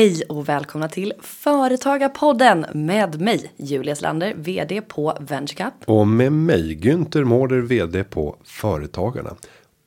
Hej 0.00 0.22
och 0.28 0.48
välkomna 0.48 0.88
till 0.88 1.12
Företagarpodden 1.20 2.66
med 2.74 3.20
mig 3.20 3.52
Julia 3.56 3.96
Slander, 3.96 4.34
vd 4.36 4.80
på 4.82 5.16
VentureCap. 5.20 5.74
Och 5.84 6.06
med 6.06 6.32
mig 6.32 6.78
Günther 6.82 7.24
Mårder 7.24 7.60
vd 7.60 8.04
på 8.04 8.36
Företagarna. 8.44 9.36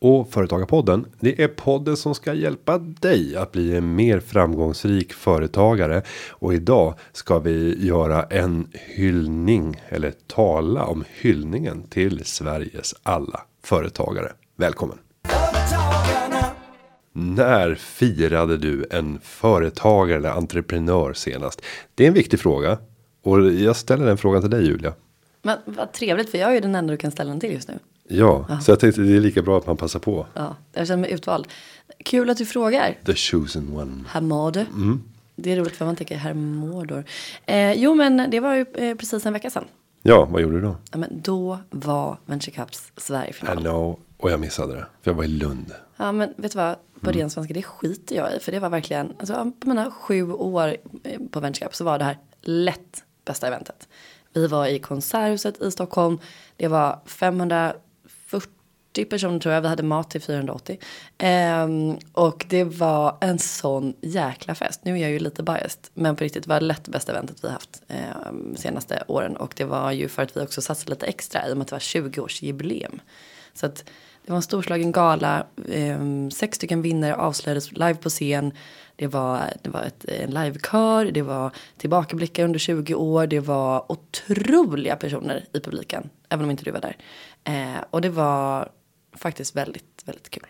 Och 0.01 0.29
Företagarpodden, 0.29 1.05
det 1.19 1.43
är 1.43 1.47
podden 1.47 1.97
som 1.97 2.15
ska 2.15 2.33
hjälpa 2.33 2.77
dig 2.77 3.35
att 3.35 3.51
bli 3.51 3.75
en 3.75 3.95
mer 3.95 4.19
framgångsrik 4.19 5.13
företagare. 5.13 6.01
Och 6.29 6.53
idag 6.53 6.93
ska 7.11 7.39
vi 7.39 7.85
göra 7.87 8.23
en 8.23 8.67
hyllning 8.73 9.81
eller 9.89 10.11
tala 10.11 10.85
om 10.85 11.03
hyllningen 11.21 11.83
till 11.83 12.25
Sveriges 12.25 12.95
alla 13.03 13.41
företagare. 13.63 14.31
Välkommen! 14.57 15.02
När 17.13 17.75
firade 17.75 18.57
du 18.57 18.85
en 18.91 19.19
företagare 19.23 20.17
eller 20.17 20.29
entreprenör 20.29 21.13
senast? 21.13 21.61
Det 21.95 22.03
är 22.03 22.07
en 22.07 22.13
viktig 22.13 22.39
fråga. 22.39 22.77
Och 23.23 23.51
jag 23.51 23.75
ställer 23.75 24.05
den 24.05 24.17
frågan 24.17 24.41
till 24.41 24.51
dig 24.51 24.65
Julia. 24.65 24.93
Men 25.41 25.57
vad 25.65 25.91
trevligt 25.91 26.29
för 26.29 26.37
jag 26.37 26.49
är 26.49 26.53
ju 26.53 26.59
den 26.59 26.75
enda 26.75 26.91
du 26.91 26.97
kan 26.97 27.11
ställa 27.11 27.29
den 27.29 27.39
till 27.39 27.53
just 27.53 27.67
nu. 27.67 27.79
Ja, 28.07 28.59
så 28.61 28.71
jag 28.71 28.79
tänkte 28.79 29.01
det 29.01 29.15
är 29.15 29.19
lika 29.19 29.41
bra 29.41 29.57
att 29.57 29.67
man 29.67 29.77
passar 29.77 29.99
på. 29.99 30.25
Ja, 30.33 30.55
jag 30.73 30.87
känner 30.87 31.01
mig 31.01 31.11
utvald. 31.11 31.47
Kul 32.05 32.29
att 32.29 32.37
du 32.37 32.45
frågar. 32.45 32.97
The 33.05 33.15
chosen 33.15 33.77
one. 33.77 34.03
Herr 34.07 34.21
Mårder. 34.21 34.65
Det 35.35 35.51
är 35.51 35.57
roligt 35.57 35.75
för 35.75 35.85
man 35.85 35.95
tänker 35.95 36.15
herr 36.15 36.33
Mårdor. 36.33 37.03
Eh, 37.45 37.73
jo 37.73 37.95
men 37.95 38.29
det 38.31 38.39
var 38.39 38.55
ju 38.55 38.65
eh, 38.73 38.95
precis 38.95 39.25
en 39.25 39.33
vecka 39.33 39.49
sedan. 39.49 39.65
Ja, 40.01 40.25
vad 40.25 40.41
gjorde 40.41 40.55
du 40.55 40.61
då? 40.61 40.75
Ja, 40.91 40.97
men 40.97 41.21
då 41.21 41.57
var 41.69 42.17
VentureCaps 42.25 42.91
Sverigefinal. 42.97 43.59
I 43.59 43.61
know. 43.61 43.99
Och 44.23 44.31
jag 44.31 44.39
missade 44.39 44.75
det. 44.75 44.85
För 45.01 45.11
jag 45.11 45.15
var 45.15 45.23
i 45.23 45.27
Lund. 45.27 45.73
Ja 45.97 46.11
men 46.11 46.33
vet 46.37 46.51
du 46.51 46.57
vad, 46.57 46.75
på 47.01 47.11
ren 47.11 47.29
svenska 47.29 47.53
det 47.53 47.63
skiter 47.63 48.15
jag 48.15 48.35
i. 48.35 48.39
För 48.39 48.51
det 48.51 48.59
var 48.59 48.69
verkligen, 48.69 49.13
alltså 49.19 49.51
på 49.59 49.67
mina 49.67 49.91
sju 49.91 50.31
år 50.31 50.77
eh, 51.03 51.19
på 51.31 51.39
VentureCap 51.39 51.75
så 51.75 51.83
var 51.83 51.99
det 51.99 52.05
här 52.05 52.17
lätt 52.41 53.03
bästa 53.25 53.47
eventet. 53.47 53.87
Vi 54.33 54.47
var 54.47 54.67
i 54.67 54.79
Konserthuset 54.79 55.61
i 55.61 55.71
Stockholm. 55.71 56.19
Det 56.57 56.67
var 56.67 56.99
540 57.05 59.05
personer 59.09 59.39
tror 59.39 59.53
jag, 59.53 59.61
vi 59.61 59.67
hade 59.67 59.83
mat 59.83 60.09
till 60.09 60.21
480. 60.21 60.79
Ehm, 61.17 61.97
och 62.13 62.45
det 62.49 62.63
var 62.63 63.17
en 63.21 63.39
sån 63.39 63.93
jäkla 64.01 64.55
fest. 64.55 64.81
Nu 64.83 64.93
är 64.93 65.01
jag 65.01 65.11
ju 65.11 65.19
lite 65.19 65.43
biased, 65.43 65.87
men 65.93 66.15
på 66.15 66.23
riktigt 66.23 66.43
det 66.43 66.49
var 66.49 66.61
lätt 66.61 66.87
bästa 66.87 67.11
eventet 67.11 67.43
vi 67.43 67.49
haft 67.49 67.83
um, 68.29 68.55
senaste 68.55 69.03
åren. 69.07 69.37
Och 69.37 69.53
det 69.57 69.65
var 69.65 69.91
ju 69.91 70.07
för 70.07 70.23
att 70.23 70.37
vi 70.37 70.41
också 70.41 70.61
satsade 70.61 70.89
lite 70.89 71.05
extra 71.05 71.47
i 71.47 71.53
och 71.53 71.57
med 71.57 71.61
att 71.61 71.67
det 71.67 71.75
var 71.75 71.79
20-årsjubileum. 71.79 72.99
Så 73.53 73.65
att 73.65 73.83
det 74.25 74.31
var 74.31 74.35
en 74.35 74.41
storslagen 74.41 74.91
gala, 74.91 75.45
ehm, 75.69 76.31
sex 76.31 76.55
stycken 76.55 76.81
vinnare 76.81 77.15
avslöjades 77.15 77.71
live 77.71 77.95
på 77.95 78.09
scen. 78.09 78.51
Det 78.95 79.07
var, 79.07 79.39
det 79.61 79.69
var 79.69 79.81
ett, 79.81 80.05
en 80.05 80.31
livekör, 80.31 81.05
det 81.05 81.21
var 81.21 81.51
tillbakablickar 81.77 82.43
under 82.43 82.59
20 82.59 82.95
år, 82.95 83.27
det 83.27 83.39
var 83.39 83.91
otroliga 83.91 84.95
personer 84.95 85.45
i 85.53 85.59
publiken, 85.59 86.09
även 86.29 86.45
om 86.45 86.51
inte 86.51 86.63
du 86.63 86.71
var 86.71 86.81
där. 86.81 86.97
Eh, 87.43 87.83
och 87.89 88.01
det 88.01 88.09
var 88.09 88.69
faktiskt 89.15 89.55
väldigt, 89.55 90.03
väldigt 90.05 90.29
kul. 90.29 90.47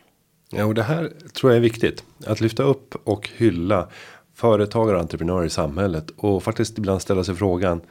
Ja, 0.49 0.65
och 0.65 0.73
det 0.73 0.83
här 0.83 1.11
tror 1.33 1.51
jag 1.51 1.57
är 1.57 1.61
viktigt. 1.61 2.03
Att 2.27 2.41
lyfta 2.41 2.63
upp 2.63 2.95
och 3.03 3.29
hylla 3.35 3.89
företagare 4.33 4.95
och 4.95 5.01
entreprenörer 5.01 5.45
i 5.45 5.49
samhället. 5.49 6.09
Och 6.17 6.43
faktiskt 6.43 6.77
ibland 6.77 7.01
ställa 7.01 7.23
sig 7.23 7.35
frågan. 7.35 7.81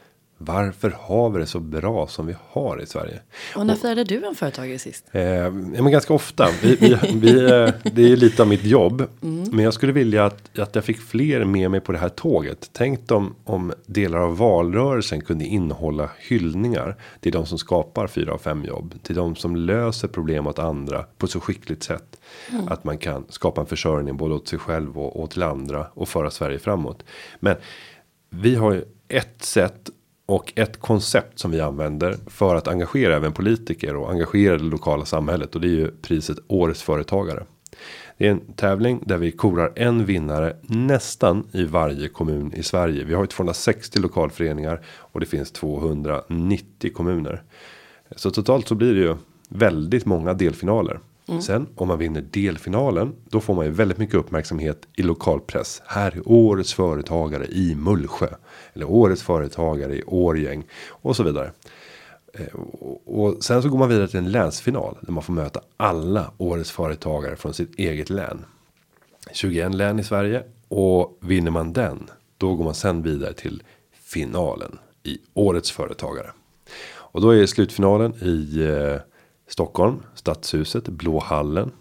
Varför 0.44 0.96
har 1.00 1.30
vi 1.30 1.40
det 1.40 1.46
så 1.46 1.60
bra 1.60 2.06
som 2.06 2.26
vi 2.26 2.34
har 2.50 2.82
i 2.82 2.86
Sverige? 2.86 3.20
Och 3.56 3.66
när 3.66 3.74
firade 3.74 4.04
du 4.04 4.26
en 4.26 4.34
företagare 4.34 4.78
sist? 4.78 5.04
Eh, 5.12 5.22
ja, 5.22 5.50
men 5.50 5.90
ganska 5.90 6.14
ofta. 6.14 6.48
Vi, 6.62 6.76
vi, 6.76 6.98
vi, 7.14 7.44
eh, 7.44 7.70
det 7.92 8.12
är 8.12 8.16
lite 8.16 8.42
av 8.42 8.48
mitt 8.48 8.64
jobb. 8.64 9.06
Men 9.52 9.64
jag 9.64 9.74
skulle 9.74 9.92
vilja 9.92 10.24
att, 10.24 10.58
att 10.58 10.74
jag 10.74 10.84
fick 10.84 11.00
fler 11.00 11.44
med 11.44 11.70
mig 11.70 11.80
på 11.80 11.92
det 11.92 11.98
här 11.98 12.08
tåget. 12.08 12.70
Tänk 12.72 13.12
om, 13.12 13.34
om 13.44 13.72
delar 13.86 14.18
av 14.18 14.36
valrörelsen 14.36 15.20
kunde 15.20 15.44
innehålla 15.44 16.10
hyllningar. 16.18 16.96
Till 17.20 17.32
de 17.32 17.46
som 17.46 17.58
skapar 17.58 18.06
fyra 18.06 18.32
av 18.32 18.38
fem 18.38 18.64
jobb. 18.64 18.94
Till 19.02 19.16
de 19.16 19.36
som 19.36 19.56
löser 19.56 20.08
problem 20.08 20.46
åt 20.46 20.58
andra 20.58 21.04
på 21.18 21.26
så 21.26 21.40
skickligt 21.40 21.82
sätt. 21.82 22.20
Att 22.66 22.84
man 22.84 22.98
kan 22.98 23.24
skapa 23.28 23.60
en 23.60 23.66
försörjning 23.66 24.16
både 24.16 24.34
åt 24.34 24.48
sig 24.48 24.58
själv 24.58 24.98
och, 24.98 25.22
och 25.22 25.30
till 25.30 25.42
andra. 25.42 25.86
Och 25.94 26.08
föra 26.08 26.30
Sverige 26.30 26.58
framåt. 26.58 27.04
Men 27.40 27.56
vi 28.30 28.54
har 28.54 28.72
ju 28.72 28.84
ett 29.08 29.42
sätt 29.42 29.90
och 30.32 30.52
ett 30.56 30.80
koncept 30.80 31.38
som 31.38 31.50
vi 31.50 31.60
använder 31.60 32.16
för 32.26 32.56
att 32.56 32.68
engagera 32.68 33.16
även 33.16 33.32
politiker 33.32 33.96
och 33.96 34.10
engagera 34.10 34.56
det 34.56 34.64
lokala 34.64 35.04
samhället 35.04 35.54
och 35.54 35.60
det 35.60 35.66
är 35.66 35.76
ju 35.76 35.90
priset 35.90 36.38
årets 36.48 36.82
företagare. 36.82 37.44
Det 38.18 38.26
är 38.26 38.30
en 38.30 38.52
tävling 38.52 39.02
där 39.06 39.18
vi 39.18 39.32
korar 39.32 39.72
en 39.76 40.04
vinnare 40.04 40.56
nästan 40.62 41.46
i 41.52 41.64
varje 41.64 42.08
kommun 42.08 42.52
i 42.54 42.62
Sverige. 42.62 43.04
Vi 43.04 43.14
har 43.14 43.22
ju 43.22 43.26
260 43.26 44.00
lokalföreningar 44.00 44.80
och 44.86 45.20
det 45.20 45.26
finns 45.26 45.52
290 45.52 46.92
kommuner. 46.94 47.42
Så 48.16 48.30
totalt 48.30 48.68
så 48.68 48.74
blir 48.74 48.94
det 48.94 49.00
ju 49.00 49.16
väldigt 49.48 50.06
många 50.06 50.34
delfinaler. 50.34 51.00
Mm. 51.28 51.42
Sen 51.42 51.66
om 51.74 51.88
man 51.88 51.98
vinner 51.98 52.20
delfinalen 52.30 53.14
då 53.24 53.40
får 53.40 53.54
man 53.54 53.64
ju 53.64 53.70
väldigt 53.70 53.98
mycket 53.98 54.14
uppmärksamhet 54.14 54.86
i 54.96 55.02
lokalpress. 55.02 55.82
Här 55.86 56.10
är 56.16 56.22
årets 56.24 56.74
företagare 56.74 57.46
i 57.46 57.74
Mullsjö 57.74 58.28
eller 58.72 58.90
årets 58.90 59.22
företagare 59.22 59.96
i 59.96 60.02
Årgäng 60.06 60.64
och 60.88 61.16
så 61.16 61.22
vidare. 61.22 61.52
Eh, 62.34 62.46
och- 62.80 62.98
Och 63.24 63.44
sen 63.44 63.62
så 63.62 63.68
går 63.68 63.78
man 63.78 63.88
vidare 63.88 64.08
till 64.08 64.18
en 64.18 64.30
länsfinal 64.32 64.98
där 65.00 65.12
man 65.12 65.22
får 65.22 65.32
möta 65.32 65.60
alla 65.76 66.32
årets 66.38 66.70
företagare 66.70 67.36
från 67.36 67.54
sitt 67.54 67.78
eget 67.78 68.10
län. 68.10 68.44
21 69.32 69.74
län 69.74 69.98
i 69.98 70.04
Sverige 70.04 70.42
och 70.68 71.18
vinner 71.20 71.50
man 71.50 71.72
den 71.72 72.10
då 72.38 72.54
går 72.54 72.64
man 72.64 72.74
sen 72.74 73.02
vidare 73.02 73.32
till 73.32 73.62
finalen 74.04 74.78
i 75.02 75.18
årets 75.34 75.70
företagare. 75.70 76.30
Och 76.94 77.20
då 77.20 77.30
är 77.30 77.46
slutfinalen 77.46 78.14
i 78.14 78.62
eh, 78.62 79.00
Stockholm, 79.52 80.02
Stadshuset, 80.14 80.88
Blå 80.88 81.18
hallen. 81.18 81.72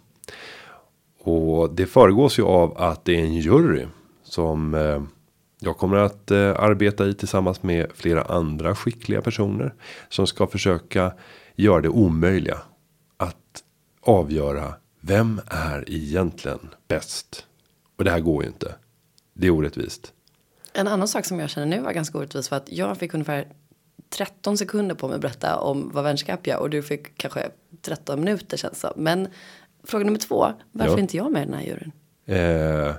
Och 1.19 1.73
det 1.73 1.85
föregås 1.85 2.39
ju 2.39 2.43
av 2.43 2.77
att 2.77 3.05
det 3.05 3.15
är 3.15 3.19
en 3.19 3.33
jury 3.33 3.85
som 4.23 4.73
eh, 4.73 5.03
jag 5.59 5.77
kommer 5.77 5.97
att 5.97 6.31
eh, 6.31 6.49
arbeta 6.49 7.05
i 7.05 7.13
tillsammans 7.13 7.63
med 7.63 7.91
flera 7.93 8.21
andra 8.21 8.75
skickliga 8.75 9.21
personer 9.21 9.73
som 10.09 10.27
ska 10.27 10.47
försöka 10.47 11.13
göra 11.55 11.81
det 11.81 11.89
omöjliga 11.89 12.57
att 13.17 13.63
avgöra 14.01 14.73
vem 15.01 15.41
är 15.47 15.83
egentligen 15.87 16.69
bäst. 16.87 17.45
Och 17.97 18.03
det 18.03 18.11
här 18.11 18.19
går 18.19 18.43
ju 18.43 18.49
inte. 18.49 18.75
Det 19.33 19.47
är 19.47 19.51
orättvist. 19.51 20.13
En 20.73 20.87
annan 20.87 21.07
sak 21.07 21.25
som 21.25 21.39
jag 21.39 21.49
känner 21.49 21.67
nu 21.67 21.79
var 21.79 21.93
ganska 21.93 22.17
orättvis 22.17 22.51
var 22.51 22.57
att 22.57 22.71
jag 22.71 22.97
fick 22.97 23.13
ungefär 23.13 23.47
13 24.09 24.57
sekunder 24.57 24.95
på 24.95 25.07
mig 25.07 25.15
att 25.15 25.21
berätta 25.21 25.59
om 25.59 25.91
vad 25.93 26.03
vänskap 26.03 26.47
gör 26.47 26.57
och 26.57 26.69
du 26.69 26.81
fick 26.81 27.17
kanske 27.17 27.49
13 27.81 28.19
minuter 28.19 28.57
känns 28.57 28.79
som. 28.79 28.91
Men 28.95 29.27
fråga 29.83 30.05
nummer 30.05 30.19
två, 30.19 30.53
varför 30.71 30.91
Ja. 30.91 30.97
är 30.97 31.01
inte 31.01 31.17
jag 31.17 31.31
med 31.31 31.41
i 31.41 31.45
den 31.45 31.53
här 31.53 31.61
juryn? 31.65 31.91
Eh, 32.25 32.95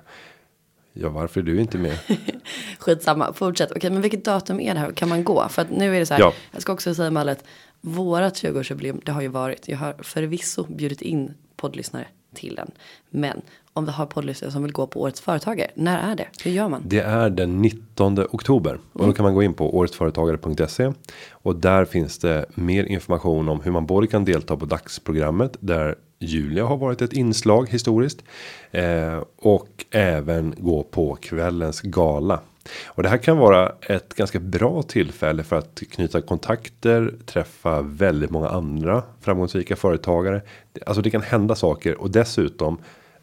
ja, 0.92 1.08
varför 1.08 1.40
är 1.40 1.44
du 1.44 1.60
inte 1.60 1.78
med? 1.78 1.98
Skitsamma, 2.78 3.32
fortsätt. 3.32 3.72
Okej, 3.76 3.90
men 3.90 4.02
vilket 4.02 4.24
datum 4.24 4.60
är 4.60 4.74
det 4.74 4.80
här? 4.80 4.92
Kan 4.92 5.08
man 5.08 5.24
gå? 5.24 5.48
För 5.48 5.62
att 5.62 5.70
nu 5.70 5.96
är 5.96 6.00
det 6.00 6.06
så 6.06 6.14
här, 6.14 6.20
Ja. 6.20 6.32
jag 6.52 6.62
ska 6.62 6.72
också 6.72 6.94
säga 6.94 7.10
med 7.10 7.20
alla 7.20 7.32
att 7.32 7.44
vårat 7.80 8.34
20-årsjubileum, 8.42 9.00
det 9.04 9.12
har 9.12 9.22
ju 9.22 9.28
varit, 9.28 9.68
jag 9.68 9.78
har 9.78 9.92
förvisso 10.02 10.64
bjudit 10.68 11.02
in 11.02 11.34
poddlyssnare 11.56 12.06
till 12.34 12.54
den. 12.54 12.70
Men 13.10 13.42
om 13.74 13.84
vi 13.84 13.90
har 13.90 14.06
poddlyssnare 14.06 14.52
som 14.52 14.62
vill 14.62 14.72
gå 14.72 14.86
på 14.86 15.00
årets 15.00 15.20
företagare, 15.20 15.70
när 15.74 16.10
är 16.12 16.16
det? 16.16 16.26
Hur 16.44 16.50
gör 16.50 16.68
man? 16.68 16.82
Det 16.86 17.00
är 17.00 17.30
den 17.30 17.62
19 17.62 18.18
oktober 18.18 18.78
och 18.92 19.06
då 19.06 19.12
kan 19.12 19.24
man 19.24 19.34
gå 19.34 19.42
in 19.42 19.54
på 19.54 19.76
åretsföretagare.se 19.76 20.92
och 21.30 21.56
där 21.56 21.84
finns 21.84 22.18
det 22.18 22.46
mer 22.54 22.84
information 22.84 23.48
om 23.48 23.60
hur 23.60 23.72
man 23.72 23.86
både 23.86 24.06
kan 24.06 24.24
delta 24.24 24.56
på 24.56 24.64
dagsprogrammet 24.64 25.56
där 25.60 25.94
Julia 26.18 26.64
har 26.64 26.76
varit 26.76 27.02
ett 27.02 27.12
inslag 27.12 27.68
historiskt 27.70 28.24
eh, 28.70 29.22
och 29.38 29.84
även 29.90 30.54
gå 30.58 30.82
på 30.82 31.14
kvällens 31.14 31.80
gala. 31.80 32.40
Och 32.86 33.02
det 33.02 33.08
här 33.08 33.18
kan 33.18 33.38
vara 33.38 33.72
ett 33.80 34.14
ganska 34.14 34.40
bra 34.40 34.82
tillfälle 34.82 35.42
för 35.42 35.56
att 35.56 35.82
knyta 35.90 36.20
kontakter, 36.20 37.14
träffa 37.26 37.82
väldigt 37.82 38.30
många 38.30 38.48
andra 38.48 39.02
framgångsrika 39.20 39.76
företagare. 39.76 40.42
Alltså 40.86 41.02
det 41.02 41.10
kan 41.10 41.22
hända 41.22 41.54
saker 41.54 42.00
och 42.00 42.10
dessutom 42.10 42.78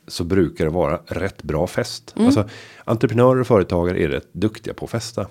så 0.09 0.23
brukar 0.23 0.65
det 0.65 0.71
vara 0.71 0.99
rätt 1.07 1.43
bra 1.43 1.67
fest. 1.67 2.13
Alltså 2.17 2.49
entreprenörer 2.83 3.41
och 3.41 3.47
företagare 3.47 4.01
är 4.03 4.07
rätt 4.07 4.33
duktiga 4.33 4.73
på 4.73 4.85
att 4.85 4.91
festa. 4.91 5.27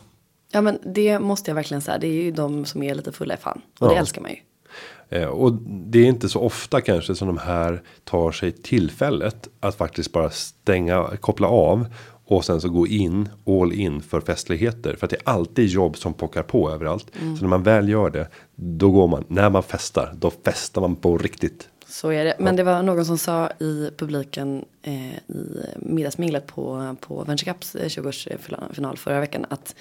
Ja 0.53 0.61
men 0.61 0.79
det 0.95 1.19
måste 1.19 1.51
jag 1.51 1.55
verkligen 1.55 1.81
säga, 1.81 1.99
det 1.99 2.07
är 2.07 2.23
ju 2.23 2.31
de 2.31 2.65
som 2.65 2.83
är 2.83 2.95
lite 2.95 3.13
fulla 3.13 3.35
i 3.35 3.37
fan. 3.37 3.61
Och 3.79 3.89
det 3.89 3.95
Ja. 3.95 4.01
älskar 4.01 4.23
man 4.23 4.31
ju. 4.31 4.37
Eh, 5.19 5.29
och 5.29 5.53
det 5.69 5.99
är 5.99 6.05
inte 6.07 6.29
så 6.29 6.41
ofta 6.41 6.81
kanske 6.81 7.15
som 7.15 7.27
de 7.29 7.39
här 7.39 7.83
tar 8.05 8.33
sig 8.33 8.53
tillfället 8.53 9.49
att 9.61 9.75
faktiskt 9.77 10.13
bara 10.13 10.31
stänga, 10.31 11.17
koppla 11.21 11.49
av 11.49 11.87
och 12.27 12.45
sen 12.45 12.61
så 12.61 12.69
gå 12.69 12.87
in 12.87 13.29
all 13.47 13.73
in 13.73 14.01
för 14.03 14.21
festligheter 14.21 14.97
för 14.97 15.07
att 15.07 15.11
det 15.11 15.17
är 15.17 15.29
alltid 15.29 15.67
jobb 15.69 15.97
som 15.97 16.15
pockar 16.15 16.43
på 16.43 16.71
överallt. 16.71 17.07
Så 17.13 17.43
när 17.43 17.49
man 17.49 17.63
väl 17.63 17.89
gör 17.89 18.11
det, 18.11 18.29
då 18.55 18.91
går 18.91 19.09
man 19.09 19.25
när 19.29 19.51
man 19.51 19.63
festar, 19.63 20.15
då 20.19 20.31
festar 20.45 20.81
man 20.81 20.97
på 20.97 21.19
riktigt. 21.19 21.69
Så 21.89 22.13
är 22.13 22.25
det. 22.25 22.37
Men 22.39 22.57
det 22.57 22.63
var 22.63 22.83
någon 22.83 23.05
som 23.05 23.19
sa 23.19 23.51
i 23.61 23.91
publiken 23.97 24.65
eh, 24.83 25.15
i 25.15 25.65
middagsminglet 25.77 26.47
på, 26.47 26.97
på 27.01 27.25
Venture 27.25 27.53
Cups 27.53 27.75
20-årsfinal 27.77 28.97
förra 28.97 29.21
veckan 29.21 29.47
att 29.49 29.75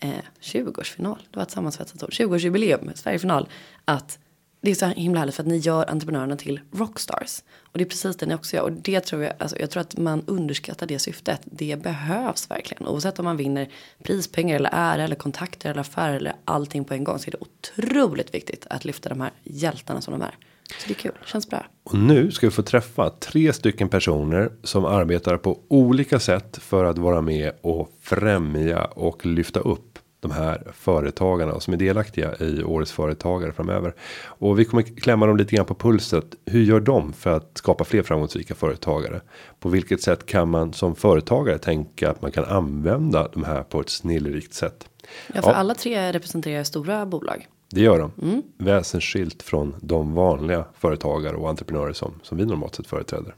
eh, 0.00 0.10
20-årsfinal, 0.40 1.18
det 1.30 1.36
var 1.36 1.42
ett 1.42 1.50
sammansvetsat 1.50 2.02
ord, 2.02 2.10
20-årsjubileum, 2.10 2.90
Sverigefinal, 2.94 3.48
att 3.84 4.18
det 4.60 4.70
är 4.70 4.74
så 4.74 4.86
himla 4.86 5.20
härligt 5.20 5.34
för 5.34 5.42
att 5.42 5.48
ni 5.48 5.56
gör 5.56 5.90
entreprenörerna 5.90 6.36
till 6.36 6.60
rockstars. 6.72 7.42
Och 7.58 7.78
det 7.78 7.84
är 7.84 7.88
precis 7.88 8.16
det 8.16 8.26
ni 8.26 8.34
också 8.34 8.56
gör. 8.56 8.62
Och 8.62 8.72
det 8.72 9.00
tror 9.00 9.22
jag, 9.22 9.32
alltså 9.38 9.58
jag 9.58 9.70
tror 9.70 9.80
att 9.80 9.96
man 9.96 10.22
underskattar 10.26 10.86
det 10.86 10.98
syftet. 10.98 11.40
Det 11.44 11.82
behövs 11.82 12.50
verkligen. 12.50 12.86
Oavsett 12.86 13.18
om 13.18 13.24
man 13.24 13.36
vinner 13.36 13.68
prispengar 14.02 14.56
eller 14.56 14.70
ära 14.72 15.04
eller 15.04 15.16
kontakter 15.16 15.70
eller 15.70 15.80
affärer 15.80 16.16
eller 16.16 16.36
allting 16.44 16.84
på 16.84 16.94
en 16.94 17.04
gång. 17.04 17.18
Så 17.18 17.28
är 17.28 17.30
det 17.30 17.38
otroligt 17.40 18.34
viktigt 18.34 18.66
att 18.70 18.84
lyfta 18.84 19.08
de 19.08 19.20
här 19.20 19.30
hjältarna 19.44 20.00
som 20.00 20.12
de 20.12 20.22
är. 20.22 20.36
Så 20.78 20.88
det 20.88 20.92
är 20.92 20.94
kul, 20.94 21.12
känns 21.24 21.50
bra. 21.50 21.66
Och 21.84 21.94
nu 21.94 22.30
ska 22.30 22.46
vi 22.46 22.50
få 22.50 22.62
träffa 22.62 23.10
tre 23.10 23.52
stycken 23.52 23.88
personer 23.88 24.52
som 24.62 24.84
arbetar 24.84 25.36
på 25.36 25.60
olika 25.68 26.20
sätt 26.20 26.58
för 26.62 26.84
att 26.84 26.98
vara 26.98 27.20
med 27.20 27.52
och 27.60 27.92
främja 28.00 28.84
och 28.84 29.26
lyfta 29.26 29.60
upp 29.60 29.98
de 30.20 30.30
här 30.30 30.72
företagarna 30.72 31.60
som 31.60 31.74
är 31.74 31.78
delaktiga 31.78 32.36
i 32.36 32.62
årets 32.62 32.92
företagare 32.92 33.52
framöver. 33.52 33.94
Och 34.24 34.58
vi 34.58 34.64
kommer 34.64 34.82
klämma 34.82 35.26
dem 35.26 35.36
lite 35.36 35.56
grann 35.56 35.66
på 35.66 35.74
pulset. 35.74 36.24
Hur 36.46 36.62
gör 36.62 36.80
de 36.80 37.12
för 37.12 37.30
att 37.30 37.50
skapa 37.58 37.84
fler 37.84 38.02
framgångsrika 38.02 38.54
företagare? 38.54 39.20
På 39.60 39.68
vilket 39.68 40.02
sätt 40.02 40.26
kan 40.26 40.48
man 40.48 40.72
som 40.72 40.96
företagare 40.96 41.58
tänka 41.58 42.10
att 42.10 42.22
man 42.22 42.32
kan 42.32 42.44
använda 42.44 43.28
de 43.28 43.44
här 43.44 43.62
på 43.62 43.80
ett 43.80 43.90
snillrikt 43.90 44.54
sätt? 44.54 44.88
Ja, 45.34 45.42
för 45.42 45.50
ja. 45.50 45.54
alla 45.54 45.74
tre 45.74 46.12
representerar 46.12 46.64
stora 46.64 47.06
bolag. 47.06 47.46
Det 47.76 47.82
gör 47.82 47.98
de. 47.98 48.12
Mm. 48.22 48.42
Väsensskilt 48.58 49.42
från 49.42 49.74
de 49.80 50.14
vanliga 50.14 50.64
företagare 50.74 51.36
och 51.36 51.48
entreprenörer 51.48 51.92
som, 51.92 52.20
som 52.22 52.38
vi 52.38 52.46
normalt 52.46 52.74
sett 52.74 52.86
företräder. 52.86 53.34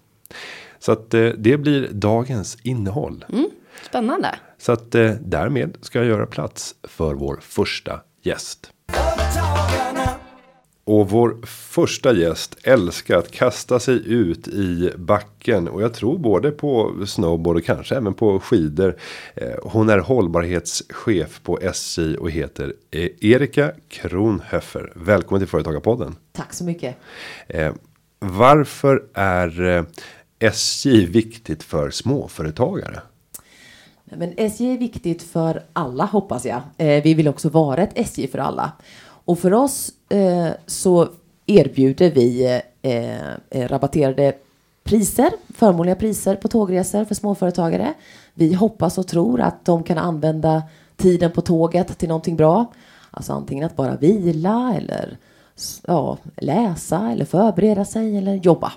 Så 0.78 0.92
att 0.92 1.14
eh, 1.14 1.28
det 1.28 1.56
blir 1.56 1.88
dagens 1.92 2.58
innehåll. 2.62 3.24
Mm. 3.28 3.50
Spännande. 3.88 4.38
Så 4.58 4.72
att 4.72 4.94
eh, 4.94 5.10
därmed 5.10 5.76
ska 5.80 5.98
jag 5.98 6.08
göra 6.08 6.26
plats 6.26 6.74
för 6.82 7.14
vår 7.14 7.38
första 7.40 8.00
gäst. 8.22 8.72
Och 10.88 11.10
vår 11.10 11.46
första 11.46 12.12
gäst 12.12 12.56
älskar 12.62 13.18
att 13.18 13.30
kasta 13.30 13.80
sig 13.80 14.12
ut 14.12 14.48
i 14.48 14.92
backen 14.96 15.68
och 15.68 15.82
jag 15.82 15.94
tror 15.94 16.18
både 16.18 16.50
på 16.50 16.94
snowboard 17.06 17.56
och 17.56 17.64
kanske 17.64 17.96
även 17.96 18.14
på 18.14 18.40
skidor. 18.40 18.96
Eh, 19.34 19.54
hon 19.62 19.88
är 19.90 19.98
hållbarhetschef 19.98 21.40
på 21.42 21.58
SJ 21.60 22.16
och 22.16 22.30
heter 22.30 22.74
eh, 22.90 23.08
Erika 23.20 23.72
Kronhöffer. 23.88 24.92
Välkommen 24.94 25.40
till 25.40 25.48
Företagarpodden. 25.48 26.16
Tack 26.32 26.52
så 26.52 26.64
mycket. 26.64 26.96
Varför 28.18 29.02
är 29.14 29.84
SJ 30.38 31.06
viktigt 31.06 31.62
för 31.62 31.90
småföretagare? 31.90 33.00
Men 34.04 34.34
SJ 34.36 34.72
är 34.72 34.78
viktigt 34.78 35.22
för 35.22 35.62
alla 35.72 36.04
hoppas 36.04 36.46
jag. 36.46 36.60
Eh, 36.76 37.02
vi 37.02 37.14
vill 37.14 37.28
också 37.28 37.48
vara 37.48 37.82
ett 37.82 37.92
SJ 37.94 38.28
för 38.28 38.38
alla. 38.38 38.72
Och 39.28 39.38
för 39.38 39.54
oss 39.54 39.92
eh, 40.08 40.48
så 40.66 41.08
erbjuder 41.46 42.10
vi 42.10 42.44
eh, 42.82 43.32
eh, 43.50 43.68
rabatterade 43.68 44.32
priser, 44.84 45.30
förmånliga 45.54 45.94
priser 45.96 46.36
på 46.36 46.48
tågresor 46.48 47.04
för 47.04 47.14
småföretagare. 47.14 47.94
Vi 48.34 48.54
hoppas 48.54 48.98
och 48.98 49.06
tror 49.06 49.40
att 49.40 49.64
de 49.64 49.82
kan 49.82 49.98
använda 49.98 50.62
tiden 50.96 51.32
på 51.32 51.40
tåget 51.40 51.98
till 51.98 52.08
någonting 52.08 52.36
bra. 52.36 52.72
Alltså 53.10 53.32
antingen 53.32 53.66
att 53.66 53.76
bara 53.76 53.96
vila 53.96 54.74
eller 54.76 55.16
ja, 55.86 56.18
läsa 56.36 57.10
eller 57.12 57.24
förbereda 57.24 57.84
sig 57.84 58.16
eller 58.16 58.34
jobba. 58.34 58.72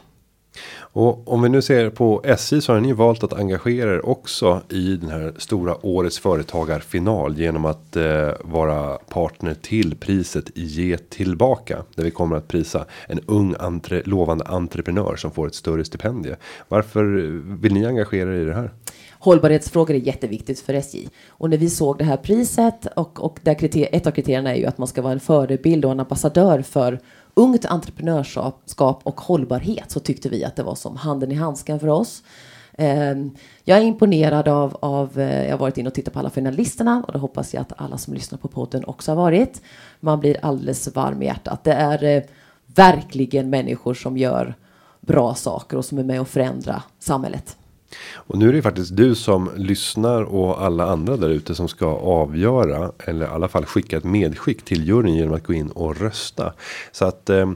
Och 0.93 1.33
om 1.33 1.41
vi 1.41 1.49
nu 1.49 1.61
ser 1.61 1.89
på 1.89 2.21
SJ 2.23 2.61
så 2.61 2.73
har 2.73 2.79
ni 2.79 2.93
valt 2.93 3.23
att 3.23 3.33
engagera 3.33 3.93
er 3.93 4.05
också 4.05 4.61
i 4.69 4.97
den 4.97 5.09
här 5.09 5.33
stora 5.37 5.85
årets 5.85 6.19
företagarfinal 6.19 7.37
genom 7.37 7.65
att 7.65 7.95
eh, 7.95 8.29
vara 8.41 8.97
partner 8.97 9.53
till 9.53 9.95
priset 9.95 10.51
Ge 10.55 10.97
tillbaka 10.97 11.83
där 11.95 12.03
vi 12.03 12.11
kommer 12.11 12.35
att 12.35 12.47
prisa 12.47 12.85
en 13.07 13.19
ung 13.25 13.55
entre, 13.59 14.01
lovande 14.05 14.45
entreprenör 14.45 15.15
som 15.15 15.31
får 15.31 15.47
ett 15.47 15.55
större 15.55 15.85
stipendie. 15.85 16.35
Varför 16.67 17.03
vill 17.61 17.73
ni 17.73 17.85
engagera 17.85 18.35
er 18.35 18.41
i 18.41 18.45
det 18.45 18.53
här? 18.53 18.71
Hållbarhetsfrågor 19.19 19.95
är 19.95 19.99
jätteviktigt 19.99 20.59
för 20.59 20.73
SJ 20.73 21.07
och 21.29 21.49
när 21.49 21.57
vi 21.57 21.69
såg 21.69 21.97
det 21.97 22.03
här 22.03 22.17
priset 22.17 22.87
och 22.95 23.23
och 23.23 23.39
där 23.41 23.53
kriter, 23.53 23.87
ett 23.91 24.07
av 24.07 24.11
kriterierna 24.11 24.55
är 24.55 24.59
ju 24.59 24.65
att 24.65 24.77
man 24.77 24.87
ska 24.87 25.01
vara 25.01 25.13
en 25.13 25.19
förebild 25.19 25.85
och 25.85 25.91
en 25.91 25.99
ambassadör 25.99 26.61
för 26.61 26.99
ungt 27.33 27.65
entreprenörskap 27.65 29.01
och 29.03 29.21
hållbarhet 29.21 29.91
så 29.91 29.99
tyckte 29.99 30.29
vi 30.29 30.43
att 30.43 30.55
det 30.55 30.63
var 30.63 30.75
som 30.75 30.95
handen 30.95 31.31
i 31.31 31.35
handsken 31.35 31.79
för 31.79 31.87
oss. 31.87 32.23
Ehm, 32.73 33.31
jag 33.63 33.77
är 33.77 33.81
imponerad 33.81 34.47
av, 34.47 34.77
av, 34.79 35.19
eh, 35.19 35.43
jag 35.43 35.51
har 35.51 35.57
varit 35.57 35.77
inne 35.77 35.89
och 35.89 35.95
tittat 35.95 36.13
på 36.13 36.19
alla 36.19 36.29
finalisterna 36.29 37.03
och 37.07 37.13
det 37.13 37.19
hoppas 37.19 37.53
jag 37.53 37.61
att 37.61 37.73
alla 37.77 37.97
som 37.97 38.13
lyssnar 38.13 38.37
på 38.37 38.47
podden 38.47 38.85
också 38.85 39.11
har 39.11 39.15
varit. 39.15 39.61
Man 39.99 40.19
blir 40.19 40.45
alldeles 40.45 40.95
varm 40.95 41.21
i 41.21 41.25
hjärtat. 41.25 41.63
Det 41.63 41.73
är 41.73 42.03
eh, 42.03 42.23
verkligen 42.65 43.49
människor 43.49 43.93
som 43.93 44.17
gör 44.17 44.55
bra 44.99 45.35
saker 45.35 45.77
och 45.77 45.85
som 45.85 45.97
är 45.97 46.03
med 46.03 46.21
och 46.21 46.27
förändrar 46.27 46.83
samhället. 46.99 47.57
Och 48.13 48.37
nu 48.37 48.49
är 48.49 48.53
det 48.53 48.61
faktiskt 48.61 48.95
du 48.95 49.15
som 49.15 49.49
lyssnar 49.55 50.23
och 50.23 50.63
alla 50.63 50.85
andra 50.85 51.17
där 51.17 51.29
ute 51.29 51.55
som 51.55 51.67
ska 51.67 51.85
avgöra 51.95 52.91
eller 53.05 53.25
i 53.25 53.29
alla 53.29 53.47
fall 53.47 53.65
skicka 53.65 53.97
ett 53.97 54.03
medskick 54.03 54.65
till 54.65 54.87
juryn 54.87 55.15
genom 55.15 55.33
att 55.33 55.47
gå 55.47 55.53
in 55.53 55.69
och 55.69 55.97
rösta. 55.97 56.53
Så 56.91 57.05
att 57.05 57.29
eh, 57.29 57.51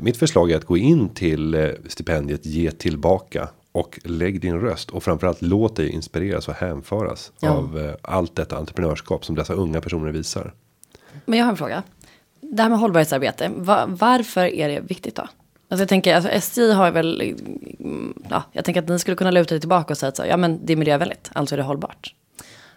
mitt 0.00 0.16
förslag 0.16 0.50
är 0.50 0.56
att 0.56 0.64
gå 0.64 0.76
in 0.76 1.08
till 1.08 1.54
eh, 1.54 1.68
stipendiet 1.86 2.46
ge 2.46 2.70
tillbaka 2.70 3.48
och 3.72 4.00
lägg 4.04 4.40
din 4.40 4.60
röst 4.60 4.90
och 4.90 5.02
framförallt 5.02 5.42
låt 5.42 5.76
dig 5.76 5.90
inspireras 5.90 6.48
och 6.48 6.54
hänföras 6.54 7.32
ja. 7.40 7.50
av 7.50 7.78
eh, 7.78 7.94
allt 8.02 8.36
detta 8.36 8.56
entreprenörskap 8.56 9.24
som 9.24 9.34
dessa 9.34 9.54
unga 9.54 9.80
personer 9.80 10.12
visar. 10.12 10.54
Men 11.24 11.38
jag 11.38 11.46
har 11.46 11.50
en 11.50 11.56
fråga. 11.56 11.82
Det 12.40 12.62
här 12.62 12.70
med 12.70 12.78
hållbarhetsarbete, 12.78 13.50
var, 13.56 13.86
varför 13.88 14.44
är 14.44 14.68
det 14.68 14.80
viktigt 14.80 15.14
då? 15.14 15.28
Alltså 15.68 15.82
jag 15.82 15.88
tänker, 15.88 16.14
alltså 16.14 16.30
SJ 16.30 16.72
har 16.72 16.90
väl, 16.90 17.34
ja, 18.28 18.42
jag 18.52 18.64
tänker 18.64 18.82
att 18.82 18.88
ni 18.88 18.98
skulle 18.98 19.16
kunna 19.16 19.30
luta 19.30 19.54
er 19.54 19.58
tillbaka 19.58 19.94
och 19.94 19.98
säga 19.98 20.08
att 20.08 20.16
så, 20.16 20.24
ja 20.26 20.36
men 20.36 20.66
det 20.66 20.72
är 20.72 20.76
miljövänligt, 20.76 21.30
alltså 21.32 21.54
är 21.54 21.56
det 21.56 21.62
hållbart. 21.62 22.14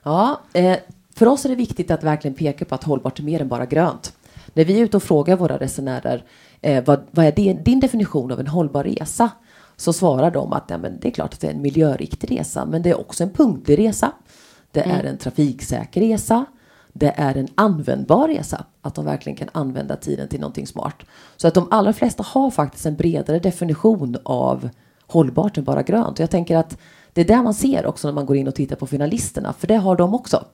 Ja, 0.03 0.41
eh, 0.53 0.77
för 1.15 1.27
oss 1.27 1.45
är 1.45 1.49
det 1.49 1.55
viktigt 1.55 1.91
att 1.91 2.03
verkligen 2.03 2.35
peka 2.35 2.65
på 2.65 2.75
att 2.75 2.83
hållbart 2.83 3.19
är 3.19 3.23
mer 3.23 3.41
än 3.41 3.47
bara 3.47 3.65
grönt. 3.65 4.13
När 4.53 4.65
vi 4.65 4.79
är 4.79 4.83
ute 4.83 4.97
och 4.97 5.03
frågar 5.03 5.35
våra 5.35 5.57
resenärer, 5.57 6.23
eh, 6.61 6.83
vad, 6.83 7.03
vad 7.11 7.25
är 7.25 7.31
din, 7.31 7.63
din 7.63 7.79
definition 7.79 8.31
av 8.31 8.39
en 8.39 8.47
hållbar 8.47 8.83
resa? 8.83 9.29
Så 9.77 9.93
svarar 9.93 10.31
de 10.31 10.53
att 10.53 10.65
ja, 10.67 10.77
men 10.77 10.99
det 10.99 11.07
är 11.07 11.11
klart 11.11 11.33
att 11.33 11.39
det 11.39 11.47
är 11.47 11.51
en 11.51 11.61
miljöriktig 11.61 12.31
resa, 12.31 12.65
men 12.65 12.81
det 12.81 12.89
är 12.89 12.99
också 12.99 13.23
en 13.23 13.29
punktlig 13.29 13.79
resa. 13.79 14.11
Det 14.71 14.81
mm. 14.81 14.97
är 14.97 15.03
en 15.03 15.17
trafiksäker 15.17 16.01
resa 16.01 16.45
det 16.93 17.13
är 17.17 17.35
en 17.37 17.47
användbar 17.55 18.27
resa. 18.27 18.65
Att 18.81 18.95
de 18.95 19.05
verkligen 19.05 19.37
kan 19.37 19.49
använda 19.51 19.95
tiden 19.95 20.27
till 20.27 20.39
någonting 20.39 20.67
smart. 20.67 20.95
Så 21.37 21.47
att 21.47 21.53
de 21.53 21.67
allra 21.71 21.93
flesta 21.93 22.23
har 22.23 22.51
faktiskt 22.51 22.85
en 22.85 22.95
bredare 22.95 23.39
definition 23.39 24.17
av 24.23 24.69
hållbart 25.07 25.57
än 25.57 25.63
bara 25.63 25.83
grönt. 25.83 26.19
Och 26.19 26.23
jag 26.23 26.29
tänker 26.29 26.57
att 26.57 26.77
det 27.13 27.21
är 27.21 27.25
där 27.25 27.43
man 27.43 27.53
ser 27.53 27.85
också 27.85 28.07
när 28.07 28.13
man 28.13 28.25
går 28.25 28.37
in 28.37 28.47
och 28.47 28.55
tittar 28.55 28.75
på 28.75 28.87
finalisterna. 28.87 29.53
För 29.53 29.67
det 29.67 29.75
har 29.75 29.95
de 29.95 30.13
också. 30.13 30.45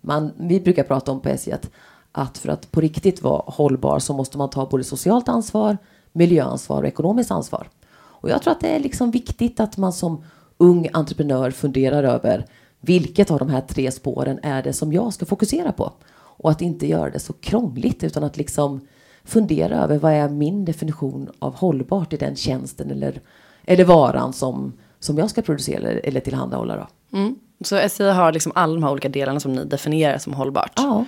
Man, 0.00 0.32
vi 0.36 0.60
brukar 0.60 0.82
prata 0.82 1.12
om 1.12 1.20
på 1.20 1.28
SJ 1.28 1.52
att, 1.52 1.70
att 2.12 2.38
för 2.38 2.48
att 2.48 2.70
på 2.70 2.80
riktigt 2.80 3.22
vara 3.22 3.42
hållbar 3.46 3.98
så 3.98 4.12
måste 4.12 4.38
man 4.38 4.50
ta 4.50 4.66
både 4.66 4.84
socialt 4.84 5.28
ansvar, 5.28 5.78
miljöansvar 6.12 6.82
och 6.82 6.88
ekonomiskt 6.88 7.30
ansvar. 7.30 7.68
Och 7.94 8.30
jag 8.30 8.42
tror 8.42 8.52
att 8.52 8.60
det 8.60 8.76
är 8.76 8.80
liksom 8.80 9.10
viktigt 9.10 9.60
att 9.60 9.76
man 9.76 9.92
som 9.92 10.24
ung 10.58 10.88
entreprenör 10.92 11.50
funderar 11.50 12.04
över 12.04 12.46
vilket 12.84 13.30
av 13.30 13.38
de 13.38 13.48
här 13.48 13.60
tre 13.60 13.90
spåren 13.90 14.38
är 14.42 14.62
det 14.62 14.72
som 14.72 14.92
jag 14.92 15.12
ska 15.12 15.26
fokusera 15.26 15.72
på? 15.72 15.92
Och 16.16 16.50
att 16.50 16.62
inte 16.62 16.86
göra 16.86 17.10
det 17.10 17.18
så 17.18 17.32
krångligt 17.32 18.04
utan 18.04 18.24
att 18.24 18.36
liksom 18.36 18.80
fundera 19.24 19.76
över 19.84 19.98
vad 19.98 20.12
är 20.12 20.28
min 20.28 20.64
definition 20.64 21.30
av 21.38 21.54
hållbart 21.54 22.12
i 22.12 22.16
den 22.16 22.36
tjänsten 22.36 22.90
eller, 22.90 23.20
eller 23.64 23.84
varan 23.84 24.32
som, 24.32 24.72
som 25.00 25.18
jag 25.18 25.30
ska 25.30 25.42
producera 25.42 25.90
eller, 25.90 26.20
tillhandahålla. 26.20 26.76
Då. 26.76 27.18
Mm. 27.18 27.34
Så 27.60 27.88
SI 27.88 28.08
har 28.08 28.32
liksom 28.32 28.52
alla 28.54 28.74
de 28.74 28.82
här 28.82 28.90
olika 28.90 29.08
delarna 29.08 29.40
som 29.40 29.52
ni 29.52 29.64
definierar 29.64 30.18
som 30.18 30.34
hållbart? 30.34 30.72
Ja. 30.76 31.04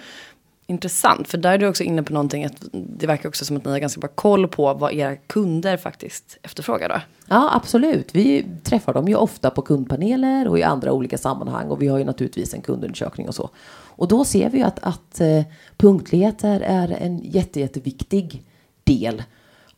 Intressant, 0.69 1.29
för 1.29 1.39
där 1.39 1.53
är 1.53 1.59
du 1.59 1.69
också 1.69 1.83
inne 1.83 2.03
på 2.03 2.13
någonting, 2.13 2.45
att 2.45 2.65
det 2.73 3.07
verkar 3.07 3.29
också 3.29 3.45
som 3.45 3.57
att 3.57 3.65
ni 3.65 3.71
har 3.71 3.79
ganska 3.79 4.01
bra 4.01 4.11
koll 4.15 4.49
på 4.49 4.75
vad 4.75 4.93
era 4.93 5.17
kunder 5.17 5.77
faktiskt 5.77 6.39
efterfrågar 6.43 6.89
då. 6.89 7.01
Ja, 7.29 7.51
absolut. 7.53 8.15
Vi 8.15 8.47
träffar 8.63 8.95
dem 8.95 9.09
ju 9.09 9.15
ofta 9.15 9.51
på 9.51 9.63
kundpaneler 9.63 10.49
och 10.49 10.59
i 10.59 10.63
andra 10.63 10.93
olika 10.93 11.19
sammanhang 11.19 11.69
och 11.69 11.83
vi 11.83 11.89
har 11.89 11.99
ju 11.99 12.05
naturligtvis 12.05 12.55
en 12.55 12.61
kundundersökning 12.61 13.29
och 13.29 13.35
så. 13.35 13.51
Och 13.97 14.09
då 14.09 14.25
ser 14.25 14.51
vi 14.51 14.59
ju 14.59 14.65
att, 14.65 14.79
att 14.83 15.21
eh, 15.21 15.43
punktlighet 15.77 16.45
är, 16.45 16.61
är 16.61 16.89
en 16.89 17.19
jätte, 17.19 17.61
jätteviktig 17.61 18.43
del 18.85 19.23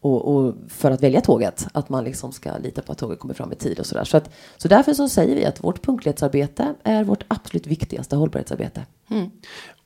och, 0.00 0.34
och, 0.34 0.54
för 0.68 0.90
att 0.90 1.02
välja 1.02 1.20
tåget. 1.20 1.66
Att 1.72 1.88
man 1.88 2.04
liksom 2.04 2.32
ska 2.32 2.58
lita 2.58 2.82
på 2.82 2.92
att 2.92 2.98
tåget 2.98 3.18
kommer 3.18 3.34
fram 3.34 3.52
i 3.52 3.56
tid 3.56 3.80
och 3.80 3.86
sådär. 3.86 4.04
Så, 4.04 4.16
att, 4.16 4.30
så 4.56 4.68
därför 4.68 4.94
så 4.94 5.08
säger 5.08 5.36
vi 5.36 5.44
att 5.44 5.64
vårt 5.64 5.82
punktlighetsarbete 5.82 6.74
är 6.84 7.04
vårt 7.04 7.24
absolut 7.28 7.66
viktigaste 7.66 8.16
hållbarhetsarbete. 8.16 8.86
Mm. 9.10 9.30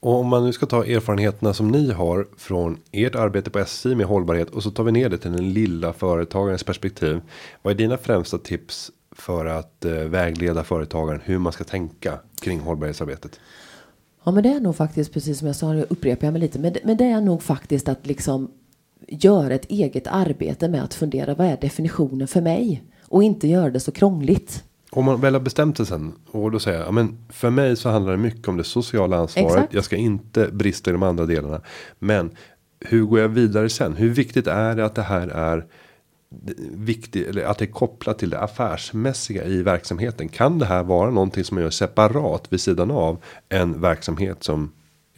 Och 0.00 0.14
om 0.14 0.26
man 0.26 0.44
nu 0.44 0.52
ska 0.52 0.66
ta 0.66 0.84
erfarenheterna 0.84 1.54
som 1.54 1.68
ni 1.68 1.92
har 1.92 2.26
från 2.36 2.78
ert 2.92 3.14
arbete 3.14 3.50
på 3.50 3.64
SI 3.64 3.94
med 3.94 4.06
hållbarhet 4.06 4.50
och 4.50 4.62
så 4.62 4.70
tar 4.70 4.84
vi 4.84 4.92
ner 4.92 5.08
det 5.08 5.18
till 5.18 5.32
den 5.32 5.52
lilla 5.52 5.92
företagarens 5.92 6.64
perspektiv. 6.64 7.20
Vad 7.62 7.74
är 7.74 7.78
dina 7.78 7.96
främsta 7.96 8.38
tips 8.38 8.90
för 9.12 9.46
att 9.46 9.84
eh, 9.84 9.92
vägleda 9.92 10.64
företagaren 10.64 11.20
hur 11.24 11.38
man 11.38 11.52
ska 11.52 11.64
tänka 11.64 12.18
kring 12.40 12.60
hållbarhetsarbetet? 12.60 13.40
Ja, 14.24 14.32
men 14.32 14.42
det 14.42 14.48
är 14.48 14.60
nog 14.60 14.76
faktiskt 14.76 15.12
precis 15.12 15.38
som 15.38 15.46
jag 15.46 15.56
sa, 15.56 15.72
nu 15.72 15.86
upprepar 15.90 16.26
jag 16.26 16.32
mig 16.32 16.40
lite, 16.40 16.58
men, 16.58 16.74
men 16.84 16.96
det 16.96 17.04
är 17.04 17.20
nog 17.20 17.42
faktiskt 17.42 17.88
att 17.88 18.06
liksom 18.06 18.50
göra 19.08 19.54
ett 19.54 19.70
eget 19.70 20.06
arbete 20.06 20.68
med 20.68 20.84
att 20.84 20.94
fundera 20.94 21.34
vad 21.34 21.46
är 21.46 21.56
definitionen 21.60 22.28
för 22.28 22.40
mig 22.40 22.82
och 23.08 23.22
inte 23.22 23.48
göra 23.48 23.70
det 23.70 23.80
så 23.80 23.92
krångligt. 23.92 24.64
Om 24.94 25.04
man 25.04 25.20
väl 25.20 25.34
har 25.34 25.40
bestämt 25.40 25.76
sig 25.76 25.86
sen 25.86 26.12
och 26.30 26.50
då 26.50 26.58
säger 26.58 26.78
jag, 26.78 26.86
ja, 26.88 26.92
men 26.92 27.18
för 27.28 27.50
mig 27.50 27.76
så 27.76 27.88
handlar 27.88 28.12
det 28.12 28.18
mycket 28.18 28.48
om 28.48 28.56
det 28.56 28.64
sociala 28.64 29.16
ansvaret. 29.16 29.50
Exakt. 29.50 29.74
Jag 29.74 29.84
ska 29.84 29.96
inte 29.96 30.48
brista 30.52 30.90
i 30.90 30.92
de 30.92 31.02
andra 31.02 31.26
delarna. 31.26 31.60
Men 31.98 32.30
hur 32.80 33.02
går 33.02 33.20
jag 33.20 33.28
vidare 33.28 33.68
sen? 33.68 33.96
Hur 33.96 34.10
viktigt 34.10 34.46
är 34.46 34.76
det 34.76 34.84
att 34.84 34.94
det 34.94 35.02
här 35.02 35.28
är 35.28 35.66
viktigt 36.70 37.28
eller 37.28 37.44
att 37.44 37.58
det 37.58 37.64
är 37.64 37.72
kopplat 37.72 38.18
till 38.18 38.30
det 38.30 38.40
affärsmässiga 38.40 39.44
i 39.44 39.62
verksamheten? 39.62 40.28
Kan 40.28 40.58
det 40.58 40.66
här 40.66 40.82
vara 40.82 41.10
någonting 41.10 41.44
som 41.44 41.54
man 41.54 41.64
gör 41.64 41.70
separat 41.70 42.52
vid 42.52 42.60
sidan 42.60 42.90
av 42.90 43.22
en 43.48 43.80
verksamhet 43.80 44.44
som 44.44 44.72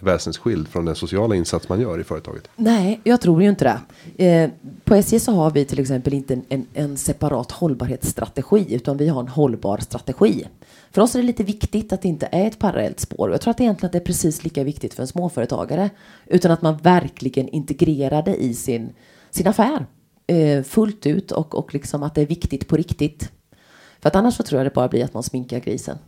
väsensskild 0.04 0.68
från 0.68 0.84
den 0.84 0.94
sociala 0.94 1.34
insats 1.34 1.68
man 1.68 1.80
gör 1.80 2.00
i 2.00 2.04
företaget? 2.04 2.48
Nej, 2.56 3.00
jag 3.04 3.20
tror 3.20 3.42
ju 3.42 3.48
inte 3.48 3.64
det. 3.64 4.24
Eh, 4.26 4.50
på 4.84 4.94
SJ 4.94 5.20
så 5.20 5.32
har 5.32 5.50
vi 5.50 5.64
till 5.64 5.80
exempel 5.80 6.14
inte 6.14 6.34
en, 6.34 6.44
en, 6.48 6.66
en 6.74 6.96
separat 6.96 7.50
hållbarhetsstrategi 7.50 8.74
utan 8.74 8.96
vi 8.96 9.08
har 9.08 9.20
en 9.20 9.28
hållbar 9.28 9.78
strategi. 9.78 10.46
För 10.90 11.02
oss 11.02 11.14
är 11.14 11.18
det 11.18 11.26
lite 11.26 11.44
viktigt 11.44 11.92
att 11.92 12.02
det 12.02 12.08
inte 12.08 12.28
är 12.32 12.46
ett 12.46 12.58
parallellt 12.58 13.00
spår. 13.00 13.30
Jag 13.30 13.40
tror 13.40 13.50
att 13.50 13.60
egentligen 13.60 13.88
att 13.88 13.92
det 13.92 13.98
är 13.98 14.04
precis 14.04 14.44
lika 14.44 14.64
viktigt 14.64 14.94
för 14.94 15.02
en 15.02 15.08
småföretagare. 15.08 15.90
Utan 16.26 16.50
att 16.50 16.62
man 16.62 16.76
verkligen 16.76 17.48
integrerar 17.48 18.22
det 18.22 18.36
i 18.36 18.54
sin, 18.54 18.92
sin 19.30 19.46
affär 19.46 19.86
eh, 20.26 20.62
fullt 20.62 21.06
ut 21.06 21.32
och, 21.32 21.54
och 21.54 21.74
liksom 21.74 22.02
att 22.02 22.14
det 22.14 22.22
är 22.22 22.26
viktigt 22.26 22.68
på 22.68 22.76
riktigt. 22.76 23.30
För 24.00 24.08
att 24.08 24.16
annars 24.16 24.36
så 24.36 24.42
tror 24.42 24.58
jag 24.58 24.66
det 24.66 24.74
bara 24.74 24.88
blir 24.88 25.04
att 25.04 25.14
man 25.14 25.22
sminkar 25.22 25.60
grisen. 25.60 25.98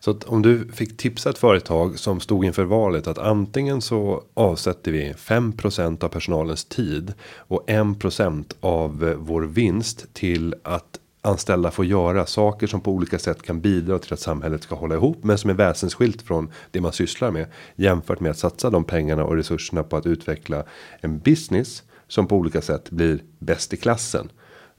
Så 0.00 0.10
att 0.10 0.24
om 0.24 0.42
du 0.42 0.68
fick 0.72 0.96
tipsa 0.96 1.30
ett 1.30 1.38
företag 1.38 1.98
som 1.98 2.20
stod 2.20 2.44
inför 2.44 2.64
valet 2.64 3.06
att 3.06 3.18
antingen 3.18 3.80
så 3.80 4.22
avsätter 4.34 4.92
vi 4.92 5.12
5% 5.12 6.04
av 6.04 6.08
personalens 6.08 6.64
tid 6.64 7.14
och 7.36 7.64
1% 7.68 8.54
av 8.60 9.08
eh, 9.08 9.14
vår 9.14 9.42
vinst 9.42 10.14
till 10.14 10.54
att 10.62 11.00
anställda 11.24 11.70
får 11.70 11.84
göra 11.84 12.26
saker 12.26 12.66
som 12.66 12.80
på 12.80 12.92
olika 12.92 13.18
sätt 13.18 13.42
kan 13.42 13.60
bidra 13.60 13.98
till 13.98 14.12
att 14.12 14.20
samhället 14.20 14.62
ska 14.62 14.74
hålla 14.74 14.94
ihop 14.94 15.24
men 15.24 15.38
som 15.38 15.50
är 15.50 15.54
väsensskilt 15.54 16.22
från 16.22 16.50
det 16.70 16.80
man 16.80 16.92
sysslar 16.92 17.30
med 17.30 17.46
jämfört 17.76 18.20
med 18.20 18.30
att 18.30 18.38
satsa 18.38 18.70
de 18.70 18.84
pengarna 18.84 19.24
och 19.24 19.36
resurserna 19.36 19.82
på 19.82 19.96
att 19.96 20.06
utveckla 20.06 20.64
en 21.00 21.18
business 21.18 21.82
som 22.08 22.26
på 22.26 22.36
olika 22.36 22.62
sätt 22.62 22.90
blir 22.90 23.22
bäst 23.38 23.72
i 23.72 23.76
klassen. 23.76 24.28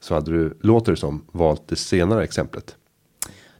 Så 0.00 0.14
hade 0.14 0.30
du 0.30 0.58
låter 0.60 0.92
det 0.92 0.98
som 0.98 1.24
valt 1.32 1.68
det 1.68 1.76
senare 1.76 2.24
exemplet. 2.24 2.76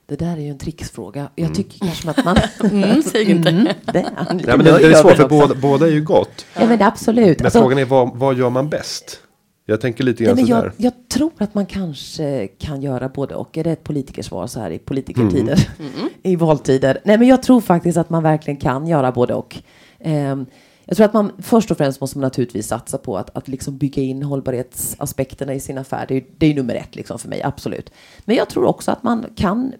Det 0.08 0.16
där 0.16 0.36
är 0.36 0.40
ju 0.40 0.48
en 0.48 0.58
tricksfråga. 0.58 1.28
Jag 1.34 1.54
tycker 1.54 1.78
kanske 1.78 2.10
att 2.10 2.24
man... 2.24 2.36
Mm, 2.72 3.02
säg 3.02 3.30
inte. 3.30 3.48
Mm, 3.48 3.64
det, 3.92 4.06
Ja, 4.16 4.24
men 4.28 4.38
det, 4.38 4.78
det 4.78 4.86
är 4.86 4.94
svårt 4.94 5.16
för 5.16 5.28
båda, 5.28 5.54
båda 5.54 5.86
är 5.86 5.90
ju 5.90 6.02
gott. 6.04 6.46
Ja, 6.60 6.66
men 6.66 6.82
absolut. 6.82 7.38
Men 7.38 7.46
Alltså, 7.46 7.60
frågan 7.60 7.78
är 7.78 7.84
vad, 7.84 8.16
vad 8.16 8.36
gör 8.38 8.50
man 8.50 8.68
bäst? 8.68 9.20
Jag 9.68 9.80
tänker 9.80 10.04
lite 10.04 10.22
nej, 10.22 10.26
grann 10.28 10.36
men 10.36 10.46
sådär. 10.46 10.72
jag, 10.76 10.86
jag 10.86 11.08
tror 11.08 11.32
att 11.38 11.54
man 11.54 11.66
kanske 11.66 12.48
kan 12.58 12.82
göra 12.82 13.08
både 13.08 13.34
och. 13.34 13.58
Är 13.58 13.64
det 13.64 13.70
ett 13.72 13.84
politikersvar 13.84 14.46
så 14.46 14.60
här 14.60 14.70
i 14.70 14.78
politikertider? 14.78 15.68
I 16.22 16.36
valtider? 16.36 16.98
Nej, 17.04 17.18
men 17.18 17.28
jag 17.28 17.42
tror 17.42 17.60
faktiskt 17.60 17.98
att 17.98 18.10
man 18.10 18.22
verkligen 18.22 18.56
kan 18.60 18.86
göra 18.86 19.12
både 19.12 19.34
och. 19.34 19.56
Ehm, 20.00 20.46
jag 20.88 20.96
tror 20.96 21.04
att 21.06 21.12
man 21.12 21.32
först 21.38 21.70
och 21.70 21.76
främst 21.76 22.00
måste 22.00 22.18
man 22.18 22.22
naturligtvis 22.26 22.66
satsa 22.66 22.98
på 22.98 23.16
att, 23.18 23.36
att 23.36 23.48
liksom 23.48 23.78
bygga 23.78 24.02
in 24.02 24.22
hållbarhetsaspekterna 24.22 25.54
i 25.54 25.60
sin 25.60 25.78
affär. 25.78 26.04
Det 26.08 26.14
är, 26.14 26.20
ju- 26.20 26.26
det 26.38 26.46
är 26.46 26.54
nummer 26.54 26.74
ett 26.74 26.96
liksom 26.96 27.18
för 27.18 27.28
mig, 27.28 27.42
absolut. 27.42 27.90
Men 28.24 28.36
jag 28.36 28.48
tror 28.50 28.64
också 28.64 28.90
att 28.90 29.02
man 29.02 29.24
kan 29.36 29.72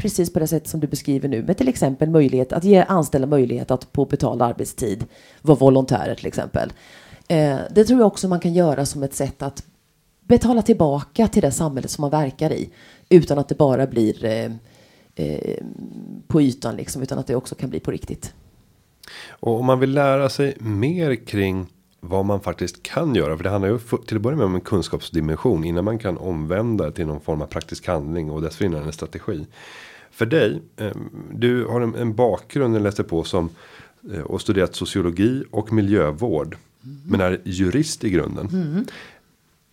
precis 0.00 0.32
på 0.32 0.38
det 0.38 0.46
sätt 0.46 0.68
som 0.68 0.80
du 0.80 0.86
beskriver 0.86 1.28
nu 1.28 1.42
med 1.42 1.56
till 1.56 1.68
exempel 1.68 2.10
möjlighet 2.10 2.52
att 2.52 2.64
ge 2.64 2.84
anställda 2.88 3.26
möjlighet 3.26 3.70
att 3.70 3.92
på 3.92 4.04
betald 4.04 4.42
arbetstid 4.42 5.04
vara 5.42 5.58
volontärer 5.58 6.14
till 6.14 6.26
exempel. 6.26 6.72
Eh, 7.28 7.58
det 7.70 7.84
tror 7.84 8.00
jag 8.00 8.06
också 8.06 8.28
man 8.28 8.40
kan 8.40 8.54
göra 8.54 8.86
som 8.86 9.02
ett 9.02 9.14
sätt 9.14 9.42
att 9.42 9.64
betala 10.20 10.62
tillbaka 10.62 11.28
till 11.28 11.42
det 11.42 11.52
samhället 11.52 11.90
som 11.90 12.02
man 12.02 12.10
verkar 12.10 12.52
i 12.52 12.70
utan 13.08 13.38
att 13.38 13.48
det 13.48 13.54
bara 13.54 13.86
blir 13.86 14.24
eh, 14.24 14.50
eh, 15.14 15.64
på 16.26 16.42
ytan 16.42 16.76
liksom 16.76 17.02
utan 17.02 17.18
att 17.18 17.26
det 17.26 17.34
också 17.34 17.54
kan 17.54 17.70
bli 17.70 17.80
på 17.80 17.90
riktigt. 17.90 18.34
Och 19.28 19.58
om 19.60 19.66
man 19.66 19.80
vill 19.80 19.92
lära 19.92 20.28
sig 20.28 20.56
mer 20.60 21.14
kring 21.14 21.66
vad 22.00 22.24
man 22.24 22.40
faktiskt 22.40 22.82
kan 22.82 23.14
göra. 23.14 23.36
För 23.36 23.44
det 23.44 23.50
handlar 23.50 23.68
ju 23.68 23.78
till 24.06 24.16
att 24.16 24.22
börja 24.22 24.36
med 24.36 24.46
om 24.46 24.54
en 24.54 24.60
kunskapsdimension. 24.60 25.64
Innan 25.64 25.84
man 25.84 25.98
kan 25.98 26.18
omvända 26.18 26.84
det 26.84 26.92
till 26.92 27.06
någon 27.06 27.20
form 27.20 27.42
av 27.42 27.46
praktisk 27.46 27.86
handling. 27.86 28.30
Och 28.30 28.42
dessförinnan 28.42 28.82
en 28.82 28.92
strategi. 28.92 29.46
För 30.10 30.26
dig, 30.26 30.62
ehm, 30.76 31.10
du 31.32 31.64
har 31.64 31.80
en, 31.80 31.94
en 31.94 32.14
bakgrund 32.14 32.74
jag 32.74 32.82
läste 32.82 33.04
på 33.04 33.24
som. 33.24 33.48
Eh, 34.14 34.20
och 34.20 34.40
studerat 34.40 34.74
sociologi 34.74 35.44
och 35.50 35.72
miljövård. 35.72 36.56
Men 37.06 37.20
är 37.20 37.40
jurist 37.44 38.04
i 38.04 38.10
grunden. 38.10 38.86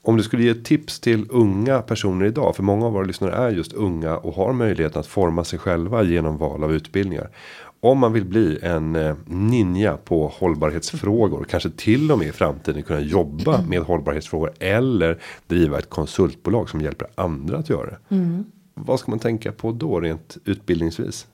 Om 0.02 0.18
du 0.18 0.24
skulle 0.24 0.44
ge 0.44 0.50
ett 0.50 0.66
tips 0.66 1.00
till 1.00 1.26
unga 1.30 1.82
personer 1.82 2.26
idag. 2.26 2.56
För 2.56 2.64
många 2.64 2.86
av 2.86 2.94
våra 2.94 3.06
lyssnare 3.06 3.32
är 3.32 3.50
just 3.50 3.74
unga. 3.74 4.18
Och 4.18 4.34
har 4.34 4.54
möjligheten 4.54 5.00
att 5.00 5.08
forma 5.08 5.44
sig 5.44 5.60
själva 5.60 6.04
genom 6.04 6.38
val 6.38 6.64
av 6.64 6.74
utbildningar. 6.74 7.30
Om 7.80 8.00
man 8.00 8.14
vill 8.14 8.26
bli 8.26 8.60
en 8.62 8.96
eh, 8.96 9.16
ninja 9.26 9.98
på 9.98 10.28
hållbarhetsfrågor. 10.28 11.46
Kanske 11.50 11.70
till 11.70 12.12
och 12.12 12.20
med 12.20 12.28
i 12.28 12.32
framtiden 12.32 12.84
kunna 12.84 13.00
jobba 13.00 13.62
med 13.62 13.82
hållbarhetsfrågor. 13.82 14.52
Eller 14.60 15.18
driva 15.48 15.80
ett 15.80 15.90
konsultbolag 15.90 16.70
som 16.70 16.82
hjälper 16.82 17.08
andra 17.16 17.58
att 17.58 17.70
göra 17.70 17.86
det. 17.86 18.16
Mm. 18.16 18.46
Vad 18.86 19.00
ska 19.00 19.12
man 19.12 19.20
tänka 19.20 19.52
på 19.52 19.72
då 19.72 20.00
rent 20.00 20.38
utbildningsvis? 20.46 21.28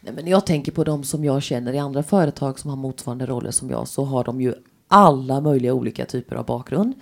Nej, 0.00 0.14
men 0.14 0.26
jag 0.26 0.46
tänker 0.46 0.72
på 0.72 0.84
de 0.84 1.04
som 1.04 1.24
jag 1.24 1.42
känner 1.42 1.72
i 1.72 1.78
andra 1.78 2.02
företag 2.02 2.58
som 2.58 2.70
har 2.70 2.76
motsvarande 2.76 3.26
roller 3.26 3.50
som 3.50 3.70
jag 3.70 3.88
så 3.88 4.04
har 4.04 4.24
de 4.24 4.40
ju 4.40 4.54
alla 4.88 5.40
möjliga 5.40 5.74
olika 5.74 6.04
typer 6.04 6.36
av 6.36 6.46
bakgrund. 6.46 6.94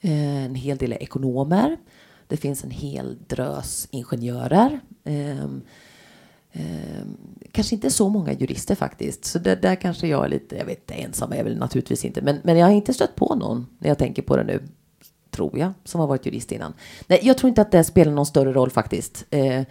Eh, 0.00 0.44
en 0.44 0.54
hel 0.54 0.76
del 0.76 0.92
är 0.92 1.02
ekonomer. 1.02 1.76
Det 2.26 2.36
finns 2.36 2.64
en 2.64 2.70
hel 2.70 3.16
drös 3.26 3.88
ingenjörer. 3.90 4.80
Ehm, 5.04 5.62
ehm, 6.52 7.16
kanske 7.52 7.74
inte 7.74 7.90
så 7.90 8.08
många 8.08 8.32
jurister 8.32 8.74
faktiskt. 8.74 9.24
Så 9.24 9.38
det, 9.38 9.62
där 9.62 9.74
kanske 9.74 10.06
jag 10.06 10.24
är 10.24 10.28
lite, 10.28 10.56
jag 10.56 10.64
vet 10.64 10.78
inte, 10.78 10.94
ensam 10.94 11.32
är 11.32 11.36
jag 11.36 11.44
väl 11.44 11.58
naturligtvis 11.58 12.04
inte. 12.04 12.22
Men, 12.22 12.38
men 12.44 12.56
jag 12.56 12.66
har 12.66 12.72
inte 12.72 12.94
stött 12.94 13.14
på 13.16 13.34
någon 13.34 13.66
när 13.78 13.88
jag 13.88 13.98
tänker 13.98 14.22
på 14.22 14.36
det 14.36 14.44
nu. 14.44 14.62
Tror 15.36 15.58
jag, 15.58 15.72
som 15.84 16.00
har 16.00 16.08
varit 16.08 16.26
jurist 16.26 16.52
innan. 16.52 16.74
Nej, 17.06 17.20
jag 17.22 17.38
tror 17.38 17.48
inte 17.48 17.62
att 17.62 17.70
det 17.70 17.84
spelar 17.84 18.12
någon 18.12 18.26
större 18.26 18.52
roll 18.52 18.70
faktiskt. 18.70 19.26
Eh, 19.30 19.62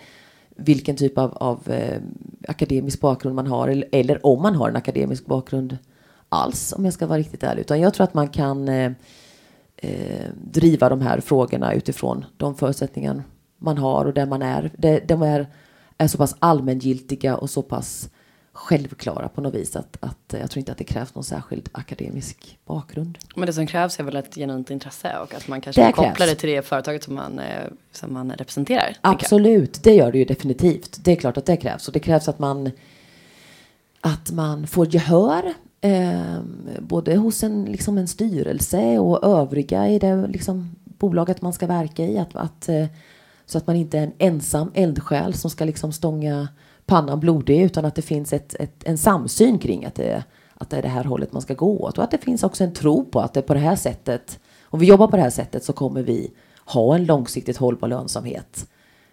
vilken 0.56 0.96
typ 0.96 1.18
av, 1.18 1.34
av 1.38 1.72
eh, 1.72 2.02
akademisk 2.48 3.00
bakgrund 3.00 3.36
man 3.36 3.48
har 3.48 3.68
eller, 3.68 3.90
eller 3.92 4.26
om 4.26 4.42
man 4.42 4.56
har 4.56 4.70
en 4.70 4.76
akademisk 4.76 5.26
bakgrund 5.26 5.78
alls 6.30 6.74
om 6.78 6.86
jag 6.86 6.94
ska 6.94 7.08
vara 7.08 7.20
riktigt 7.20 7.44
ärlig. 7.44 7.62
Utan 7.62 7.80
jag 7.80 7.94
tror 7.94 8.04
att 8.04 8.14
man 8.14 8.28
kan 8.28 8.70
eh, 8.70 8.92
eh, 9.78 10.30
driva 10.44 10.90
de 10.90 11.02
här 11.02 11.20
frågorna 11.20 11.74
utifrån 11.74 12.26
de 12.38 12.56
förutsättningar 12.56 13.24
man 13.58 13.78
har 13.78 14.06
och 14.06 14.14
där 14.14 14.26
man 14.26 14.42
är. 14.42 14.72
De, 14.78 15.00
de 15.00 15.22
är, 15.22 15.48
är 15.98 16.08
så 16.08 16.18
pass 16.18 16.36
allmängiltiga 16.40 17.38
och 17.38 17.50
så 17.50 17.62
pass 17.62 18.10
självklara 18.56 19.30
på 19.30 19.42
något 19.42 19.54
vis 19.56 19.76
att, 19.76 19.98
att 20.00 20.34
eh, 20.34 20.40
jag 20.40 20.52
tror 20.52 20.60
inte 20.60 20.72
att 20.72 20.78
det 20.78 20.84
krävs 20.84 21.16
någon 21.16 21.24
särskild 21.24 21.70
akademisk 21.72 22.58
bakgrund. 22.66 23.18
Men 23.36 23.46
det 23.46 23.54
som 23.54 23.68
krävs 23.68 24.00
är 24.00 24.04
väl 24.04 24.16
ett 24.16 24.36
genuint 24.36 24.70
intresse 24.70 25.18
och 25.18 25.34
att 25.34 25.48
man 25.48 25.62
kanske 25.62 25.86
Det 25.86 25.92
kopplar 25.92 26.14
krävs. 26.14 26.30
det 26.30 26.36
till 26.36 26.50
det 26.50 26.62
företaget 26.62 27.04
som 27.04 27.16
man, 27.16 27.40
eh, 27.40 27.46
som 27.92 28.14
man 28.14 28.32
representerar. 28.32 28.98
Absolut, 29.02 29.84
det 29.84 29.94
gör 29.94 30.12
det 30.12 30.18
ju 30.18 30.26
definitivt. 30.26 31.00
Det 31.04 31.12
är 31.12 31.16
klart 31.16 31.38
att 31.38 31.46
det 31.46 31.58
krävs. 31.58 31.88
Och 31.88 31.94
det 31.94 32.00
krävs 32.00 32.28
att 32.28 32.40
man, 32.40 32.72
att 34.02 34.32
man 34.32 34.68
får 34.68 34.94
gehör. 34.96 35.54
Eh, 35.82 36.40
både 36.80 37.16
hos 37.16 37.44
en, 37.44 37.66
liksom 37.66 37.98
en 37.98 38.08
styrelse 38.08 39.00
och 39.00 39.24
övriga 39.24 39.88
i 39.90 40.00
det 40.00 40.28
liksom, 40.28 40.76
bolaget 40.86 41.42
man 41.42 41.54
ska 41.54 41.68
verka 41.68 42.04
i. 42.04 42.18
Att, 42.18 42.36
att, 42.36 42.70
eh, 42.70 42.86
så 43.46 43.58
att 43.58 43.68
man 43.68 43.76
inte 43.76 44.00
är 44.00 44.04
en 44.04 44.14
ensam 44.18 44.72
eldsjäl 44.74 45.34
som 45.34 45.50
ska 45.50 45.66
liksom 45.66 45.92
stånga 45.92 46.48
pannan 46.86 47.20
blodig. 47.20 47.62
Utan 47.62 47.86
att 47.86 47.96
det 47.96 48.02
finns 48.02 48.34
ett, 48.34 48.56
ett, 48.60 48.84
en 48.84 48.98
samsyn 48.98 49.60
kring 49.60 49.86
att 49.86 49.96
det, 49.96 50.24
att 50.54 50.70
det 50.70 50.78
är 50.78 50.82
det 50.82 50.88
här 50.88 51.04
hållet 51.04 51.34
man 51.34 51.42
ska 51.42 51.54
gå 51.54 51.80
åt. 51.80 51.98
Och 51.98 52.04
att 52.04 52.12
det 52.12 52.18
finns 52.18 52.44
också 52.44 52.64
en 52.64 52.74
tro 52.74 53.06
på 53.06 53.20
att 53.20 53.34
det 53.34 53.40
är 53.40 53.42
på 53.42 53.54
det 53.54 53.60
här 53.60 53.76
sättet. 53.76 54.40
Om 54.64 54.80
vi 54.80 54.86
jobbar 54.86 55.08
på 55.08 55.16
det 55.16 55.22
här 55.22 55.30
sättet 55.30 55.64
så 55.64 55.74
kommer 55.74 56.02
vi 56.02 56.32
ha 56.66 56.96
en 56.96 57.06
långsiktigt 57.06 57.58
hållbar 57.58 57.88
lönsamhet 57.88 58.70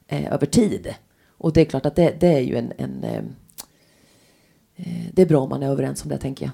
eh, 0.08 0.32
över 0.32 0.46
tid. 0.46 0.94
Och 1.38 1.52
det 1.52 1.60
är 1.60 1.64
klart 1.64 1.86
att 1.86 1.96
det, 1.96 2.16
det 2.20 2.34
är 2.34 2.40
ju 2.40 2.56
en, 2.56 2.72
en 2.78 3.04
eh, 3.04 3.24
eh 4.76 5.06
det 5.12 5.22
är 5.22 5.26
bra 5.26 5.40
om 5.40 5.48
man 5.48 5.62
är 5.62 5.68
överens 5.68 6.02
om 6.02 6.08
det 6.08 6.18
tänker 6.18 6.44
jag. 6.44 6.52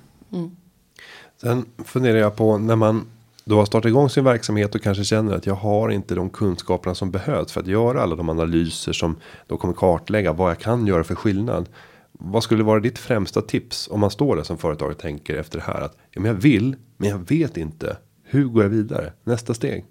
Sen 1.41 1.67
funderar 1.79 2.19
jag 2.19 2.37
på 2.37 2.59
när 2.59 2.77
man 2.77 3.07
då 3.49 3.57
har 3.57 3.67
startat 3.67 3.89
igång 3.89 4.11
sin 4.11 4.25
verksamhet 4.25 4.75
och 4.75 4.83
kanske 4.83 5.05
känner 5.05 5.35
att 5.35 5.47
jag 5.47 5.55
har 5.55 5.91
inte 5.91 6.15
de 6.15 6.31
kunskaperna 6.31 6.95
som 6.95 7.11
behövs 7.11 7.53
för 7.53 7.61
att 7.61 7.67
göra 7.67 8.03
alla 8.03 8.17
de 8.17 8.29
analyser 8.29 8.93
som 8.93 9.17
då 9.47 9.57
kommer 9.57 9.75
kartlägga 9.75 10.33
vad 10.33 10.51
jag 10.51 10.59
kan 10.59 10.87
göra 10.87 11.05
för 11.05 11.15
skillnad. 11.15 11.69
Vad 12.13 12.43
skulle 12.43 12.65
vara 12.65 12.81
ditt 12.81 12.99
främsta 12.99 13.43
tips 13.43 13.89
om 13.91 14.01
man 14.01 14.11
står 14.11 14.37
där 14.37 14.43
som 14.43 14.59
företag 14.59 14.91
och 14.91 14.99
tänker 14.99 15.35
efter 15.37 15.59
det 15.59 15.65
här 15.65 15.81
att 15.81 15.97
ja, 16.11 16.21
men 16.21 16.31
jag 16.31 16.41
vill, 16.41 16.77
men 16.97 17.09
jag 17.09 17.19
vet 17.19 17.57
inte. 17.57 17.97
Hur 18.23 18.45
går 18.45 18.63
jag 18.63 18.71
vidare? 18.71 19.13
Nästa 19.25 19.55
steg. 19.55 19.85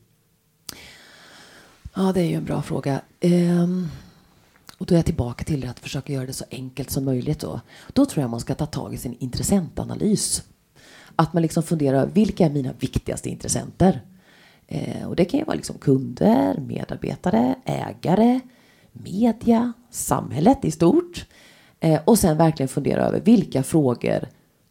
Ja, 1.96 2.12
det 2.14 2.22
är 2.22 2.26
ju 2.26 2.36
en 2.36 2.46
bra 2.46 2.62
fråga. 2.62 3.02
Ehm, 3.20 3.88
och 4.78 4.86
då 4.86 4.96
är 4.96 4.98
jag 4.98 5.06
tillbaka 5.06 5.44
till 5.44 5.70
att 5.70 5.80
försöka 5.80 6.14
göra 6.14 6.26
det 6.26 6.34
så 6.34 6.46
enkelt 6.52 6.90
som 6.90 7.06
möjligt. 7.06 7.40
Då, 7.40 7.62
då 7.94 8.06
tror 8.06 8.22
jag 8.22 8.30
man 8.30 8.40
ska 8.40 8.56
ta 8.56 8.66
tag 8.66 8.94
i 8.94 8.98
sin 8.98 9.16
intressentanalys. 9.20 10.44
Att 11.16 11.34
man 11.34 11.42
liksom 11.42 11.64
funderar, 11.64 12.06
vilka 12.14 12.46
är 12.46 12.50
mina 12.50 12.74
viktigaste 12.80 13.30
intressenter? 13.30 14.02
Eh, 14.68 15.08
och 15.08 15.16
det 15.16 15.26
kan 15.26 15.40
ju 15.40 15.46
vara 15.46 15.56
liksom 15.56 15.78
kunder, 15.78 16.60
medarbetare, 16.68 17.56
ägare, 17.66 18.40
media, 18.92 19.74
samhället 19.92 20.66
i 20.66 20.72
stort. 20.72 21.26
Eh, 21.80 22.02
och 22.06 22.20
sen 22.20 22.38
verkligen 22.38 22.68
fundera 22.68 23.06
över 23.06 23.20
vilka 23.20 23.64
frågor 23.64 24.28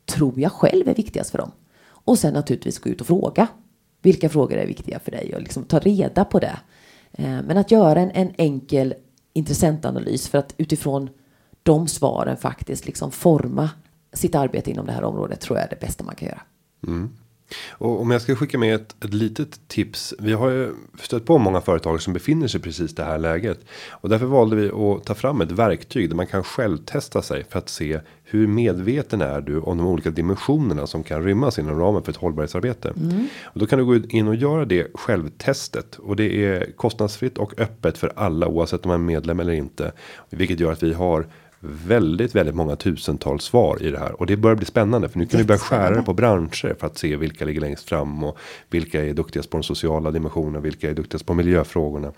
tror 0.07 0.41
jag 0.41 0.53
själv 0.53 0.89
är 0.89 0.95
viktigast 0.95 1.31
för 1.31 1.39
dem? 1.39 1.51
Och 1.87 2.19
sen 2.19 2.35
naturligtvis 2.35 2.79
gå 2.79 2.91
ut 2.91 3.01
och 3.01 3.07
fråga. 3.07 3.49
Vilka 4.03 4.29
frågor 4.29 4.57
är 4.57 4.67
viktiga 4.67 4.99
för 4.99 5.11
dig? 5.11 5.35
Och 5.35 5.41
liksom 5.41 5.65
ta 5.65 5.79
reda 5.79 6.25
på 6.25 6.39
det. 6.39 6.57
Eh, 7.13 7.43
men 7.43 7.57
att 7.57 7.71
göra 7.71 8.01
en, 8.01 8.11
en 8.11 8.33
enkel 8.39 8.95
intressentanalys 9.33 10.29
för 10.29 10.39
att 10.39 10.55
utifrån 10.57 11.11
de 11.63 11.89
svaren 11.89 12.37
faktiskt 12.37 12.87
liksom 12.87 13.11
forma 13.11 13.71
sitt 14.17 14.35
arbete 14.35 14.71
inom 14.71 14.87
det 14.87 14.93
här 14.93 15.05
området 15.05 15.41
tror 15.41 15.59
jag 15.59 15.65
är 15.65 15.71
det 15.71 15.81
bästa 15.81 16.05
man 16.05 16.15
kan 16.15 16.29
göra. 16.29 16.43
Mm. 16.87 17.11
Och 17.71 18.01
om 18.01 18.11
jag 18.11 18.23
ska 18.23 18.37
skicka 18.37 18.59
med 18.59 18.75
ett, 18.75 19.05
ett 19.05 19.15
litet 19.15 19.69
tips. 19.69 20.15
Vi 20.19 20.33
har 20.33 20.51
ju 20.51 20.73
stött 21.01 21.25
på 21.25 21.39
många 21.39 21.61
företag 21.61 22.03
som 22.03 22.13
befinner 22.13 22.49
sig 22.49 22.61
precis 22.61 22.95
det 22.95 23.05
här 23.05 23.19
läget. 23.19 23.61
Och 23.91 24.09
därför 24.09 24.27
valde 24.27 24.57
vi 24.57 24.71
att 24.71 25.05
ta 25.05 25.15
fram 25.15 25.41
ett 25.41 25.53
verktyg 25.53 26.09
där 26.09 26.17
man 26.17 26.27
kan 26.27 26.45
själv 26.45 26.79
testa 26.79 27.23
sig 27.23 27.45
för 27.45 27.59
att 27.59 27.69
se 27.69 28.01
hur 28.25 28.47
medveten 28.47 29.21
är 29.21 29.41
du 29.41 29.61
om 29.61 29.79
de 29.79 29.87
olika 29.87 30.11
dimensionerna 30.11 30.87
som 30.87 31.03
kan 31.03 31.25
rymmas 31.25 31.59
inom 31.59 31.81
ramen 31.81 32.03
för 32.03 32.13
ett 32.13 32.17
hållbarhetsarbete. 32.17 32.93
Mm. 32.97 33.27
Och 33.45 33.61
då 33.61 33.67
kan 33.67 33.79
du 33.79 33.85
gå 33.85 33.97
in 34.09 34.29
och 34.29 34.35
göra 34.35 34.65
det 34.65 34.87
självtestet 34.95 35.95
och 35.95 36.17
det 36.17 36.45
är 36.45 36.73
kostnadsfritt 36.77 37.39
och 37.39 37.61
öppet 37.61 37.99
för 37.99 38.13
alla 38.17 38.49
oavsett 38.49 38.85
om 38.85 38.89
man 38.89 39.01
är 39.01 39.05
medlem 39.05 39.41
eller 39.41 39.53
inte. 39.53 39.93
Vilket 40.31 40.61
gör 40.61 40.73
att 40.73 40.83
vi 40.83 40.93
har 40.93 41.27
väldigt, 41.67 42.35
väldigt 42.35 42.55
många 42.55 42.77
tusentals 42.77 43.45
svar 43.45 43.83
i 43.83 43.91
det 43.91 43.99
här. 43.99 44.21
Och 44.21 44.27
det 44.27 44.37
börjar 44.37 44.57
bli 44.57 44.67
spännande 44.67 45.09
för 45.09 45.19
nu 45.19 45.27
kan 45.27 45.39
vi 45.39 45.45
börja 45.45 45.59
skära 45.59 46.03
på 46.03 46.15
branscher 46.15 46.75
för 46.79 46.87
att 46.87 46.99
se 46.99 47.17
vilka 47.17 47.45
ligger 47.45 47.61
längst 47.61 47.89
fram 47.89 48.25
och 48.25 48.39
vilka 48.71 49.05
är 49.05 49.15
duktigast 49.15 49.51
på 49.51 49.57
den 49.57 49.65
sociala 49.65 50.11
dimensionen, 50.11 50.63
vilka 50.63 50.91
är 50.91 50.95
duktigast 50.95 51.27
på 51.27 51.35
miljöfrågorna. 51.35 52.13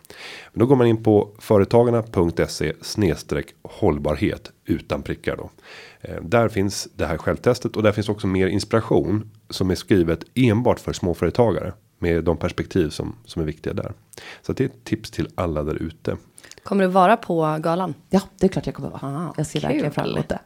Men 0.52 0.60
då 0.60 0.66
går 0.66 0.76
man 0.76 0.86
in 0.86 1.02
på 1.02 1.30
företagarna.se 1.38 2.72
snedstreck 2.80 3.46
hållbarhet 3.62 4.52
utan 4.64 5.02
prickar 5.02 5.36
då. 5.36 5.50
Eh, 6.00 6.22
där 6.22 6.48
finns 6.48 6.88
det 6.94 7.06
här 7.06 7.18
självtestet 7.18 7.76
och 7.76 7.82
där 7.82 7.92
finns 7.92 8.08
också 8.08 8.26
mer 8.26 8.46
inspiration 8.46 9.30
som 9.50 9.70
är 9.70 9.74
skrivet 9.74 10.24
enbart 10.34 10.80
för 10.80 10.92
småföretagare 10.92 11.72
med 11.98 12.24
de 12.24 12.36
perspektiv 12.36 12.88
som 12.88 13.14
som 13.24 13.42
är 13.42 13.46
viktiga 13.46 13.74
där. 13.74 13.92
Så 14.48 14.52
det 14.52 14.64
är 14.64 14.68
ett 14.68 14.84
tips 14.84 15.10
till 15.10 15.28
alla 15.34 15.62
där 15.62 15.82
ute. 15.82 16.16
Kommer 16.62 16.84
du 16.84 16.90
vara 16.90 17.16
på 17.16 17.58
galan? 17.60 17.94
Ja, 18.10 18.20
det 18.38 18.46
är 18.46 18.48
klart 18.48 18.66
jag 18.66 18.74
kommer 18.74 18.90
vara. 18.90 19.00
Ah, 19.02 19.34
jag 19.36 19.46
ser 19.46 19.60
kul. 19.60 19.68
verkligen 19.68 19.92
fram 19.92 20.10
emot 20.10 20.28
det. 20.28 20.38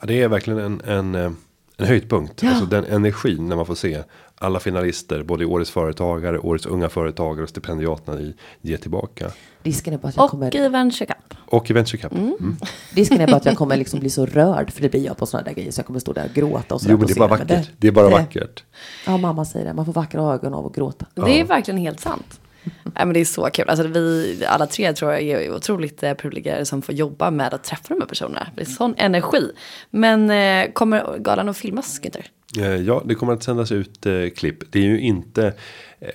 Ja, 0.00 0.06
det 0.06 0.22
är 0.22 0.28
verkligen 0.28 0.58
en, 0.58 0.80
en, 0.80 1.14
eh, 1.14 1.32
en 1.76 1.86
höjdpunkt. 1.86 2.42
Ja. 2.42 2.50
Alltså 2.50 2.66
den 2.66 2.84
energin 2.84 3.48
när 3.48 3.56
man 3.56 3.66
får 3.66 3.74
se 3.74 4.02
alla 4.34 4.60
finalister, 4.60 5.22
både 5.22 5.44
i 5.44 5.46
årets 5.46 5.70
företagare, 5.70 6.38
årets 6.38 6.66
unga 6.66 6.88
företagare 6.88 7.42
och 7.42 7.48
stipendiaterna 7.48 8.20
i 8.20 8.34
Ge 8.60 8.76
tillbaka. 8.76 9.30
Risken 9.62 9.94
är 9.94 9.98
bara 9.98 10.08
att 10.08 10.16
jag 10.16 10.24
och 10.24 10.30
kommer... 10.30 10.56
i 10.56 10.68
Venture 10.68 11.06
Cup. 11.06 11.34
Och 11.46 11.70
i 11.70 11.72
Venture 11.72 11.98
Cup. 11.98 12.12
Mm. 12.12 12.36
Mm. 12.40 12.56
Risken 12.90 13.20
är 13.20 13.26
bara 13.26 13.36
att 13.36 13.46
jag 13.46 13.56
kommer 13.56 13.76
liksom 13.76 14.00
bli 14.00 14.10
så 14.10 14.26
rörd, 14.26 14.70
för 14.70 14.82
det 14.82 14.88
blir 14.88 15.04
jag 15.04 15.16
på 15.16 15.26
sådana 15.26 15.44
där 15.44 15.54
grejer, 15.54 15.70
så 15.70 15.78
jag 15.78 15.86
kommer 15.86 16.00
stå 16.00 16.12
där 16.12 16.24
och 16.24 16.34
gråta 16.34 16.74
och 16.74 16.80
Jo, 16.84 16.98
men 16.98 17.06
det 17.06 17.12
är 17.12 17.18
bara 17.18 17.28
vackert. 17.28 17.48
Det, 17.48 17.68
det, 17.76 17.88
är 17.88 17.92
bara 17.92 18.08
vackert. 18.08 18.64
Ja, 19.06 19.16
mamma 19.16 19.44
säger 19.44 19.66
det, 19.66 19.74
man 19.74 19.84
får 19.84 19.92
vackra 19.92 20.22
ögon 20.22 20.54
av 20.54 20.66
att 20.66 20.74
gråta. 20.74 21.06
Det 21.14 21.20
är 21.20 21.38
ja. 21.38 21.44
verkligen 21.44 21.80
helt 21.80 22.00
sant. 22.00 22.40
Nej, 22.84 23.06
men 23.06 23.12
det 23.12 23.20
är 23.20 23.24
så 23.24 23.48
kul. 23.52 23.68
Alltså, 23.68 23.86
vi 23.86 24.44
alla 24.48 24.66
tre 24.66 24.92
tror 24.92 25.12
jag 25.12 25.22
är 25.22 25.54
otroligt 25.54 26.02
eh, 26.02 26.14
privilegierade 26.14 26.66
som 26.66 26.82
får 26.82 26.94
jobba 26.94 27.30
med 27.30 27.54
att 27.54 27.64
träffa 27.64 27.94
de 27.94 28.00
här 28.00 28.08
personerna. 28.08 28.46
Det 28.54 28.60
är 28.60 28.66
sån 28.66 28.94
energi. 28.96 29.52
Men 29.90 30.30
eh, 30.30 30.72
kommer 30.72 31.18
galan 31.18 31.48
att 31.48 31.56
filmas, 31.56 32.00
Günther? 32.00 32.24
Eh, 32.56 32.76
ja, 32.76 33.02
det 33.04 33.14
kommer 33.14 33.32
att 33.32 33.42
sändas 33.42 33.72
ut 33.72 34.06
eh, 34.06 34.28
klipp. 34.36 34.72
Det 34.72 34.78
är 34.78 34.84
ju 34.84 35.00
inte 35.00 35.52
eh, 36.00 36.08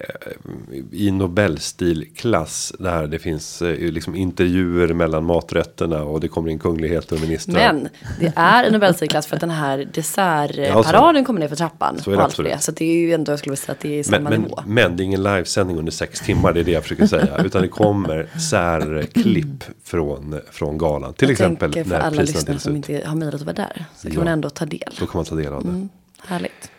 i 0.91 1.12
Nobelstilklass 1.12 2.74
där 2.80 3.08
det 3.08 3.19
finns 3.19 3.62
eh, 3.62 3.91
liksom 3.91 4.15
intervjuer 4.15 4.93
mellan 4.93 5.24
maträtterna 5.24 6.04
och 6.04 6.19
det 6.19 6.28
kommer 6.28 6.50
in 6.50 6.60
kungligheter 6.60 7.15
och 7.15 7.22
ministrar. 7.22 7.54
Men 7.54 7.89
det 8.19 8.34
är 8.36 8.63
i 8.63 8.72
Nobelstilklass 8.72 9.28
för 9.28 9.36
att 9.36 9.41
den 9.41 9.50
här 9.50 9.89
dessertparaden 9.93 11.22
ja, 11.22 11.26
kommer 11.26 11.39
ner 11.39 11.48
för 11.48 11.56
trappan. 11.56 12.00
Så 12.02 12.12
är 12.12 12.17
det 12.17 12.24
absolut. 12.24 12.52
Det. 12.52 12.60
Så 12.60 12.72
det 12.72 12.86
är 12.86 12.98
ju 12.98 13.13
ändå, 13.13 13.32
jag 13.32 13.39
skulle 13.39 13.56
säga 13.56 13.74
att 13.74 13.80
det 13.80 13.96
är 13.96 14.00
i 14.00 14.04
samma 14.04 14.30
men, 14.30 14.41
nivå. 14.41 14.60
Men, 14.65 14.74
men 14.74 14.98
det 14.98 15.04
är 15.04 15.06
ingen 15.06 15.24
livesändning 15.24 15.78
under 15.78 15.91
sex 15.91 16.19
timmar, 16.19 16.54
det 16.54 16.60
är 16.60 16.63
det 16.63 16.72
jag 16.72 16.84
försöker 16.84 17.08
säga. 17.08 17.38
utan 17.46 17.62
det 17.62 17.67
kommer 17.67 18.39
särklipp 18.50 19.63
från, 19.84 20.39
från 20.52 20.78
galan. 20.78 21.13
Till 21.13 21.28
jag 21.28 21.32
exempel 21.32 21.86
för 21.86 22.00
alla 22.00 22.22
lyssnare 22.22 22.60
som 22.60 22.76
inte 22.76 23.04
har 23.06 23.15
möjlighet 23.15 23.41
att 23.41 23.58
vara 23.58 23.67
där. 23.67 23.86
Så 23.96 24.08
kan 24.08 24.17
man 24.17 24.28
ändå 24.28 24.50
ta 24.50 24.65
del. 24.65 24.93
Då 25.00 25.06
kan 25.06 25.19
man 25.19 25.26
ta 25.26 25.36
del 25.36 25.54
av 25.54 25.63
det. 25.63 25.69
Mm. 25.69 25.89
Härligt. 26.28 26.72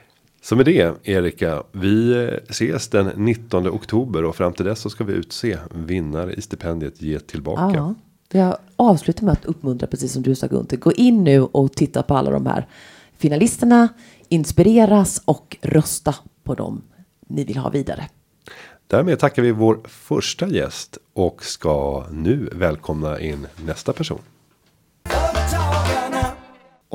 Så 0.42 0.56
med 0.56 0.66
det 0.66 0.94
Erika, 1.02 1.62
vi 1.72 2.28
ses 2.48 2.88
den 2.88 3.10
19 3.16 3.68
oktober 3.68 4.24
och 4.24 4.36
fram 4.36 4.52
till 4.52 4.64
dess 4.64 4.80
så 4.80 4.90
ska 4.90 5.04
vi 5.04 5.12
utse 5.12 5.58
vinnare 5.74 6.32
i 6.32 6.40
stipendiet 6.40 7.02
Ge 7.02 7.18
tillbaka. 7.18 7.70
Ja, 7.74 7.94
jag 8.28 8.56
avslutar 8.76 9.24
med 9.24 9.32
att 9.32 9.44
uppmuntra 9.44 9.86
precis 9.86 10.12
som 10.12 10.22
du 10.22 10.34
sa 10.34 10.46
Gunther. 10.46 10.76
Gå 10.76 10.92
in 10.92 11.24
nu 11.24 11.40
och 11.40 11.72
titta 11.72 12.02
på 12.02 12.16
alla 12.16 12.30
de 12.30 12.46
här 12.46 12.66
finalisterna, 13.16 13.88
inspireras 14.28 15.22
och 15.24 15.56
rösta 15.62 16.14
på 16.42 16.54
dem 16.54 16.82
ni 17.26 17.44
vill 17.44 17.56
ha 17.56 17.70
vidare. 17.70 18.08
Därmed 18.86 19.18
tackar 19.18 19.42
vi 19.42 19.52
vår 19.52 19.80
första 19.84 20.48
gäst 20.48 20.98
och 21.12 21.44
ska 21.44 22.06
nu 22.10 22.48
välkomna 22.52 23.20
in 23.20 23.46
nästa 23.66 23.92
person. 23.92 24.20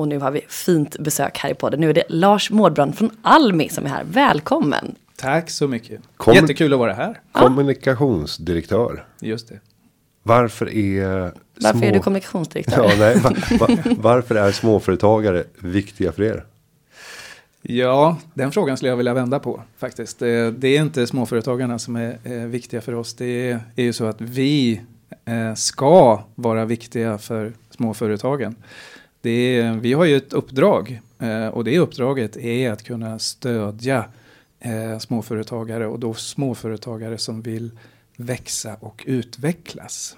Och 0.00 0.08
nu 0.08 0.18
har 0.18 0.30
vi 0.30 0.40
fint 0.48 0.98
besök 0.98 1.38
här 1.38 1.50
i 1.50 1.54
podden. 1.54 1.80
Nu 1.80 1.90
är 1.90 1.94
det 1.94 2.04
Lars 2.08 2.50
Mårbrand 2.50 2.98
från 2.98 3.10
Almi 3.22 3.68
som 3.68 3.84
är 3.86 3.88
här. 3.88 4.04
Välkommen! 4.04 4.94
Tack 5.16 5.50
så 5.50 5.68
mycket. 5.68 6.00
Kom 6.16 6.34
Jättekul 6.34 6.72
att 6.72 6.78
vara 6.78 6.92
här. 6.92 7.20
Kommunikationsdirektör. 7.32 9.04
Just 9.20 9.48
det. 9.48 9.60
Varför 10.22 10.74
är 10.74 11.32
Varför 11.60 11.78
små... 11.78 11.86
är 11.86 11.92
du 11.92 12.00
kommunikationsdirektör? 12.00 12.84
ja, 12.88 12.94
nej, 12.98 13.18
va, 13.18 13.32
va, 13.66 13.76
varför 13.98 14.34
är 14.34 14.52
småföretagare 14.52 15.44
viktiga 15.58 16.12
för 16.12 16.22
er? 16.22 16.44
Ja, 17.62 18.16
den 18.34 18.52
frågan 18.52 18.76
skulle 18.76 18.90
jag 18.90 18.96
vilja 18.96 19.14
vända 19.14 19.38
på 19.38 19.62
faktiskt. 19.78 20.18
Det, 20.18 20.50
det 20.50 20.68
är 20.68 20.80
inte 20.80 21.06
småföretagarna 21.06 21.78
som 21.78 21.96
är, 21.96 22.18
är, 22.24 22.46
viktiga 22.46 22.80
för 22.80 22.94
oss. 22.94 23.14
Det 23.14 23.50
är, 23.50 23.60
är 23.76 23.82
ju 23.82 23.92
så 23.92 24.04
att 24.04 24.20
vi 24.20 24.80
eh, 25.24 25.54
ska 25.54 26.22
vara 26.34 26.64
viktiga 26.64 27.18
för 27.18 27.52
småföretagen. 27.70 28.56
Är, 29.22 29.72
vi 29.72 29.92
har 29.92 30.04
ju 30.04 30.16
ett 30.16 30.32
uppdrag 30.32 31.00
eh, 31.18 31.46
och 31.46 31.64
det 31.64 31.78
uppdraget 31.78 32.36
är 32.36 32.70
att 32.70 32.82
kunna 32.82 33.18
stödja 33.18 34.04
eh, 34.58 34.98
småföretagare 34.98 35.86
och 35.86 35.98
då 35.98 36.14
småföretagare 36.14 37.18
som 37.18 37.42
vill 37.42 37.70
växa 38.16 38.76
och 38.80 39.04
utvecklas. 39.06 40.16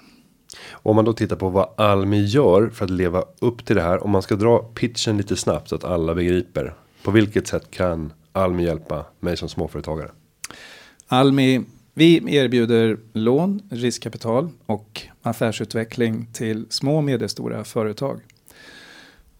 Om 0.71 0.95
man 0.95 1.05
då 1.05 1.13
tittar 1.13 1.35
på 1.35 1.49
vad 1.49 1.69
Almi 1.77 2.25
gör 2.25 2.69
för 2.69 2.85
att 2.85 2.91
leva 2.91 3.23
upp 3.39 3.65
till 3.65 3.75
det 3.75 3.81
här. 3.81 4.03
Om 4.03 4.11
man 4.11 4.21
ska 4.21 4.35
dra 4.35 4.59
pitchen 4.59 5.17
lite 5.17 5.35
snabbt 5.35 5.69
så 5.69 5.75
att 5.75 5.83
alla 5.83 6.15
begriper. 6.15 6.73
På 7.03 7.11
vilket 7.11 7.47
sätt 7.47 7.71
kan 7.71 8.13
Almi 8.31 8.63
hjälpa 8.63 9.05
mig 9.19 9.37
som 9.37 9.49
småföretagare? 9.49 10.11
Almi, 11.07 11.61
vi 11.93 12.35
erbjuder 12.35 12.97
lån, 13.13 13.61
riskkapital 13.69 14.49
och 14.65 15.01
affärsutveckling 15.21 16.27
till 16.33 16.65
små 16.69 16.97
och 16.97 17.03
medelstora 17.03 17.63
företag. 17.63 18.21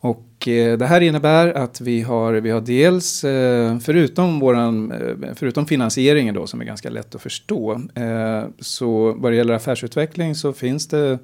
Och 0.03 0.47
eh, 0.47 0.77
det 0.77 0.85
här 0.85 1.01
innebär 1.01 1.53
att 1.53 1.81
vi 1.81 2.01
har, 2.01 2.33
vi 2.33 2.49
har 2.49 2.61
dels, 2.61 3.23
eh, 3.23 3.79
förutom, 3.79 4.39
våran, 4.39 4.91
eh, 4.91 5.33
förutom 5.35 5.65
finansieringen 5.65 6.35
då 6.35 6.47
som 6.47 6.61
är 6.61 6.65
ganska 6.65 6.89
lätt 6.89 7.15
att 7.15 7.21
förstå, 7.21 7.81
eh, 7.95 8.43
så 8.59 9.13
vad 9.13 9.31
det 9.31 9.35
gäller 9.35 9.53
affärsutveckling 9.53 10.35
så 10.35 10.53
finns 10.53 10.87
det 10.87 11.19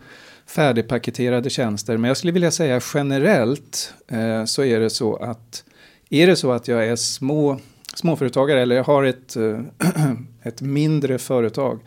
färdigpaketerade 0.47 1.49
tjänster. 1.49 1.97
Men 1.97 2.07
jag 2.07 2.17
skulle 2.17 2.33
vilja 2.33 2.51
säga 2.51 2.81
generellt 2.93 3.93
eh, 4.07 4.45
så 4.45 4.63
är 4.63 4.79
det 4.79 4.89
så 4.89 5.15
att 5.15 5.63
är 6.09 6.27
det 6.27 6.35
så 6.35 6.51
att 6.51 6.67
jag 6.67 6.87
är 6.87 6.95
små, 6.95 7.59
småföretagare 7.95 8.61
eller 8.61 8.75
jag 8.75 8.83
har 8.83 9.03
ett, 9.03 9.37
ett 10.43 10.61
mindre 10.61 11.17
företag 11.17 11.79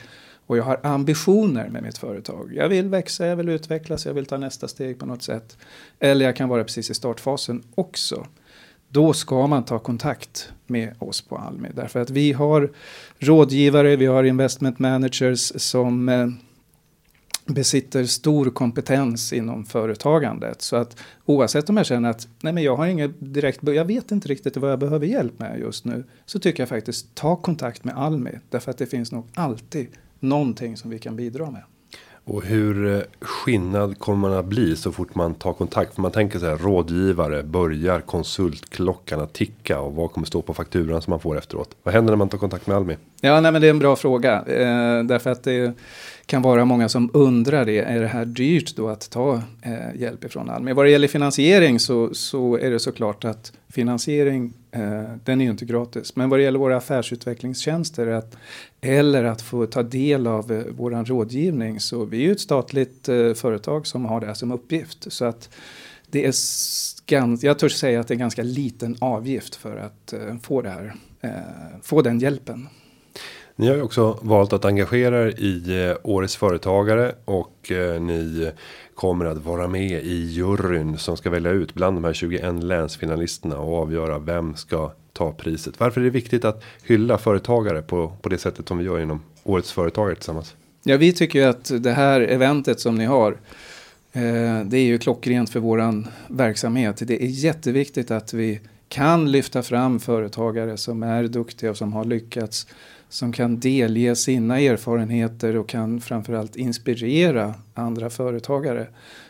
och 0.53 0.59
jag 0.59 0.65
har 0.65 0.81
ambitioner 0.83 1.69
med 1.69 1.83
mitt 1.83 1.99
företag. 1.99 2.53
Jag 2.55 2.69
vill 2.69 2.88
växa, 2.88 3.27
jag 3.27 3.37
vill 3.37 3.49
utvecklas, 3.49 4.07
jag 4.07 4.15
vill 4.15 4.27
ta 4.27 4.37
nästa 4.37 4.69
steg 4.69 4.99
på 4.99 5.07
något 5.07 5.23
sätt. 5.23 5.57
Eller 5.99 6.25
jag 6.25 6.37
kan 6.37 6.49
vara 6.49 6.65
precis 6.65 6.91
i 6.91 6.95
startfasen 6.95 7.62
också. 7.75 8.27
Då 8.88 9.12
ska 9.12 9.47
man 9.47 9.65
ta 9.65 9.79
kontakt 9.79 10.53
med 10.67 10.95
oss 10.99 11.21
på 11.21 11.37
Almi. 11.37 11.69
Därför 11.75 12.01
att 12.01 12.11
vi 12.11 12.33
har 12.33 12.71
rådgivare, 13.19 13.97
vi 13.97 14.07
har 14.07 14.25
investment 14.25 14.79
managers 14.79 15.53
som 15.57 16.09
eh, 16.09 16.27
besitter 17.47 18.05
stor 18.05 18.51
kompetens 18.51 19.33
inom 19.33 19.65
företagandet. 19.65 20.62
Så 20.62 20.77
att 20.77 20.97
oavsett 21.25 21.69
om 21.69 21.77
jag 21.77 21.87
känner 21.87 22.11
att 22.11 22.29
nej 22.41 22.53
men 22.53 22.62
jag 22.62 22.77
har 22.77 22.87
inget 22.87 23.11
direkt, 23.19 23.61
jag 23.62 23.85
vet 23.85 24.11
inte 24.11 24.29
riktigt 24.29 24.57
vad 24.57 24.71
jag 24.71 24.79
behöver 24.79 25.07
hjälp 25.07 25.38
med 25.38 25.61
just 25.61 25.85
nu. 25.85 26.05
Så 26.27 26.38
tycker 26.38 26.62
jag 26.62 26.69
faktiskt 26.69 27.15
ta 27.15 27.37
kontakt 27.37 27.85
med 27.85 27.97
Almi. 27.97 28.38
Därför 28.51 28.71
att 28.71 28.79
det 28.79 28.87
finns 28.87 29.12
nog 29.12 29.27
alltid 29.35 29.87
någonting 30.22 30.76
som 30.76 30.90
vi 30.90 30.98
kan 30.98 31.16
bidra 31.16 31.50
med. 31.50 31.62
Och 32.24 32.44
hur 32.44 32.96
eh, 32.96 33.02
skillnad 33.20 33.98
kommer 33.98 34.28
man 34.28 34.38
att 34.38 34.44
bli 34.44 34.76
så 34.76 34.92
fort 34.92 35.14
man 35.14 35.35
tar 35.35 35.52
kontakt? 35.52 35.94
För 35.94 36.02
man 36.02 36.11
tänker 36.11 36.38
så 36.38 36.46
här 36.46 36.56
rådgivare, 36.56 37.42
börjar 37.42 38.00
konsultklockan 38.00 39.20
att 39.20 39.32
ticka 39.32 39.80
och 39.80 39.94
vad 39.94 40.12
kommer 40.12 40.26
stå 40.26 40.42
på 40.42 40.54
fakturan 40.54 41.02
som 41.02 41.11
man 41.11 41.20
får 41.20 41.38
efteråt? 41.38 41.76
Vad 41.82 41.94
händer 41.94 42.12
när 42.12 42.16
man 42.16 42.28
tar 42.28 42.38
kontakt 42.38 42.66
med 42.66 42.76
Almi? 42.76 42.96
Ja, 43.20 43.40
nej, 43.40 43.52
men 43.52 43.61
det 43.61 43.66
är 43.66 43.70
en 43.70 43.78
bra 43.78 43.96
fråga. 43.96 44.32
Eh, 44.38 45.04
därför 45.04 45.30
att 45.30 45.42
det 45.42 45.74
kan 46.26 46.42
vara 46.42 46.64
många 46.64 46.88
som 46.88 47.11
undrar 47.14 47.64
det. 47.64 47.78
Är 47.78 48.00
det 48.00 48.06
här 48.06 48.24
dyrt 48.24 48.76
då 48.76 48.88
att 48.88 49.11
ta 49.11 49.42
eh, 49.62 50.00
hjälp 50.00 50.24
ifrån 50.24 50.50
Almi? 50.50 50.72
Vad 50.72 50.87
det 50.87 50.90
gäller 50.90 51.08
finansiering 51.08 51.80
så, 51.80 52.14
så 52.14 52.58
är 52.58 52.70
det 52.70 52.78
såklart 52.78 53.24
att 53.24 53.52
finansiering 53.72 54.52
eh, 54.70 55.02
den 55.24 55.40
är 55.40 55.44
ju 55.44 55.50
inte 55.50 55.64
gratis. 55.64 56.16
Men 56.16 56.30
vad 56.30 56.38
det 56.38 56.42
gäller 56.42 56.58
våra 56.58 56.76
affärsutvecklingstjänster 56.76 58.06
att, 58.06 58.37
eller 58.83 59.25
att 59.25 59.42
få 59.42 59.66
ta 59.66 59.83
del 59.83 60.27
av 60.27 60.53
eh, 60.53 60.64
våran 60.64 61.05
rådgivning 61.05 61.81
så 61.81 62.05
vi 62.05 62.16
är 62.16 62.21
ju 62.21 62.33
ett 62.33 62.40
statligt 62.40 63.09
eh, 63.09 63.35
företag 63.35 63.87
som 63.87 64.05
har 64.05 64.21
det 64.21 64.27
här 64.27 64.35
som 64.35 64.53
uppgift. 64.53 65.12
Så 65.12 65.25
att 65.25 65.49
det 66.11 66.25
är 66.25 66.35
ganska, 67.07 67.47
jag 67.47 67.59
törs 67.59 67.73
säga 67.73 68.01
att 68.01 68.09
det 68.09 68.14
är 68.14 68.18
ganska 68.18 68.42
liten 68.42 68.97
avgift 69.01 69.55
för 69.55 69.77
att 69.77 70.12
eh, 70.12 70.37
få 70.42 70.62
det 70.62 70.71
här, 70.71 70.95
eh, 71.21 71.31
få 71.83 72.03
den 72.03 72.18
hjälpen. 72.18 72.68
Ni 73.57 73.68
har 73.68 73.75
ju 73.75 73.83
också 73.83 74.18
valt 74.23 74.53
att 74.53 74.64
engagera 74.64 75.23
er 75.23 75.40
i 75.40 75.87
eh, 75.88 75.97
Årets 76.03 76.37
Företagare 76.37 77.14
och 77.25 77.73
eh, 77.73 78.01
ni 78.01 78.51
kommer 79.03 79.25
att 79.25 79.45
vara 79.45 79.69
med 79.69 80.05
i 80.05 80.27
juryn 80.31 80.99
som 80.99 81.17
ska 81.17 81.31
välja 81.31 81.51
ut 81.51 81.75
bland 81.75 81.97
de 81.97 82.05
här 82.05 82.12
21 82.12 82.65
länsfinalisterna 82.65 83.59
och 83.59 83.77
avgöra 83.83 84.19
vem 84.19 84.57
ska 84.57 84.93
ta 85.12 85.33
priset. 85.33 85.81
Varför 85.81 86.01
är 86.01 86.05
det 86.05 86.11
viktigt 86.11 86.45
att 86.45 86.65
hylla 86.85 87.19
företagare 87.19 87.83
på, 87.83 88.12
på 88.23 88.29
det 88.29 88.38
sättet 88.38 88.69
som 88.69 88.79
vi 88.79 88.85
gör 88.85 89.01
inom 89.01 89.23
Årets 89.45 89.73
Företagare 89.73 90.15
tillsammans? 90.15 90.55
Ja, 90.83 90.97
vi 90.97 91.12
tycker 91.12 91.38
ju 91.38 91.45
att 91.45 91.83
det 91.83 91.93
här 91.93 92.21
eventet 92.21 92.81
som 92.81 92.95
ni 92.95 93.05
har 93.05 93.33
eh, 94.12 94.61
det 94.65 94.79
är 94.79 94.85
ju 94.85 94.99
klockrent 94.99 95.51
för 95.51 95.61
våran 95.61 96.09
verksamhet. 96.29 97.03
Det 97.07 97.25
är 97.25 97.29
jätteviktigt 97.29 98.11
att 98.11 98.33
vi 98.33 98.61
kan 98.88 99.33
lyfta 99.33 99.62
fram 99.62 100.01
företagare 100.01 100.77
som 100.77 101.03
är 101.03 101.25
duktiga 101.25 101.71
och 101.71 101.77
som 101.77 101.93
har 101.93 102.05
lyckats 102.05 102.67
som 103.12 103.33
kan 103.33 103.61
delge 103.61 104.16
sina 104.16 104.61
erfarenheter 104.61 105.57
och 105.57 105.68
kan 105.68 106.01
framförallt 106.01 106.57
inspirera 106.57 107.55
andra 107.75 108.11
företagare. 108.11 108.87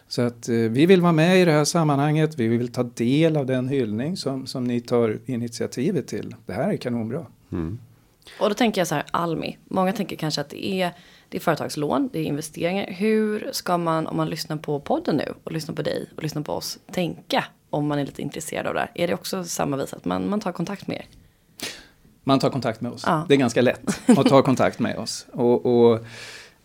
Så 0.09 0.23
att 0.23 0.49
eh, 0.49 0.55
vi 0.55 0.87
vill 0.87 1.01
vara 1.01 1.13
med 1.13 1.41
i 1.41 1.45
det 1.45 1.53
här 1.53 1.65
sammanhanget. 1.65 2.39
Vi 2.39 2.49
vill 2.49 2.73
ta 2.73 2.83
del 2.83 3.37
av 3.37 3.47
den 3.47 3.69
hyllning 3.69 4.17
som, 4.17 4.47
som 4.47 4.65
ni 4.65 4.81
tar 4.81 5.19
initiativet 5.27 6.07
till. 6.07 6.35
Det 6.47 6.53
här 6.53 6.73
är 6.73 6.77
kanonbra. 6.77 7.27
Mm. 7.53 7.79
Och 8.41 8.49
då 8.49 8.55
tänker 8.55 8.81
jag 8.81 8.89
så 8.89 8.95
här, 8.95 9.05
Almi. 9.11 9.59
Många 9.65 9.93
tänker 9.93 10.17
kanske 10.17 10.41
att 10.41 10.51
det 10.51 10.67
är, 10.67 10.93
det 11.29 11.37
är 11.37 11.41
företagslån, 11.41 12.11
det 12.13 12.19
är 12.19 12.25
investeringar. 12.25 12.87
Hur 12.91 13.51
ska 13.53 13.79
man, 13.79 14.07
om 14.07 14.17
man 14.17 14.31
lyssnar 14.31 14.57
på 14.57 14.81
podden 14.81 15.17
nu 15.17 15.35
och 15.45 15.53
lyssnar 15.53 15.75
på 15.75 15.83
dig 15.83 16.07
och 16.17 16.23
lyssnar 16.23 16.43
på 16.43 16.53
oss, 16.53 16.79
tänka 16.93 17.45
om 17.71 17.87
man 17.87 17.99
är 17.99 18.05
lite 18.05 18.23
intresserad 18.23 18.67
av 18.67 18.75
det 18.75 18.81
här? 18.81 18.91
Är 18.95 19.09
det 19.09 19.15
också 19.15 19.45
samma 19.45 19.77
vis 19.77 19.93
att 19.93 20.05
man, 20.05 20.31
man 20.31 20.41
tar 20.41 20.53
kontakt 20.53 20.87
med 20.87 20.97
er? 20.97 21.22
Man 22.25 22.39
tar 22.39 22.51
kontakt 22.51 22.81
med 22.81 22.93
oss. 22.93 23.03
Ja. 23.07 23.25
Det 23.29 23.35
är 23.35 23.39
ganska 23.39 23.63
lätt 23.63 24.01
att 24.07 24.27
ta 24.27 24.43
kontakt 24.43 24.79
med 24.79 24.99
oss. 24.99 25.27
Och, 25.33 25.67
och, 25.67 26.05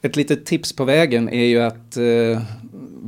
ett 0.02 0.15
litet 0.15 0.46
tips 0.46 0.74
på 0.74 0.84
vägen 0.84 1.30
är 1.30 1.46
ju 1.46 1.62
att 1.62 1.98
eh, 1.98 2.41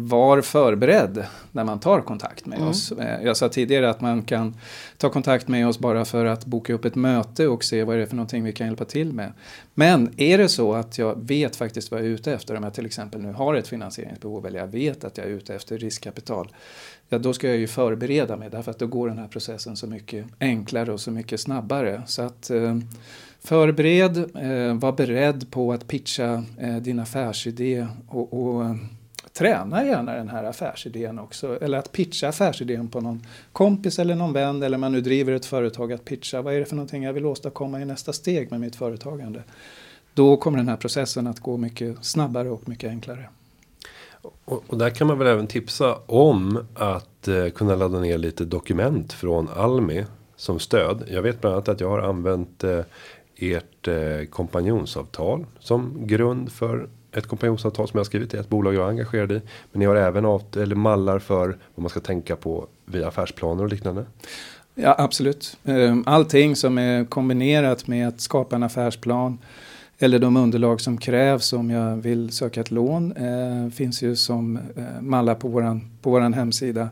var 0.07 0.41
förberedd 0.41 1.25
när 1.51 1.63
man 1.63 1.79
tar 1.79 2.01
kontakt 2.01 2.45
med 2.45 2.57
mm. 2.57 2.69
oss. 2.69 2.91
Eh, 2.91 3.23
jag 3.23 3.37
sa 3.37 3.49
tidigare 3.49 3.89
att 3.89 4.01
man 4.01 4.21
kan 4.21 4.55
ta 4.97 5.09
kontakt 5.09 5.47
med 5.47 5.67
oss 5.67 5.79
bara 5.79 6.05
för 6.05 6.25
att 6.25 6.45
boka 6.45 6.73
upp 6.73 6.85
ett 6.85 6.95
möte 6.95 7.47
och 7.47 7.63
se 7.63 7.83
vad 7.83 7.95
det 7.95 8.01
är 8.01 8.05
för 8.05 8.15
någonting 8.15 8.43
vi 8.43 8.51
kan 8.51 8.67
hjälpa 8.67 8.85
till 8.85 9.13
med. 9.13 9.33
Men 9.73 10.13
är 10.17 10.37
det 10.37 10.49
så 10.49 10.73
att 10.73 10.97
jag 10.97 11.27
vet 11.27 11.55
faktiskt 11.55 11.91
vad 11.91 11.99
jag 11.99 12.07
är 12.07 12.11
ute 12.11 12.33
efter, 12.33 12.55
om 12.55 12.63
jag 12.63 12.73
till 12.73 12.85
exempel 12.85 13.21
nu 13.21 13.31
har 13.31 13.55
ett 13.55 13.67
finansieringsbehov 13.67 14.45
eller 14.45 14.59
jag 14.59 14.67
vet 14.67 15.03
att 15.03 15.17
jag 15.17 15.27
är 15.27 15.31
ute 15.31 15.55
efter 15.55 15.77
riskkapital, 15.77 16.47
ja 17.09 17.17
då 17.17 17.33
ska 17.33 17.47
jag 17.47 17.57
ju 17.57 17.67
förbereda 17.67 18.37
mig 18.37 18.49
därför 18.49 18.71
att 18.71 18.79
då 18.79 18.87
går 18.87 19.07
den 19.07 19.17
här 19.17 19.27
processen 19.27 19.75
så 19.75 19.87
mycket 19.87 20.25
enklare 20.39 20.91
och 20.91 20.99
så 20.99 21.11
mycket 21.11 21.39
snabbare. 21.39 22.01
Så 22.07 22.21
att 22.21 22.49
eh, 22.49 22.77
förbered, 23.39 24.17
eh, 24.17 24.73
var 24.73 24.91
beredd 24.91 25.51
på 25.51 25.73
att 25.73 25.87
pitcha 25.87 26.43
eh, 26.57 26.75
din 26.75 26.99
affärsidé 26.99 27.87
och, 28.07 28.33
och 28.33 28.75
träna 29.33 29.85
gärna 29.85 30.13
den 30.13 30.29
här 30.29 30.43
affärsidén 30.43 31.19
också. 31.19 31.57
Eller 31.61 31.77
att 31.77 31.91
pitcha 31.91 32.27
affärsidén 32.27 32.87
på 32.87 33.01
någon 33.01 33.25
kompis 33.51 33.99
eller 33.99 34.15
någon 34.15 34.33
vän 34.33 34.63
eller 34.63 34.77
man 34.77 34.91
nu 34.91 35.01
driver 35.01 35.33
ett 35.33 35.45
företag 35.45 35.93
att 35.93 36.05
pitcha. 36.05 36.41
Vad 36.41 36.53
är 36.53 36.59
det 36.59 36.65
för 36.65 36.75
någonting 36.75 37.03
jag 37.03 37.13
vill 37.13 37.25
åstadkomma 37.25 37.81
i 37.81 37.85
nästa 37.85 38.13
steg 38.13 38.51
med 38.51 38.59
mitt 38.59 38.75
företagande? 38.75 39.43
Då 40.13 40.37
kommer 40.37 40.57
den 40.57 40.69
här 40.69 40.77
processen 40.77 41.27
att 41.27 41.39
gå 41.39 41.57
mycket 41.57 42.05
snabbare 42.05 42.49
och 42.49 42.69
mycket 42.69 42.89
enklare. 42.89 43.29
Och, 44.21 44.63
och, 44.67 44.77
där 44.77 44.89
kan 44.89 45.07
man 45.07 45.17
väl 45.17 45.27
även 45.27 45.47
tipsa 45.47 45.95
om 46.05 46.65
att 46.75 47.27
eh, 47.27 47.49
kunna 47.49 47.75
ladda 47.75 47.99
ner 47.99 48.17
lite 48.17 48.45
dokument 48.45 49.13
från 49.13 49.49
Almi 49.49 50.05
som 50.35 50.59
stöd. 50.59 51.03
Jag 51.07 51.21
vet 51.21 51.41
bland 51.41 51.53
annat 51.53 51.69
att 51.69 51.79
jag 51.79 51.89
har 51.89 51.99
använt 51.99 52.63
eh, 52.63 52.79
ert 53.35 53.87
eh, 53.87 54.25
kompanjonsavtal 54.29 55.45
som 55.59 56.07
grund 56.07 56.51
för 56.51 56.89
ett 57.11 57.27
kompanjonsavtal 57.27 57.87
som 57.87 57.97
jag 57.97 58.05
skrivit 58.05 58.33
i 58.33 58.37
ett 58.37 58.49
bolag 58.49 58.73
jag 58.75 58.85
är 58.85 58.89
engagerad 58.89 59.31
i. 59.31 59.41
Men 59.71 59.79
ni 59.79 59.85
har 59.85 59.95
även 59.95 60.25
avt 60.25 60.55
eller 60.55 60.75
mallar 60.75 61.19
för 61.19 61.47
vad 61.47 61.83
man 61.83 61.89
ska 61.89 61.99
tänka 61.99 62.35
på 62.35 62.67
via 62.85 63.07
affärsplaner 63.07 63.63
och 63.63 63.69
liknande. 63.69 64.05
Ja 64.75 64.95
absolut. 64.97 65.57
Ehm, 65.63 66.03
allting 66.05 66.55
som 66.55 66.77
är 66.77 67.05
kombinerat 67.05 67.87
med 67.87 68.07
att 68.07 68.21
skapa 68.21 68.55
en 68.55 68.63
affärsplan 68.63 69.37
eller 69.99 70.19
de 70.19 70.37
underlag 70.37 70.81
som 70.81 70.97
krävs 70.97 71.53
om 71.53 71.69
jag 71.69 71.95
vill 71.95 72.31
söka 72.31 72.61
ett 72.61 72.71
lån 72.71 73.11
eh, 73.11 73.71
finns 73.71 74.03
ju 74.03 74.15
som 74.15 74.57
eh, 74.57 75.01
mallar 75.01 75.35
på 75.35 75.47
våran, 75.47 75.91
på 76.01 76.09
våran 76.09 76.33
hemsida. 76.33 76.89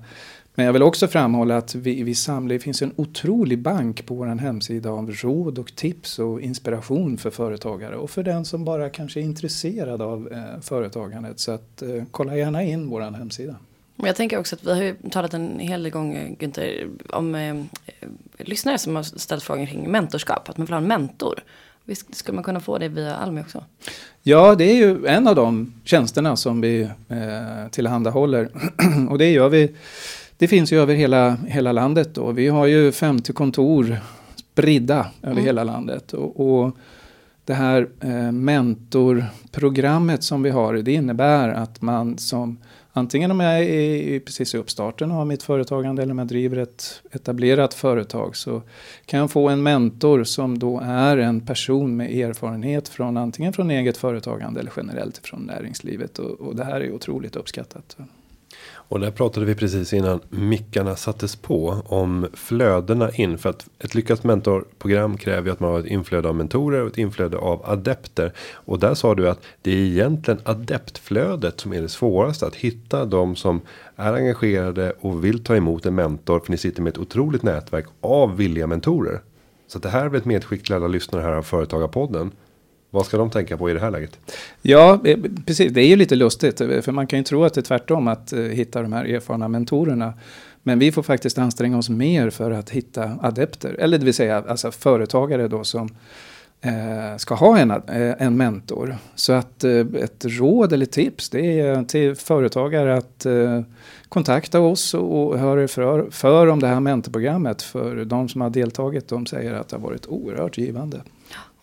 Men 0.57 0.65
jag 0.65 0.73
vill 0.73 0.83
också 0.83 1.07
framhålla 1.07 1.57
att 1.57 1.75
vi, 1.75 2.03
vi 2.03 2.15
samlar, 2.15 2.53
det 2.53 2.59
finns 2.59 2.81
en 2.81 2.93
otrolig 2.95 3.59
bank 3.59 4.05
på 4.05 4.15
vår 4.15 4.25
hemsida 4.25 4.89
av 4.89 5.11
råd 5.11 5.59
och 5.59 5.75
tips 5.75 6.19
och 6.19 6.41
inspiration 6.41 7.17
för 7.17 7.29
företagare 7.29 7.95
och 7.95 8.09
för 8.09 8.23
den 8.23 8.45
som 8.45 8.65
bara 8.65 8.89
kanske 8.89 9.19
är 9.19 9.21
intresserad 9.21 10.01
av 10.01 10.31
eh, 10.31 10.61
företagandet. 10.61 11.39
Så 11.39 11.51
att, 11.51 11.81
eh, 11.81 12.03
kolla 12.11 12.37
gärna 12.37 12.63
in 12.63 12.89
vår 12.89 13.01
hemsida. 13.01 13.55
Men 13.95 14.05
jag 14.05 14.15
tänker 14.15 14.39
också 14.39 14.55
att 14.55 14.63
vi 14.63 14.73
har 14.73 14.83
ju 14.83 14.95
talat 15.11 15.33
en 15.33 15.59
hel 15.59 15.83
del 15.83 15.91
gånger 15.91 16.35
Günther, 16.39 16.89
om 17.09 17.35
eh, 17.35 17.55
lyssnare 18.37 18.77
som 18.77 18.95
har 18.95 19.03
ställt 19.03 19.43
frågor 19.43 19.65
kring 19.65 19.91
mentorskap, 19.91 20.49
att 20.49 20.57
man 20.57 20.65
vill 20.65 20.73
ha 20.73 20.81
en 20.81 20.87
mentor. 20.87 21.43
Visst 21.85 22.15
skulle 22.15 22.35
man 22.35 22.43
kunna 22.43 22.59
få 22.59 22.77
det 22.77 22.87
via 22.87 23.15
Almi 23.15 23.41
också? 23.41 23.63
Ja, 24.23 24.55
det 24.55 24.63
är 24.63 24.75
ju 24.75 25.05
en 25.05 25.27
av 25.27 25.35
de 25.35 25.73
tjänsterna 25.83 26.35
som 26.35 26.61
vi 26.61 26.81
eh, 26.81 27.69
tillhandahåller. 27.71 28.49
och 29.09 29.17
det 29.17 29.31
gör 29.31 29.49
vi. 29.49 29.75
Det 30.37 30.47
finns 30.47 30.73
ju 30.73 30.79
över 30.79 30.95
hela, 30.95 31.37
hela 31.47 31.71
landet 31.71 32.15
då. 32.15 32.31
Vi 32.31 32.47
har 32.47 32.65
ju 32.65 32.91
50 32.91 33.33
kontor 33.33 33.97
spridda 34.35 35.07
över 35.21 35.31
mm. 35.31 35.45
hela 35.45 35.63
landet. 35.63 36.13
Och, 36.13 36.61
och 36.63 36.77
det 37.45 37.53
här 37.53 37.87
eh, 38.01 38.31
mentorprogrammet 38.31 40.23
som 40.23 40.43
vi 40.43 40.49
har, 40.49 40.73
det 40.73 40.93
innebär 40.93 41.49
att 41.49 41.81
man 41.81 42.17
som 42.17 42.57
Antingen 42.97 43.31
om 43.31 43.39
jag 43.39 43.63
är 43.63 44.19
precis 44.19 44.55
i 44.55 44.57
uppstarten 44.57 45.11
av 45.11 45.27
mitt 45.27 45.43
företagande 45.43 46.01
eller 46.01 46.11
om 46.11 46.17
jag 46.17 46.27
driver 46.27 46.57
ett 46.57 47.01
etablerat 47.11 47.73
företag 47.73 48.35
så 48.35 48.61
kan 49.05 49.19
jag 49.19 49.31
få 49.31 49.49
en 49.49 49.63
mentor 49.63 50.23
som 50.23 50.59
då 50.59 50.81
är 50.85 51.17
en 51.17 51.41
person 51.41 51.97
med 51.97 52.11
erfarenhet 52.11 52.89
från 52.89 53.17
antingen 53.17 53.53
från 53.53 53.71
eget 53.71 53.97
företagande 53.97 54.59
eller 54.59 54.71
generellt 54.77 55.17
från 55.17 55.41
näringslivet. 55.41 56.19
Och, 56.19 56.41
och 56.41 56.55
det 56.55 56.63
här 56.63 56.81
är 56.81 56.91
otroligt 56.91 57.35
uppskattat. 57.35 57.97
Och 58.89 58.99
där 58.99 59.11
pratade 59.11 59.45
vi 59.45 59.55
precis 59.55 59.93
innan 59.93 60.19
mickarna 60.29 60.95
sattes 60.95 61.35
på 61.35 61.81
om 61.85 62.27
flödena 62.33 63.11
in 63.11 63.37
för 63.37 63.49
att 63.49 63.67
ett 63.79 63.95
lyckat 63.95 64.23
mentorprogram 64.23 65.17
kräver 65.17 65.47
ju 65.47 65.51
att 65.51 65.59
man 65.59 65.71
har 65.71 65.79
ett 65.79 65.85
inflöde 65.85 66.29
av 66.29 66.35
mentorer 66.35 66.81
och 66.81 66.87
ett 66.87 66.97
inflöde 66.97 67.37
av 67.37 67.61
adepter. 67.65 68.33
Och 68.53 68.79
där 68.79 68.93
sa 68.93 69.15
du 69.15 69.29
att 69.29 69.39
det 69.61 69.71
är 69.71 69.77
egentligen 69.77 70.39
adeptflödet 70.43 71.59
som 71.59 71.73
är 71.73 71.81
det 71.81 71.89
svåraste 71.89 72.47
att 72.47 72.55
hitta 72.55 73.05
de 73.05 73.35
som 73.35 73.61
är 73.95 74.13
engagerade 74.13 74.93
och 74.99 75.25
vill 75.25 75.43
ta 75.43 75.55
emot 75.55 75.85
en 75.85 75.95
mentor 75.95 76.39
för 76.39 76.51
ni 76.51 76.57
sitter 76.57 76.81
med 76.81 76.91
ett 76.91 76.97
otroligt 76.97 77.43
nätverk 77.43 77.85
av 78.01 78.37
villiga 78.37 78.67
mentorer. 78.67 79.21
Så 79.67 79.79
det 79.79 79.89
här 79.89 80.05
är 80.05 80.15
ett 80.15 80.25
medskick 80.25 80.63
till 80.63 80.75
alla 80.75 80.87
lyssnare 80.87 81.21
här 81.21 81.33
av 81.33 81.43
Företagarpodden. 81.43 82.31
Vad 82.89 83.05
ska 83.05 83.17
de 83.17 83.29
tänka 83.29 83.57
på 83.57 83.69
i 83.69 83.73
det 83.73 83.79
här 83.79 83.91
läget? 83.91 84.19
Ja, 84.61 84.99
eh, 85.05 85.17
precis. 85.45 85.73
Det 85.73 85.81
är 85.81 85.87
ju 85.87 85.95
lite 85.95 86.15
lustigt. 86.15 86.61
Eh, 86.61 86.81
för 86.81 86.91
man 86.91 87.07
kan 87.07 87.19
ju 87.19 87.23
tro 87.23 87.43
att 87.43 87.53
det 87.53 87.59
är 87.59 87.63
tvärtom 87.63 88.07
att 88.07 88.33
eh, 88.33 88.39
hitta 88.39 88.81
de 88.81 88.93
här 88.93 89.05
erfarna 89.05 89.47
mentorerna. 89.47 90.13
Men 90.63 90.79
vi 90.79 90.91
får 90.91 91.03
faktiskt 91.03 91.37
anstränga 91.37 91.77
oss 91.77 91.89
mer 91.89 92.29
för 92.29 92.51
att 92.51 92.69
hitta 92.69 93.11
adepter. 93.21 93.75
Eller 93.79 93.97
det 93.97 94.05
vill 94.05 94.13
säga 94.13 94.43
alltså 94.47 94.71
företagare 94.71 95.47
då 95.47 95.63
som, 95.63 95.89
eh, 96.61 97.17
ska 97.17 97.35
ha 97.35 97.57
en, 97.57 97.73
en 98.19 98.37
mentor. 98.37 98.97
Så 99.15 99.33
att 99.33 99.63
eh, 99.63 99.79
ett 99.79 100.25
råd 100.25 100.73
eller 100.73 100.85
tips 100.85 101.29
det 101.29 101.59
är 101.59 101.83
till 101.83 102.15
företagare 102.15 102.97
att 102.97 103.25
eh, 103.25 103.61
kontakta 104.09 104.59
oss 104.59 104.93
och 104.93 105.39
höra 105.39 105.67
för, 105.67 106.07
för 106.11 106.47
om 106.47 106.59
det 106.59 106.67
här 106.67 106.79
mentorprogrammet. 106.79 107.61
För 107.61 108.05
de 108.05 108.29
som 108.29 108.41
har 108.41 108.49
deltagit 108.49 109.07
de 109.07 109.25
säger 109.25 109.53
att 109.53 109.69
det 109.69 109.75
har 109.75 109.83
varit 109.83 110.05
oerhört 110.05 110.57
givande. 110.57 111.01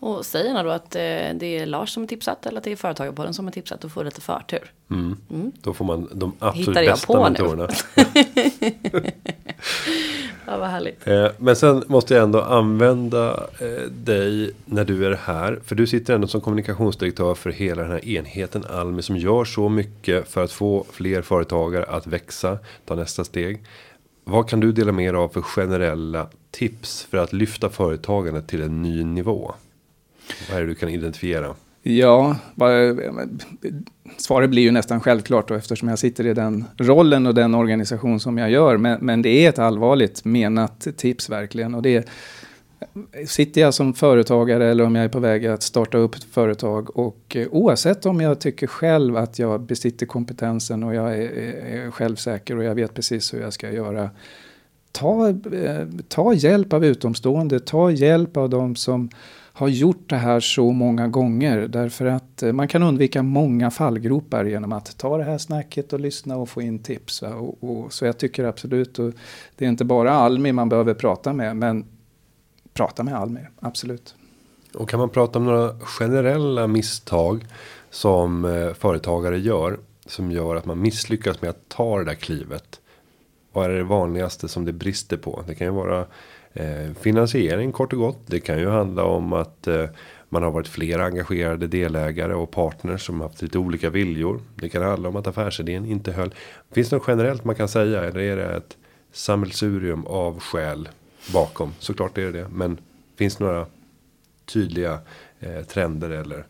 Och 0.05 0.25
säg 0.25 0.45
gärna 0.45 0.63
då 0.63 0.69
att 0.69 0.95
eh, 0.95 0.99
det 1.33 1.45
är 1.45 1.65
Lars 1.65 1.89
som 1.89 2.03
har 2.03 2.07
tipsat 2.07 2.45
eller 2.45 2.57
att 2.57 2.63
det 2.63 2.71
är 2.71 2.75
Företagarpodden 2.75 3.33
som 3.33 3.45
har 3.45 3.51
tipsat 3.51 3.83
och 3.83 3.91
får 3.91 4.03
lite 4.03 4.21
förtur. 4.21 4.71
Mm. 4.91 5.17
Mm. 5.31 5.51
Då 5.61 5.73
får 5.73 5.85
man 5.85 6.09
de 6.13 6.33
absolut 6.39 6.67
Hittar 6.67 6.81
jag 6.81 6.93
bästa 6.93 7.13
på 7.13 7.23
mentorerna. 7.23 7.67
ja, 10.45 10.57
vad 10.57 10.69
härligt. 10.69 11.07
Eh, 11.07 11.27
men 11.37 11.55
sen 11.55 11.83
måste 11.87 12.13
jag 12.13 12.23
ändå 12.23 12.41
använda 12.41 13.31
eh, 13.59 13.89
dig 13.91 14.51
när 14.65 14.85
du 14.85 15.05
är 15.05 15.11
här. 15.11 15.59
För 15.65 15.75
du 15.75 15.87
sitter 15.87 16.15
ändå 16.15 16.27
som 16.27 16.41
kommunikationsdirektör 16.41 17.35
för 17.35 17.49
hela 17.49 17.81
den 17.81 17.91
här 17.91 18.07
enheten 18.07 18.65
Almi 18.69 19.01
som 19.01 19.17
gör 19.17 19.45
så 19.45 19.69
mycket 19.69 20.27
för 20.27 20.43
att 20.43 20.51
få 20.51 20.85
fler 20.91 21.21
företagare 21.21 21.85
att 21.85 22.07
växa, 22.07 22.57
ta 22.85 22.95
nästa 22.95 23.23
steg. 23.23 23.63
Vad 24.23 24.49
kan 24.49 24.59
du 24.59 24.71
dela 24.71 24.91
med 24.91 25.13
dig 25.13 25.19
av 25.19 25.29
för 25.29 25.41
generella 25.41 26.27
tips 26.51 27.03
för 27.03 27.17
att 27.17 27.33
lyfta 27.33 27.69
företagandet 27.69 28.47
till 28.47 28.61
en 28.61 28.81
ny 28.81 29.03
nivå? 29.03 29.55
Vad 30.49 30.57
är 30.57 30.61
det 30.61 30.67
du 30.67 30.75
kan 30.75 30.89
identifiera? 30.89 31.55
Ja, 31.87 32.35
svaret 34.17 34.49
blir 34.49 34.61
ju 34.61 34.71
nästan 34.71 35.01
självklart 35.01 35.47
då, 35.47 35.53
eftersom 35.53 35.89
jag 35.89 35.99
sitter 35.99 36.27
i 36.27 36.33
den 36.33 36.65
rollen 36.77 37.25
och 37.25 37.35
den 37.35 37.55
organisation 37.55 38.19
som 38.19 38.37
jag 38.37 38.51
gör. 38.51 38.77
Men, 38.77 39.05
men 39.05 39.21
det 39.21 39.29
är 39.29 39.49
ett 39.49 39.59
allvarligt 39.59 40.25
menat 40.25 40.87
tips 40.97 41.29
verkligen. 41.29 41.75
Och 41.75 41.81
det 41.81 41.95
är, 41.95 42.05
sitter 43.25 43.61
jag 43.61 43.73
som 43.73 43.93
företagare 43.93 44.65
eller 44.65 44.83
om 44.83 44.95
jag 44.95 45.05
är 45.05 45.09
på 45.09 45.19
väg 45.19 45.47
att 45.47 45.63
starta 45.63 45.97
upp 45.97 46.15
ett 46.15 46.23
företag 46.23 46.97
och 46.97 47.35
eh, 47.35 47.47
oavsett 47.51 48.05
om 48.05 48.21
jag 48.21 48.39
tycker 48.39 48.67
själv 48.67 49.17
att 49.17 49.39
jag 49.39 49.61
besitter 49.61 50.05
kompetensen 50.05 50.83
och 50.83 50.95
jag 50.95 51.17
är, 51.17 51.29
är 51.65 51.91
självsäker 51.91 52.57
och 52.57 52.63
jag 52.63 52.75
vet 52.75 52.93
precis 52.93 53.33
hur 53.33 53.41
jag 53.41 53.53
ska 53.53 53.71
göra. 53.71 54.09
Ta, 54.91 55.29
eh, 55.29 55.87
ta 56.07 56.33
hjälp 56.33 56.73
av 56.73 56.85
utomstående, 56.85 57.59
ta 57.59 57.91
hjälp 57.91 58.37
av 58.37 58.49
de 58.49 58.75
som 58.75 59.09
har 59.57 59.67
gjort 59.67 60.09
det 60.09 60.15
här 60.15 60.39
så 60.39 60.71
många 60.71 61.07
gånger. 61.07 61.57
Därför 61.57 62.05
att 62.05 62.43
eh, 62.43 62.53
man 62.53 62.67
kan 62.67 62.83
undvika 62.83 63.23
många 63.23 63.71
fallgropar 63.71 64.45
genom 64.45 64.71
att 64.71 64.97
ta 64.97 65.17
det 65.17 65.23
här 65.23 65.37
snacket 65.37 65.93
och 65.93 65.99
lyssna 65.99 66.37
och 66.37 66.49
få 66.49 66.61
in 66.61 66.79
tips. 66.79 67.21
Och, 67.21 67.63
och, 67.63 67.93
så 67.93 68.05
jag 68.05 68.17
tycker 68.17 68.43
absolut, 68.43 68.99
och 68.99 69.13
det 69.55 69.65
är 69.65 69.69
inte 69.69 69.85
bara 69.85 70.11
Almi 70.11 70.51
man 70.51 70.69
behöver 70.69 70.93
prata 70.93 71.33
med, 71.33 71.55
men 71.55 71.85
prata 72.73 73.03
med 73.03 73.15
Almi, 73.15 73.39
absolut. 73.59 74.15
Och 74.73 74.89
kan 74.89 74.99
man 74.99 75.09
prata 75.09 75.39
om 75.39 75.45
några 75.45 75.79
generella 75.79 76.67
misstag 76.67 77.45
som 77.89 78.45
eh, 78.45 78.73
företagare 78.73 79.39
gör 79.39 79.79
som 80.05 80.31
gör 80.31 80.55
att 80.55 80.65
man 80.65 80.81
misslyckas 80.81 81.41
med 81.41 81.49
att 81.49 81.69
ta 81.69 81.97
det 81.97 82.03
där 82.05 82.15
klivet? 82.15 82.81
Vad 83.51 83.65
är 83.65 83.69
det 83.69 83.83
vanligaste 83.83 84.47
som 84.47 84.65
det 84.65 84.73
brister 84.73 85.17
på? 85.17 85.43
Det 85.47 85.55
kan 85.55 85.67
ju 85.67 85.73
vara 85.73 86.05
Eh, 86.55 86.93
finansiering 87.01 87.71
kort 87.71 87.93
och 87.93 87.99
gott. 87.99 88.19
Det 88.25 88.39
kan 88.39 88.59
ju 88.59 88.69
handla 88.69 89.03
om 89.03 89.33
att 89.33 89.67
eh, 89.67 89.85
man 90.29 90.43
har 90.43 90.51
varit 90.51 90.67
flera 90.67 91.05
engagerade 91.05 91.67
delägare 91.67 92.33
och 92.33 92.51
partners 92.51 93.05
som 93.05 93.21
haft 93.21 93.41
lite 93.41 93.57
olika 93.57 93.89
viljor. 93.89 94.41
Det 94.55 94.69
kan 94.69 94.83
handla 94.83 95.09
om 95.09 95.15
att 95.15 95.27
affärsidén 95.27 95.85
inte 95.85 96.11
höll. 96.11 96.33
Finns 96.71 96.89
det 96.89 96.95
något 96.95 97.07
generellt 97.07 97.43
man 97.43 97.55
kan 97.55 97.67
säga 97.67 98.03
eller 98.03 98.19
är 98.19 98.35
det 98.35 98.55
ett 98.55 98.77
sammelsurium 99.11 100.05
av 100.05 100.39
skäl 100.39 100.89
bakom? 101.33 101.73
Såklart 101.79 102.17
är 102.17 102.21
det 102.21 102.31
det. 102.31 102.47
Men 102.49 102.77
finns 103.17 103.35
det 103.35 103.43
några 103.43 103.65
tydliga 104.45 104.99
eh, 105.39 105.61
trender 105.61 106.09
eller? 106.09 106.45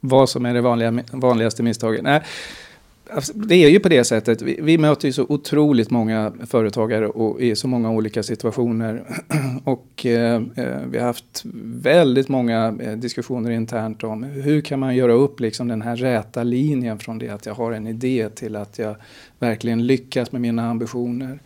Vad 0.00 0.28
som 0.28 0.46
är 0.46 0.54
det 0.54 0.60
vanliga, 0.60 1.04
vanligaste 1.12 1.62
misstaget? 1.62 2.02
Nej, 2.02 2.22
Alltså, 3.10 3.32
det 3.32 3.54
är 3.54 3.68
ju 3.68 3.80
på 3.80 3.88
det 3.88 4.04
sättet. 4.04 4.42
Vi, 4.42 4.58
vi, 4.62 4.78
möter 4.78 5.08
ju 5.08 5.12
så 5.12 5.26
otroligt 5.28 5.90
många 5.90 6.32
företagare 6.46 7.06
och 7.08 7.40
i 7.40 7.56
så 7.56 7.68
många 7.68 7.90
olika 7.90 8.22
situationer. 8.22 9.04
Och 9.64 10.06
eh, 10.06 10.42
eh, 10.56 10.80
vi 10.90 10.98
har 10.98 11.06
haft 11.06 11.42
väldigt 11.82 12.28
många 12.28 12.74
eh, 12.80 12.92
diskussioner 12.92 13.50
internt 13.50 14.04
om 14.04 14.22
hur 14.22 14.60
kan 14.60 14.78
man 14.78 14.96
göra 14.96 15.12
upp 15.12 15.40
liksom 15.40 15.68
den 15.68 15.82
här 15.82 15.96
räta 15.96 16.42
linjen 16.42 16.98
från 16.98 17.18
det 17.18 17.28
att 17.28 17.46
jag 17.46 17.54
har 17.54 17.72
en 17.72 17.86
idé 17.86 18.28
till 18.28 18.56
att 18.56 18.78
jag 18.78 18.96
verkligen 19.38 19.86
lyckas 19.86 20.32
med 20.32 20.40
mina 20.40 20.70
ambitioner. 20.70 21.38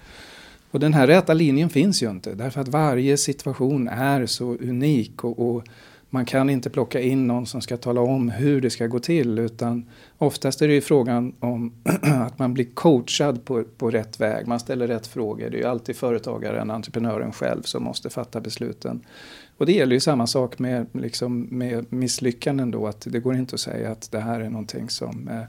Och 0.71 0.81
den 0.81 0.94
här 0.94 1.07
räta 1.07 1.35
linjen 1.35 1.71
finns 1.71 2.03
ju 2.03 2.11
inte 2.11 2.35
därför 2.35 2.61
att 2.61 2.68
varje 2.68 3.16
situation 3.16 3.88
är 3.88 4.27
så 4.27 4.55
unik 4.55 5.25
och, 5.25 5.38
och 5.38 5.64
man 6.11 6.25
kan 6.25 6.51
inte 6.51 6.71
plocka 6.71 7.01
in 7.01 7.27
någon 7.27 7.47
som 7.47 7.61
ska 7.61 7.77
tala 7.77 8.01
om 8.01 8.29
hur 8.29 8.61
det 8.61 8.71
ska 8.71 8.87
gå 8.87 8.99
till 8.99 9.38
utan 9.38 9.90
oftast 10.18 10.62
är 10.62 10.68
det 10.68 10.75
ju 10.75 10.81
frågan 10.81 11.33
om 11.40 11.73
att 12.03 12.38
man 12.38 12.55
blir 12.55 12.64
coachad 12.75 13.44
på, 13.44 13.64
på 13.64 13.90
rätt 13.90 14.21
väg. 14.21 14.47
Man 14.47 14.61
ställer 14.61 14.87
rätt 14.87 15.07
frågor. 15.07 15.51
Det 15.51 15.57
är 15.57 15.61
ju 15.61 15.66
alltid 15.66 15.97
företagaren, 15.97 16.71
entreprenören 16.71 17.33
själv 17.33 17.62
som 17.62 17.85
måste 17.85 18.11
fatta 18.11 18.40
besluten. 18.40 19.05
Och 19.59 19.66
det 19.66 19.73
gäller 19.73 19.94
ju 19.94 20.01
samma 20.01 20.27
sak 20.27 20.59
med, 20.59 20.87
liksom, 20.92 21.49
med 21.51 21.92
misslyckanden 21.92 22.71
då. 22.71 22.87
Att 22.87 23.01
det 23.01 23.21
går 23.21 23.35
inte 23.35 23.55
att 23.55 23.61
säga 23.61 23.90
att 23.90 24.11
det 24.12 24.21
här 24.21 24.40
är 24.40 24.51
någonting 24.51 24.90
som 24.90 25.29
eh, 25.29 25.42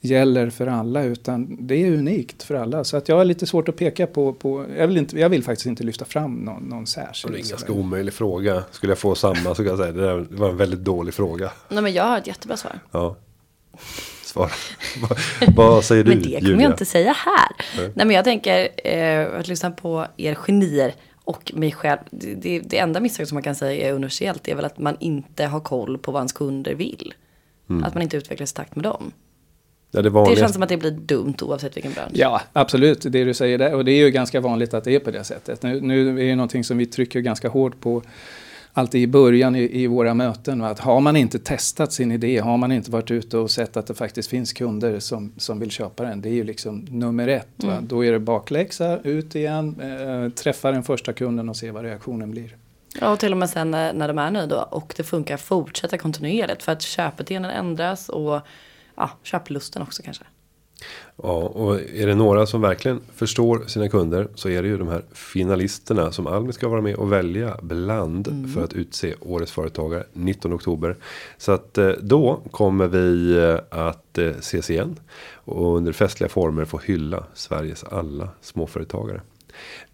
gäller 0.00 0.50
för 0.50 0.66
alla. 0.66 1.02
Utan 1.02 1.66
det 1.66 1.74
är 1.74 1.92
unikt 1.92 2.42
för 2.42 2.54
alla. 2.54 2.84
Så 2.84 2.96
att 2.96 3.08
jag 3.08 3.16
har 3.16 3.24
lite 3.24 3.46
svårt 3.46 3.68
att 3.68 3.76
peka 3.76 4.06
på. 4.06 4.32
på 4.32 4.66
jag, 4.76 4.86
vill 4.86 4.96
inte, 4.96 5.18
jag 5.20 5.28
vill 5.28 5.44
faktiskt 5.44 5.66
inte 5.66 5.84
lyfta 5.84 6.04
fram 6.04 6.34
någon, 6.34 6.62
någon 6.62 6.86
särskild. 6.86 7.34
Det 7.34 7.38
är 7.38 7.42
en 7.42 7.48
ganska 7.48 7.72
omöjlig 7.72 8.14
fråga. 8.14 8.62
Skulle 8.70 8.90
jag 8.90 8.98
få 8.98 9.14
samma 9.14 9.54
så 9.54 9.54
kan 9.54 9.66
jag 9.66 9.78
säga 9.78 9.92
det, 9.92 10.02
där 10.02 10.26
var 10.30 10.48
en 10.48 10.56
väldigt 10.56 10.84
dålig 10.84 11.14
fråga. 11.14 11.52
Nej 11.68 11.82
men 11.82 11.92
jag 11.92 12.04
har 12.04 12.18
ett 12.18 12.26
jättebra 12.26 12.56
svar. 12.56 12.80
Ja. 12.90 13.16
Svar. 14.24 14.52
Vad 15.56 15.84
säger 15.84 16.04
du 16.04 16.10
Men 16.10 16.18
det 16.18 16.28
kommer 16.28 16.40
Julia? 16.48 16.62
jag 16.62 16.72
inte 16.72 16.84
säga 16.84 17.12
här. 17.12 17.66
Nej, 17.76 17.92
Nej 17.94 18.06
men 18.06 18.16
jag 18.16 18.24
tänker 18.24 18.68
eh, 18.84 19.38
att 19.40 19.48
lyssna 19.48 19.70
på 19.70 20.06
er 20.16 20.34
genier 20.34 20.94
och 21.28 21.52
mig 21.54 21.72
själv. 21.72 21.98
Det, 22.10 22.34
det, 22.34 22.60
det 22.60 22.78
enda 22.78 23.00
misstaget 23.00 23.28
som 23.28 23.36
man 23.36 23.42
kan 23.42 23.54
säga 23.54 23.88
är 23.88 23.92
universellt 23.92 24.48
är 24.48 24.54
väl 24.54 24.64
att 24.64 24.78
man 24.78 24.96
inte 25.00 25.46
har 25.46 25.60
koll 25.60 25.98
på 25.98 26.12
vad 26.12 26.20
ens 26.20 26.32
kunder 26.32 26.74
vill. 26.74 27.14
Mm. 27.70 27.84
Att 27.84 27.94
man 27.94 28.02
inte 28.02 28.16
utvecklas 28.16 28.52
i 28.52 28.54
takt 28.54 28.76
med 28.76 28.84
dem. 28.84 29.12
Ja, 29.90 30.02
det, 30.02 30.10
det, 30.10 30.36
känns 30.36 30.52
som 30.52 30.62
att 30.62 30.68
det 30.68 30.76
blir 30.76 30.90
dumt 30.90 31.34
oavsett 31.42 31.76
vilken 31.76 31.92
bransch. 31.92 32.12
Ja, 32.14 32.42
absolut. 32.52 33.00
Det 33.00 33.24
du 33.24 33.34
säger 33.34 33.58
där. 33.58 33.74
Och 33.74 33.84
det 33.84 33.92
är 33.92 34.04
ju 34.04 34.10
ganska 34.10 34.40
vanligt 34.40 34.74
att 34.74 34.84
det 34.84 34.94
är 34.94 35.00
på 35.00 35.10
det 35.10 35.24
sättet. 35.24 35.62
Nu, 35.62 35.80
nu 35.80 36.08
är 36.08 36.28
det 36.28 36.36
någonting 36.36 36.64
som 36.64 36.78
vi 36.78 36.86
trycker 36.86 37.20
ganska 37.20 37.48
hårt 37.48 37.80
på 37.80 38.02
alltid 38.78 39.02
i 39.02 39.06
början 39.06 39.56
i, 39.56 39.82
i 39.82 39.86
våra 39.86 40.14
möten. 40.14 40.62
Att 40.62 40.78
har 40.78 41.00
man 41.00 41.16
inte 41.16 41.38
testat 41.38 41.92
sin 41.92 42.12
idé, 42.12 42.38
har 42.38 42.56
man 42.56 42.72
inte 42.72 42.90
varit 42.90 43.10
ute 43.10 43.38
och 43.38 43.50
sett 43.50 43.76
att 43.76 43.86
det 43.86 43.94
faktiskt 43.94 44.30
finns 44.30 44.52
kunder 44.52 45.00
som, 45.00 45.32
som 45.36 45.60
vill 45.60 45.70
köpa 45.70 46.04
den. 46.04 46.20
Det 46.22 46.28
är 46.28 46.32
ju 46.32 46.44
liksom 46.44 46.86
nummer 46.90 47.28
ett. 47.28 47.62
Mm. 47.62 47.88
Då 47.88 48.04
är 48.04 48.12
det 48.12 48.18
bakläxa, 48.18 48.98
ut 48.98 49.34
igen, 49.34 49.80
äh, 49.80 50.32
träffa 50.32 50.70
den 50.70 50.82
första 50.82 51.12
kunden 51.12 51.48
och 51.48 51.56
se 51.56 51.70
vad 51.70 51.82
reaktionen 51.82 52.30
blir. 52.30 52.56
Ja, 53.00 53.12
och 53.12 53.18
till 53.18 53.32
och 53.32 53.38
med 53.38 53.50
sen 53.50 53.70
när, 53.70 53.92
när 53.92 54.08
de 54.08 54.18
är 54.18 54.30
nöjda 54.30 54.62
och 54.62 54.94
det 54.96 55.02
funkar, 55.02 55.36
fortsätta 55.36 55.98
kontinuerligt. 55.98 56.62
För 56.62 56.72
att 56.72 56.82
köpbeteenden 56.82 57.50
ändras 57.50 58.08
och 58.08 58.40
ja, 58.94 59.10
köplusten 59.22 59.82
också 59.82 60.02
kanske. 60.02 60.24
Ja, 61.22 61.38
och 61.38 61.80
är 61.80 62.06
det 62.06 62.14
några 62.14 62.46
som 62.46 62.60
verkligen 62.60 63.00
förstår 63.14 63.64
sina 63.66 63.88
kunder 63.88 64.28
så 64.34 64.48
är 64.48 64.62
det 64.62 64.68
ju 64.68 64.78
de 64.78 64.88
här 64.88 65.02
finalisterna 65.12 66.12
som 66.12 66.26
Almi 66.26 66.52
ska 66.52 66.68
vara 66.68 66.80
med 66.80 66.94
och 66.94 67.12
välja 67.12 67.56
bland 67.62 68.28
mm. 68.28 68.48
för 68.48 68.64
att 68.64 68.72
utse 68.72 69.14
årets 69.20 69.52
företagare 69.52 70.04
19 70.12 70.52
oktober. 70.52 70.96
Så 71.38 71.52
att 71.52 71.78
eh, 71.78 71.88
då 71.88 72.40
kommer 72.50 72.86
vi 72.86 73.36
eh, 73.38 73.84
att 73.86 74.18
eh, 74.18 74.26
ses 74.26 74.70
igen 74.70 74.96
och 75.34 75.76
under 75.76 75.92
festliga 75.92 76.28
former 76.28 76.64
få 76.64 76.78
hylla 76.78 77.24
Sveriges 77.34 77.84
alla 77.84 78.28
småföretagare. 78.40 79.20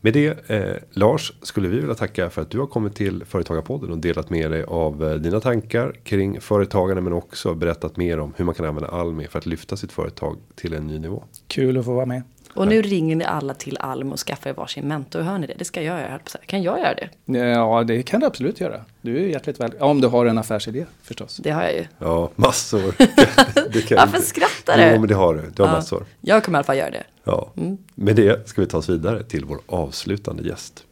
Med 0.00 0.12
det 0.12 0.50
eh, 0.50 0.76
Lars 0.90 1.32
skulle 1.42 1.68
vi 1.68 1.80
vilja 1.80 1.94
tacka 1.94 2.30
för 2.30 2.42
att 2.42 2.50
du 2.50 2.58
har 2.58 2.66
kommit 2.66 2.94
till 2.94 3.24
Företagarpodden 3.24 3.90
och 3.90 3.98
delat 3.98 4.30
med 4.30 4.50
dig 4.50 4.64
av 4.64 5.04
eh, 5.04 5.14
dina 5.14 5.40
tankar 5.40 5.92
kring 6.04 6.40
företagande 6.40 7.02
men 7.02 7.12
också 7.12 7.54
berättat 7.54 7.96
mer 7.96 8.18
om 8.18 8.32
hur 8.36 8.44
man 8.44 8.54
kan 8.54 8.66
använda 8.66 8.88
Almi 8.88 9.26
för 9.26 9.38
att 9.38 9.46
lyfta 9.46 9.76
sitt 9.76 9.92
företag 9.92 10.36
till 10.54 10.74
en 10.74 10.86
ny 10.86 10.98
nivå. 10.98 11.24
Kul 11.48 11.78
att 11.78 11.84
få 11.84 11.94
vara 11.94 12.06
med. 12.06 12.22
Och 12.54 12.68
nu 12.68 12.82
ringer 12.82 13.16
ni 13.16 13.24
alla 13.24 13.54
till 13.54 13.76
Alm 13.80 14.12
och 14.12 14.18
skaffar 14.18 14.50
er 14.50 14.54
varsin 14.54 14.88
mentor. 14.88 15.20
Hör 15.20 15.38
ni 15.38 15.46
det? 15.46 15.54
Det 15.58 15.64
ska 15.64 15.82
jag 15.82 16.00
göra. 16.00 16.18
Kan 16.46 16.62
jag 16.62 16.78
göra 16.78 16.94
det? 16.94 17.38
Ja, 17.38 17.84
det 17.84 18.02
kan 18.02 18.20
du 18.20 18.26
absolut 18.26 18.60
göra. 18.60 18.80
Du 19.00 19.16
är 19.16 19.28
hjärtligt 19.28 19.60
väl. 19.60 19.72
Om 19.80 20.00
du 20.00 20.08
har 20.08 20.26
en 20.26 20.38
affärsidé 20.38 20.86
förstås. 21.02 21.36
Det 21.36 21.50
har 21.50 21.62
jag 21.62 21.72
ju. 21.72 21.84
Ja, 21.98 22.30
massor. 22.36 22.80
Varför 23.96 24.20
skrattar 24.20 24.78
du? 24.78 24.94
Jo, 24.94 25.00
men 25.00 25.08
det 25.08 25.14
har 25.14 25.34
du. 25.34 25.50
Du 25.54 25.62
har 25.62 25.70
ja. 25.70 25.76
massor. 25.76 26.04
Jag 26.20 26.44
kommer 26.44 26.56
i 26.56 26.58
alla 26.58 26.64
fall 26.64 26.76
göra 26.76 26.90
det. 26.90 27.04
Ja. 27.24 27.52
Mm. 27.56 27.78
Med 27.94 28.16
det 28.16 28.48
ska 28.48 28.60
vi 28.60 28.66
ta 28.66 28.78
oss 28.78 28.88
vidare 28.88 29.22
till 29.22 29.44
vår 29.44 29.58
avslutande 29.66 30.42
gäst. 30.42 30.84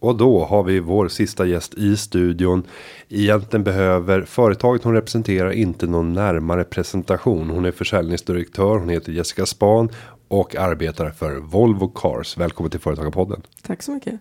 Och 0.00 0.16
då 0.16 0.44
har 0.44 0.62
vi 0.62 0.80
vår 0.80 1.08
sista 1.08 1.46
gäst 1.46 1.74
i 1.74 1.96
studion. 1.96 2.62
Egentligen 3.08 3.64
behöver 3.64 4.22
företaget 4.22 4.84
hon 4.84 4.94
representerar 4.94 5.50
inte 5.50 5.86
någon 5.86 6.12
närmare 6.12 6.64
presentation. 6.64 7.50
Hon 7.50 7.64
är 7.64 7.70
försäljningsdirektör, 7.70 8.78
hon 8.78 8.88
heter 8.88 9.12
Jessica 9.12 9.46
Span 9.46 9.88
och 10.28 10.56
arbetar 10.56 11.10
för 11.10 11.36
Volvo 11.36 11.88
Cars. 11.88 12.38
Välkommen 12.38 12.70
till 12.70 12.80
Företagarpodden. 12.80 13.42
Tack 13.62 13.82
så 13.82 13.92
mycket. 13.92 14.20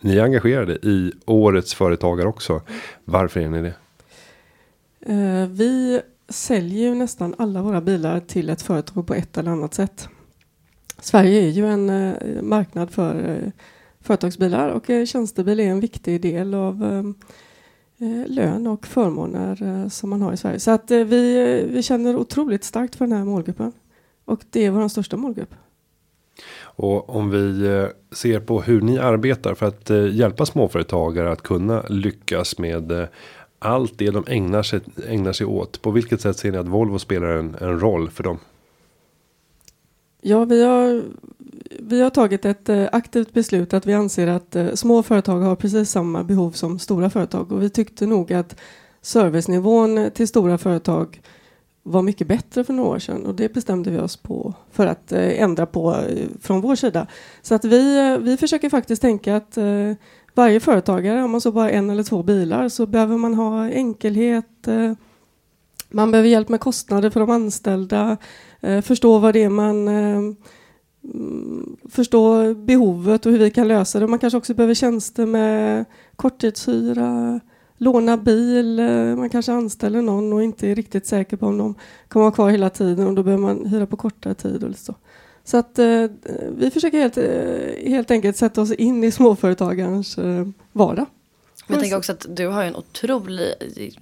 ni 0.00 0.16
är 0.16 0.22
engagerade 0.22 0.72
i 0.72 1.12
årets 1.26 1.74
företagare 1.74 2.28
också. 2.28 2.62
Varför 3.04 3.40
är 3.40 3.48
ni 3.48 3.62
det? 3.62 3.74
Eh, 5.12 5.48
vi 5.48 6.00
säljer 6.28 6.88
ju 6.88 6.94
nästan 6.94 7.34
alla 7.38 7.62
våra 7.62 7.80
bilar 7.80 8.20
till 8.20 8.50
ett 8.50 8.62
företag 8.62 9.06
på 9.06 9.14
ett 9.14 9.38
eller 9.38 9.50
annat 9.50 9.74
sätt. 9.74 10.08
Sverige 11.00 11.42
är 11.42 11.48
ju 11.48 11.66
en 11.66 11.90
eh, 11.90 12.42
marknad 12.42 12.90
för 12.90 13.42
eh, 13.44 13.50
företagsbilar 14.08 14.68
och 14.68 14.90
eh, 14.90 15.04
tjänstebil 15.04 15.60
är 15.60 15.64
en 15.64 15.80
viktig 15.80 16.20
del 16.20 16.54
av 16.54 16.84
eh, 16.84 18.08
eh, 18.08 18.26
lön 18.26 18.66
och 18.66 18.86
förmåner 18.86 19.88
som 19.88 20.10
man 20.10 20.22
har 20.22 20.32
i 20.32 20.36
Sverige. 20.36 20.60
Så 20.60 20.70
att 20.70 20.90
vi, 20.90 21.64
vi 21.70 21.82
känner 21.82 22.16
otroligt 22.16 22.64
starkt 22.64 22.96
för 22.96 23.06
den 23.06 23.18
här 23.18 23.24
målgruppen. 23.24 23.72
Och 24.24 24.40
det 24.50 24.64
är 24.64 24.70
vår 24.70 24.88
största 24.88 25.16
målgrupp. 25.16 25.54
Och 26.60 27.16
om 27.16 27.30
vi 27.30 27.88
ser 28.12 28.40
på 28.40 28.62
hur 28.62 28.80
ni 28.80 28.98
arbetar 28.98 29.54
för 29.54 29.66
att 29.66 29.90
hjälpa 30.12 30.46
småföretagare 30.46 31.32
att 31.32 31.42
kunna 31.42 31.82
lyckas 31.88 32.58
med 32.58 33.08
allt 33.58 33.98
det 33.98 34.10
de 34.10 34.24
ägnar 34.28 34.62
sig, 34.62 34.80
ägnar 35.08 35.32
sig 35.32 35.46
åt. 35.46 35.82
På 35.82 35.90
vilket 35.90 36.20
sätt 36.20 36.36
ser 36.36 36.52
ni 36.52 36.58
att 36.58 36.68
Volvo 36.68 36.98
spelar 36.98 37.28
en, 37.28 37.56
en 37.60 37.80
roll 37.80 38.10
för 38.10 38.22
dem? 38.22 38.38
Ja, 40.20 40.44
vi 40.44 40.64
har, 40.64 41.02
vi 41.88 42.00
har 42.00 42.10
tagit 42.10 42.44
ett 42.44 42.68
eh, 42.68 42.88
aktivt 42.92 43.32
beslut 43.32 43.74
att 43.74 43.86
vi 43.86 43.94
anser 43.94 44.26
att 44.26 44.56
eh, 44.56 44.72
små 44.74 45.02
företag 45.02 45.40
har 45.40 45.56
precis 45.56 45.90
samma 45.90 46.24
behov 46.24 46.50
som 46.50 46.78
stora 46.78 47.10
företag 47.10 47.52
och 47.52 47.62
vi 47.62 47.70
tyckte 47.70 48.06
nog 48.06 48.32
att 48.32 48.56
servicenivån 49.02 50.10
till 50.14 50.28
stora 50.28 50.58
företag 50.58 51.20
var 51.82 52.02
mycket 52.02 52.26
bättre 52.26 52.64
för 52.64 52.72
några 52.72 52.90
år 52.90 52.98
sedan 52.98 53.26
och 53.26 53.34
det 53.34 53.52
bestämde 53.54 53.90
vi 53.90 53.98
oss 53.98 54.16
på 54.16 54.54
för 54.72 54.86
att 54.86 55.12
eh, 55.12 55.42
ändra 55.42 55.66
på 55.66 55.96
från 56.40 56.60
vår 56.60 56.74
sida. 56.74 57.06
Så 57.42 57.54
att 57.54 57.64
vi, 57.64 58.16
vi 58.20 58.36
försöker 58.36 58.70
faktiskt 58.70 59.02
tänka 59.02 59.36
att 59.36 59.58
varje 60.34 60.60
företagare, 60.60 61.22
om 61.22 61.30
man 61.30 61.40
så 61.40 61.52
bara 61.52 61.70
en 61.70 61.90
eller 61.90 62.02
två 62.02 62.22
bilar, 62.22 62.68
så 62.68 62.86
behöver 62.86 63.16
man 63.16 63.34
ha 63.34 63.70
enkelhet. 63.70 64.68
Man 65.90 66.10
behöver 66.10 66.28
hjälp 66.28 66.48
med 66.48 66.60
kostnader 66.60 67.10
för 67.10 67.20
de 67.20 67.30
anställda, 67.30 68.16
förstå 68.82 69.18
vad 69.18 69.34
det 69.34 69.42
är 69.42 69.48
man 69.48 69.88
Mm, 71.04 71.76
förstå 71.88 72.54
behovet 72.54 73.26
och 73.26 73.32
hur 73.32 73.38
vi 73.38 73.50
kan 73.50 73.68
lösa 73.68 74.00
det. 74.00 74.06
Man 74.06 74.18
kanske 74.18 74.36
också 74.36 74.54
behöver 74.54 74.74
tjänster 74.74 75.26
med 75.26 75.84
korttidshyra, 76.16 77.40
låna 77.76 78.16
bil, 78.16 78.78
eh, 78.78 79.16
man 79.16 79.30
kanske 79.30 79.52
anställer 79.52 80.02
någon 80.02 80.32
och 80.32 80.42
inte 80.42 80.68
är 80.68 80.74
riktigt 80.74 81.06
säker 81.06 81.36
på 81.36 81.46
om 81.46 81.58
de 81.58 81.74
kommer 82.08 82.24
vara 82.24 82.34
kvar 82.34 82.50
hela 82.50 82.70
tiden 82.70 83.06
och 83.06 83.14
då 83.14 83.22
behöver 83.22 83.42
man 83.42 83.66
hyra 83.66 83.86
på 83.86 83.96
kortare 83.96 84.34
tid. 84.34 84.64
Och 84.64 84.76
så. 84.76 84.94
Så 85.44 85.56
att 85.56 85.78
eh, 85.78 86.04
vi 86.56 86.70
försöker 86.70 86.98
helt, 86.98 87.18
eh, 87.18 87.90
helt 87.90 88.10
enkelt 88.10 88.36
sätta 88.36 88.60
oss 88.62 88.72
in 88.72 89.04
i 89.04 89.10
småföretagarens 89.10 90.18
eh, 90.18 90.48
vardag. 90.72 91.06
Men 91.68 91.74
jag 91.74 91.80
tänker 91.80 91.96
också 91.96 92.12
att 92.12 92.26
du 92.28 92.46
har 92.46 92.64
en 92.64 92.76
otrolig 92.76 93.54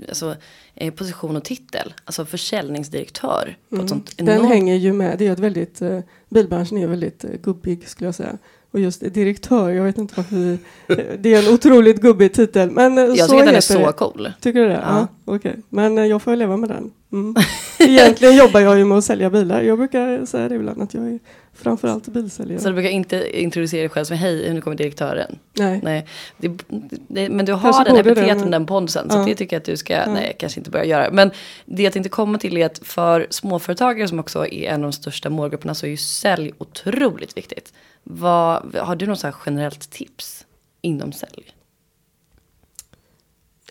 alltså, 0.08 0.36
eh, 0.74 0.94
position 0.94 1.36
och 1.36 1.44
titel. 1.44 1.94
Alltså 2.04 2.24
försäljningsdirektör. 2.24 3.56
På 3.68 3.76
mm. 3.76 3.88
sånt 3.88 4.14
enormt... 4.16 4.40
Den 4.40 4.48
hänger 4.48 4.74
ju 4.74 4.92
med. 4.92 5.18
Det 5.18 5.26
är 5.26 5.32
ett 5.32 5.38
väldigt, 5.38 5.82
eh, 5.82 5.98
bilbranschen 6.28 6.78
är 6.78 6.86
väldigt 6.86 7.24
eh, 7.24 7.30
gubbig 7.30 7.88
skulle 7.88 8.08
jag 8.08 8.14
säga. 8.14 8.38
Och 8.70 8.80
just 8.80 9.14
direktör, 9.14 9.70
jag 9.70 9.84
vet 9.84 9.98
inte 9.98 10.14
varför 10.16 10.36
vi, 10.36 10.58
det 11.18 11.34
är 11.34 11.46
en 11.48 11.54
otroligt 11.54 12.00
gubbig 12.00 12.34
titel. 12.34 12.70
Men 12.70 12.96
jag 12.96 13.18
så 13.18 13.28
tycker 13.28 13.46
den 13.46 13.54
är 13.54 13.60
så 13.60 13.92
cool. 13.92 14.32
Tycker 14.40 14.60
du 14.60 14.68
det? 14.68 14.82
Ja. 14.82 15.08
ja 15.26 15.34
okay. 15.34 15.54
men 15.68 16.08
jag 16.08 16.22
får 16.22 16.36
leva 16.36 16.56
med 16.56 16.68
den. 16.68 16.90
Mm. 17.12 17.34
Egentligen 17.78 18.36
jobbar 18.36 18.60
jag 18.60 18.78
ju 18.78 18.84
med 18.84 18.98
att 18.98 19.04
sälja 19.04 19.30
bilar. 19.30 19.62
Jag 19.62 19.78
brukar 19.78 20.26
säga 20.26 20.48
det 20.48 20.54
ibland 20.54 20.82
att 20.82 20.94
jag 20.94 21.06
är 21.08 21.18
framförallt 21.56 22.08
bilsäljare. 22.08 22.60
Så 22.60 22.68
du 22.68 22.74
brukar 22.74 22.90
inte 22.90 23.40
introducera 23.40 23.80
dig 23.80 23.88
själv 23.88 24.04
som 24.04 24.16
hej, 24.16 24.54
nu 24.54 24.60
kommer 24.60 24.76
direktören? 24.76 25.38
Nej. 25.52 25.80
nej. 25.82 26.06
Det, 26.36 26.48
det, 27.08 27.28
men 27.28 27.46
du 27.46 27.52
har 27.52 27.60
kanske 27.72 27.84
den 27.84 27.96
epiteten, 27.96 28.40
men... 28.40 28.50
den 28.50 28.66
pondusen. 28.66 29.10
Så 29.10 29.18
ja. 29.18 29.24
det 29.24 29.34
tycker 29.34 29.56
jag 29.56 29.60
att 29.60 29.66
du 29.66 29.76
ska, 29.76 29.92
ja. 29.92 30.12
nej 30.12 30.36
kanske 30.38 30.60
inte 30.60 30.70
börja 30.70 30.84
göra. 30.84 31.10
Men 31.10 31.30
det 31.64 31.82
jag 31.82 31.92
tänkte 31.92 32.08
komma 32.08 32.38
till 32.38 32.56
är 32.56 32.66
att 32.66 32.78
för 32.78 33.26
småföretagare 33.30 34.08
som 34.08 34.18
också 34.18 34.46
är 34.46 34.70
en 34.70 34.74
av 34.74 34.90
de 34.90 34.92
största 34.92 35.30
målgrupperna 35.30 35.74
så 35.74 35.86
är 35.86 35.90
ju 35.90 35.96
sälj 35.96 36.52
otroligt 36.58 37.36
viktigt. 37.36 37.72
Vad, 38.02 38.74
har 38.74 38.96
du 38.96 39.06
något 39.06 39.20
så 39.20 39.32
generellt 39.46 39.90
tips 39.90 40.46
inom 40.82 41.12
sälj? 41.12 41.52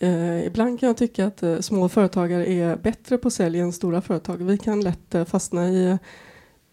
Eh, 0.02 0.46
ibland 0.46 0.80
kan 0.80 0.88
jag 0.88 0.98
tycka 0.98 1.26
att 1.26 1.44
eh, 1.44 1.60
små 1.60 1.90
företagare 1.90 2.46
är 2.46 2.76
bättre 2.76 3.18
på 3.18 3.30
sälj 3.30 3.60
än 3.60 3.74
stora 3.74 4.02
företag. 4.02 4.38
Vi 4.38 4.58
kan 4.58 4.82
lätt 4.82 5.16
eh, 5.16 5.26
fastna 5.26 5.70
i 5.70 5.98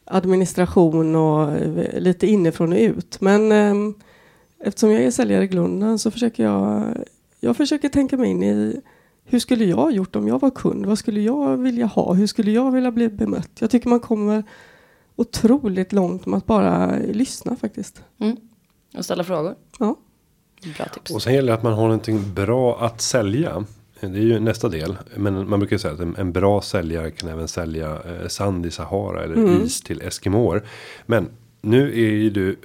administration 0.05 1.17
och 1.17 1.53
eh, 1.53 2.01
lite 2.01 2.27
inifrån 2.27 2.73
och 2.73 2.79
ut. 2.79 3.21
Men 3.21 3.53
eh, 3.53 3.95
eftersom 4.65 4.91
jag 4.91 5.03
är 5.03 5.11
säljare 5.11 5.45
i 5.45 5.49
grunden 5.49 5.99
så 5.99 6.11
försöker 6.11 6.45
jag, 6.45 6.85
jag 7.41 7.57
försöker 7.57 7.89
tänka 7.89 8.17
mig 8.17 8.31
in 8.31 8.43
i 8.43 8.81
hur 9.25 9.39
skulle 9.39 9.65
jag 9.65 9.77
ha 9.77 9.91
gjort 9.91 10.17
om 10.17 10.29
jag 10.29 10.41
var 10.41 10.51
kund? 10.51 10.87
Vad 10.87 10.99
skulle 10.99 11.21
jag 11.21 11.57
vilja 11.57 11.87
ha? 11.87 12.15
Hur 12.15 12.27
skulle 12.27 12.51
jag 12.51 12.71
vilja 12.71 12.91
bli 12.91 13.09
bemött? 13.09 13.51
Jag 13.59 13.71
tycker 13.71 13.89
man 13.89 14.01
kommer 14.01 14.45
otroligt 15.17 15.93
långt 15.93 16.27
med 16.27 16.39
att 16.39 16.47
bara 16.47 16.97
lyssna 16.99 17.57
faktiskt. 17.57 18.03
Mm. 18.19 18.37
Och 18.97 19.05
ställa 19.05 19.25
frågor. 19.25 19.55
Ja. 19.79 19.97
Bra 20.77 20.87
tips. 20.87 21.11
Och 21.11 21.23
sen 21.23 21.35
gäller 21.35 21.53
det 21.53 21.55
att 21.55 21.63
man 21.63 21.73
har 21.73 21.83
någonting 21.83 22.35
bra 22.35 22.85
att 22.85 23.01
sälja. 23.01 23.65
Det 24.11 24.19
är 24.19 24.23
ju 24.23 24.41
nästa 24.41 24.69
del. 24.69 24.97
Men 25.17 25.49
man 25.49 25.59
brukar 25.59 25.79
säga 25.79 25.95
att 25.95 26.01
en, 26.01 26.17
en 26.17 26.33
bra 26.33 26.63
säljare 26.63 27.11
kan 27.11 27.29
även 27.29 27.49
sälja 27.49 27.91
eh, 27.91 28.29
sand 28.29 28.67
i 28.67 28.71
Sahara 28.71 29.25
eller 29.25 29.35
mm. 29.35 29.63
is 29.63 29.81
till 29.81 30.03
Eskimoer. 30.03 30.63
Men 31.07 31.29
nu 31.61 31.91
är 31.91 32.11
ju 32.11 32.31
du 32.31 32.57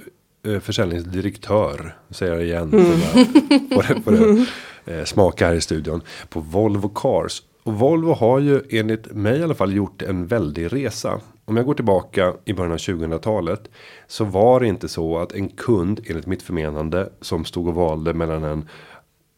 eh, 0.47 0.59
försäljningsdirektör. 0.59 1.95
Säger 2.09 2.33
jag 2.33 2.43
igen. 2.43 2.73
Mm. 2.73 3.69
På 3.69 3.81
det, 3.81 4.01
på 4.01 4.11
det, 4.11 4.45
eh, 4.85 5.03
smaka 5.05 5.47
här 5.47 5.53
i 5.53 5.61
studion. 5.61 6.01
På 6.29 6.39
Volvo 6.39 6.89
Cars. 6.89 7.43
Och 7.63 7.73
Volvo 7.73 8.13
har 8.13 8.39
ju 8.39 8.61
enligt 8.69 9.11
mig 9.11 9.39
i 9.39 9.43
alla 9.43 9.55
fall 9.55 9.73
gjort 9.73 10.01
en 10.01 10.27
väldig 10.27 10.73
resa. 10.73 11.19
Om 11.45 11.57
jag 11.57 11.65
går 11.65 11.73
tillbaka 11.73 12.33
i 12.45 12.53
början 12.53 12.71
av 12.71 12.77
2000-talet. 12.77 13.69
Så 14.07 14.23
var 14.25 14.59
det 14.59 14.67
inte 14.67 14.87
så 14.87 15.17
att 15.17 15.31
en 15.31 15.49
kund 15.49 15.99
enligt 16.07 16.25
mitt 16.25 16.41
förmenande. 16.41 17.09
Som 17.21 17.45
stod 17.45 17.67
och 17.67 17.75
valde 17.75 18.13
mellan 18.13 18.43
en 18.43 18.69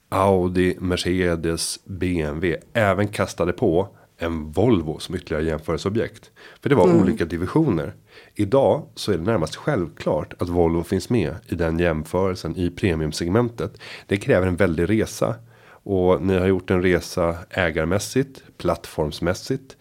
Audi, 0.10 0.76
Mercedes, 0.80 1.80
BMW. 1.86 2.58
Även 2.74 3.08
kastade 3.08 3.54
på 3.54 3.88
en 4.18 4.52
Volvo 4.52 5.00
som 5.00 5.16
ytterligare 5.16 5.44
jämförelseobjekt. 5.44 6.32
För 6.62 6.70
det 6.70 6.76
var 6.76 6.88
mm. 6.88 7.02
olika 7.02 7.26
divisioner. 7.26 7.94
Idag 8.36 8.88
så 8.96 9.12
är 9.12 9.18
det 9.18 9.24
närmast 9.24 9.56
självklart 9.56 10.34
att 10.42 10.50
Volvo 10.50 10.84
finns 10.84 11.10
med 11.10 11.36
i 11.48 11.56
den 11.56 11.80
jämförelsen 11.80 12.56
i 12.56 12.70
premiumsegmentet. 12.70 13.82
Det 14.08 14.18
kräver 14.18 14.48
en 14.48 14.56
väldig 14.56 14.90
resa. 14.90 15.36
Och 15.84 16.22
ni 16.22 16.38
har 16.38 16.48
gjort 16.48 16.70
en 16.70 16.82
resa 16.82 17.36
ägarmässigt, 17.50 18.44
plattformsmässigt. 18.58 19.78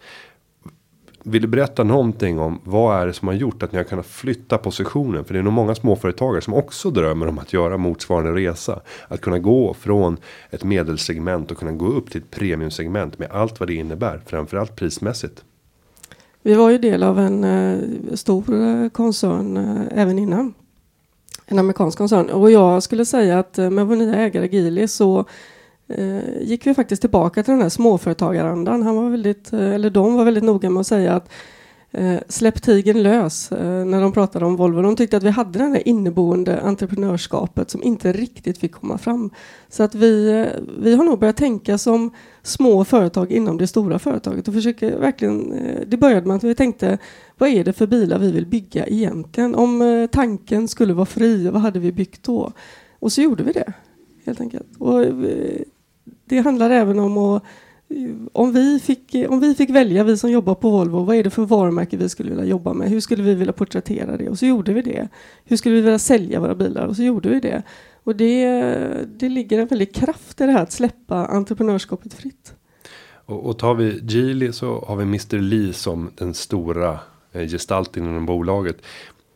Vill 1.23 1.41
du 1.41 1.47
berätta 1.47 1.83
någonting 1.83 2.39
om 2.39 2.59
vad 2.63 3.01
är 3.01 3.07
det 3.07 3.13
som 3.13 3.27
har 3.27 3.35
gjort 3.35 3.63
att 3.63 3.71
ni 3.71 3.77
har 3.77 3.83
kunnat 3.83 4.05
flytta 4.05 4.57
positionen? 4.57 5.25
För 5.25 5.33
det 5.33 5.39
är 5.39 5.43
nog 5.43 5.53
många 5.53 5.75
småföretagare 5.75 6.41
som 6.41 6.53
också 6.53 6.91
drömmer 6.91 7.27
om 7.27 7.39
att 7.39 7.53
göra 7.53 7.77
motsvarande 7.77 8.31
resa. 8.31 8.79
Att 9.07 9.21
kunna 9.21 9.39
gå 9.39 9.73
från 9.73 10.17
ett 10.49 10.63
medelsegment 10.63 11.51
och 11.51 11.57
kunna 11.57 11.71
gå 11.71 11.85
upp 11.85 12.11
till 12.11 12.21
ett 12.21 12.31
premiumsegment 12.31 13.19
med 13.19 13.31
allt 13.31 13.59
vad 13.59 13.69
det 13.69 13.73
innebär. 13.73 14.21
Framförallt 14.25 14.75
prismässigt. 14.75 15.43
Vi 16.41 16.53
var 16.53 16.69
ju 16.69 16.77
del 16.77 17.03
av 17.03 17.19
en 17.19 17.43
eh, 17.43 17.79
stor 18.13 18.61
eh, 18.61 18.89
koncern 18.89 19.57
eh, 19.57 20.01
även 20.01 20.19
innan. 20.19 20.53
En 21.45 21.59
amerikansk 21.59 21.97
koncern. 21.97 22.29
Och 22.29 22.51
jag 22.51 22.83
skulle 22.83 23.05
säga 23.05 23.39
att 23.39 23.57
eh, 23.57 23.69
med 23.69 23.87
vår 23.87 23.95
nya 23.95 24.15
ägare 24.15 24.47
Geely 24.47 24.87
så 24.87 25.25
eh, 25.89 26.41
gick 26.41 26.67
vi 26.67 26.73
faktiskt 26.73 27.01
tillbaka 27.01 27.43
till 27.43 27.51
den 27.51 27.61
här 27.61 27.69
småföretagarandan. 27.69 28.83
Han 28.83 28.95
var 28.95 29.09
väldigt, 29.09 29.53
eh, 29.53 29.73
eller 29.73 29.89
de 29.89 30.15
var 30.15 30.25
väldigt 30.25 30.43
noga 30.43 30.69
med 30.69 30.81
att 30.81 30.87
säga 30.87 31.13
att 31.13 31.29
eh, 31.91 32.19
släpp 32.27 32.61
tigen 32.61 33.03
lös 33.03 33.51
eh, 33.51 33.85
när 33.85 34.01
de 34.01 34.11
pratade 34.11 34.45
om 34.45 34.55
Volvo. 34.55 34.81
De 34.81 34.95
tyckte 34.95 35.17
att 35.17 35.23
vi 35.23 35.29
hade 35.29 35.59
det 35.59 35.65
här 35.65 35.87
inneboende 35.87 36.61
entreprenörskapet 36.61 37.69
som 37.69 37.83
inte 37.83 38.13
riktigt 38.13 38.57
fick 38.57 38.71
komma 38.71 38.97
fram. 38.97 39.29
Så 39.69 39.83
att 39.83 39.95
vi, 39.95 40.29
eh, 40.29 40.61
vi 40.79 40.95
har 40.95 41.03
nog 41.03 41.19
börjat 41.19 41.37
tänka 41.37 41.77
som 41.77 42.11
små 42.43 42.85
företag 42.85 43.31
inom 43.31 43.57
det 43.57 43.67
stora 43.67 43.99
företaget 43.99 44.47
och 44.47 44.53
försöker 44.53 44.99
verkligen, 44.99 45.53
eh, 45.53 45.81
det 45.87 45.97
började 45.97 46.27
med 46.27 46.35
att 46.35 46.43
vi 46.43 46.55
tänkte 46.55 46.97
vad 47.37 47.49
är 47.49 47.63
det 47.63 47.73
för 47.73 47.87
bilar 47.87 48.19
vi 48.19 48.31
vill 48.31 48.45
bygga 48.45 48.87
egentligen? 48.87 49.55
Om 49.55 50.07
tanken 50.11 50.67
skulle 50.67 50.93
vara 50.93 51.05
fri, 51.05 51.49
vad 51.49 51.61
hade 51.61 51.79
vi 51.79 51.91
byggt 51.91 52.23
då? 52.23 52.51
Och 52.99 53.11
så 53.11 53.21
gjorde 53.21 53.43
vi 53.43 53.51
det 53.51 53.73
helt 54.25 54.41
enkelt. 54.41 54.67
Och 54.79 55.05
det 56.29 56.39
handlar 56.39 56.69
även 56.69 56.99
om 56.99 57.17
att 57.17 57.43
eh, 57.89 57.97
om 58.31 58.53
vi, 58.53 58.79
fick, 58.79 59.15
eh, 59.15 59.29
om 59.29 59.39
vi 59.39 59.55
fick 59.55 59.69
välja, 59.69 60.03
vi 60.03 60.17
som 60.17 60.31
jobbar 60.31 60.55
på 60.55 60.69
Volvo, 60.69 61.03
vad 61.03 61.15
är 61.15 61.23
det 61.23 61.29
för 61.29 61.45
varumärke 61.45 61.97
vi 61.97 62.09
skulle 62.09 62.29
vilja 62.29 62.45
jobba 62.45 62.73
med? 62.73 62.89
Hur 62.89 62.99
skulle 62.99 63.23
vi 63.23 63.35
vilja 63.35 63.53
porträttera 63.53 64.17
det? 64.17 64.29
Och 64.29 64.39
så 64.39 64.45
gjorde 64.45 64.73
vi 64.73 64.81
det. 64.81 65.07
Hur 65.45 65.57
skulle 65.57 65.75
vi 65.75 65.81
vilja 65.81 65.99
sälja 65.99 66.39
våra 66.39 66.55
bilar? 66.55 66.85
Och 66.85 66.95
så 66.95 67.03
gjorde 67.03 67.29
vi 67.29 67.39
det. 67.39 67.63
Och 68.03 68.15
det, 68.15 68.45
det 69.19 69.29
ligger 69.29 69.59
en 69.59 69.67
väldig 69.67 69.95
kraft 69.95 70.41
i 70.41 70.45
det 70.45 70.51
här 70.51 70.63
att 70.63 70.71
släppa 70.71 71.25
entreprenörskapet 71.25 72.13
fritt. 72.13 72.53
Och, 73.29 73.45
och 73.45 73.59
tar 73.59 73.73
vi 73.73 73.99
Geely 74.03 74.51
så 74.51 74.85
har 74.87 74.95
vi 74.95 75.03
Mr. 75.03 75.37
Lee 75.37 75.73
som 75.73 76.11
den 76.15 76.33
stora 76.33 76.99
eh, 77.31 77.47
gestalten 77.47 78.05
inom 78.05 78.25
bolaget 78.25 78.77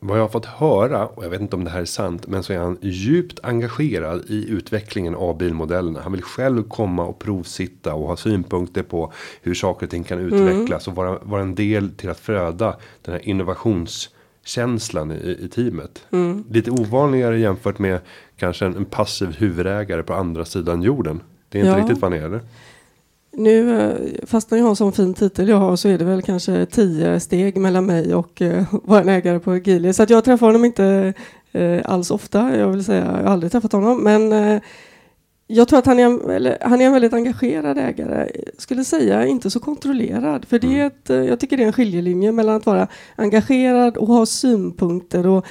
vad 0.05 0.17
jag 0.17 0.23
har 0.23 0.29
fått 0.29 0.45
höra 0.45 1.07
och 1.07 1.25
jag 1.25 1.29
vet 1.29 1.41
inte 1.41 1.55
om 1.55 1.63
det 1.63 1.69
här 1.69 1.81
är 1.81 1.85
sant. 1.85 2.27
Men 2.27 2.43
så 2.43 2.53
är 2.53 2.57
han 2.57 2.77
djupt 2.81 3.39
engagerad 3.43 4.23
i 4.27 4.49
utvecklingen 4.49 5.15
av 5.15 5.37
bilmodellerna. 5.37 6.01
Han 6.01 6.11
vill 6.11 6.21
själv 6.21 6.63
komma 6.63 7.05
och 7.05 7.19
provsitta 7.19 7.93
och 7.93 8.07
ha 8.07 8.15
synpunkter 8.17 8.83
på 8.83 9.11
hur 9.41 9.53
saker 9.53 9.85
och 9.85 9.89
ting 9.89 10.03
kan 10.03 10.19
utvecklas 10.19 10.87
och 10.87 10.95
vara, 10.95 11.19
vara 11.21 11.41
en 11.41 11.55
del 11.55 11.89
till 11.91 12.09
att 12.09 12.19
föda 12.19 12.75
den 13.01 13.13
här 13.13 13.29
innovationskänslan 13.29 15.11
i, 15.11 15.37
i 15.41 15.49
teamet. 15.49 16.05
Lite 16.49 16.71
ovanligare 16.71 17.39
jämfört 17.39 17.79
med 17.79 17.99
kanske 18.37 18.65
en, 18.65 18.75
en 18.75 18.85
passiv 18.85 19.35
huvudägare 19.37 20.03
på 20.03 20.13
andra 20.13 20.45
sidan 20.45 20.81
jorden. 20.81 21.21
Det 21.49 21.57
är 21.59 21.63
inte 21.65 21.77
Ja. 21.77 21.83
riktigt 21.83 22.01
vad 22.01 22.11
ni 22.11 22.17
är. 22.17 22.25
eller? 22.25 22.41
Nu, 23.33 23.81
eh, 23.81 24.25
fast 24.25 24.51
när 24.51 24.57
jag 24.57 24.65
har 24.65 24.75
sån 24.75 24.91
fin 24.91 25.13
titel 25.13 25.49
jag 25.49 25.57
har 25.57 25.75
så 25.75 25.89
är 25.89 25.97
det 25.97 26.05
väl 26.05 26.21
kanske 26.21 26.65
tio 26.65 27.19
steg 27.19 27.57
mellan 27.57 27.85
mig 27.85 28.15
och 28.15 28.41
vara 28.71 29.01
en 29.01 29.09
ägare 29.09 29.39
på 29.39 29.57
Gili. 29.57 29.93
Så 29.93 30.03
att 30.03 30.09
jag 30.09 30.23
träffar 30.23 30.47
honom 30.47 30.65
inte 30.65 31.13
eh, 31.51 31.81
alls 31.85 32.11
ofta. 32.11 32.57
Jag 32.57 32.67
vill 32.67 32.83
säga, 32.83 33.05
jag 33.05 33.11
har 33.11 33.23
aldrig 33.23 33.51
träffat 33.51 33.71
honom. 33.71 34.03
Men 34.03 34.31
eh, 34.33 34.61
jag 35.47 35.67
tror 35.67 35.79
att 35.79 35.85
han 35.85 35.99
är, 35.99 36.05
en, 36.05 36.29
eller, 36.29 36.57
han 36.61 36.81
är 36.81 36.85
en 36.85 36.93
väldigt 36.93 37.13
engagerad 37.13 37.77
ägare. 37.77 38.29
Skulle 38.57 38.83
säga 38.83 39.25
inte 39.25 39.49
så 39.49 39.59
kontrollerad. 39.59 40.45
För 40.45 40.59
det 40.59 40.79
är 40.79 40.87
ett, 40.87 41.09
eh, 41.09 41.17
jag 41.17 41.39
tycker 41.39 41.57
det 41.57 41.63
är 41.63 41.67
en 41.67 41.73
skiljelinje 41.73 42.31
mellan 42.31 42.55
att 42.55 42.65
vara 42.65 42.87
engagerad 43.15 43.97
och 43.97 44.07
ha 44.07 44.25
synpunkter 44.25 45.27
och 45.27 45.45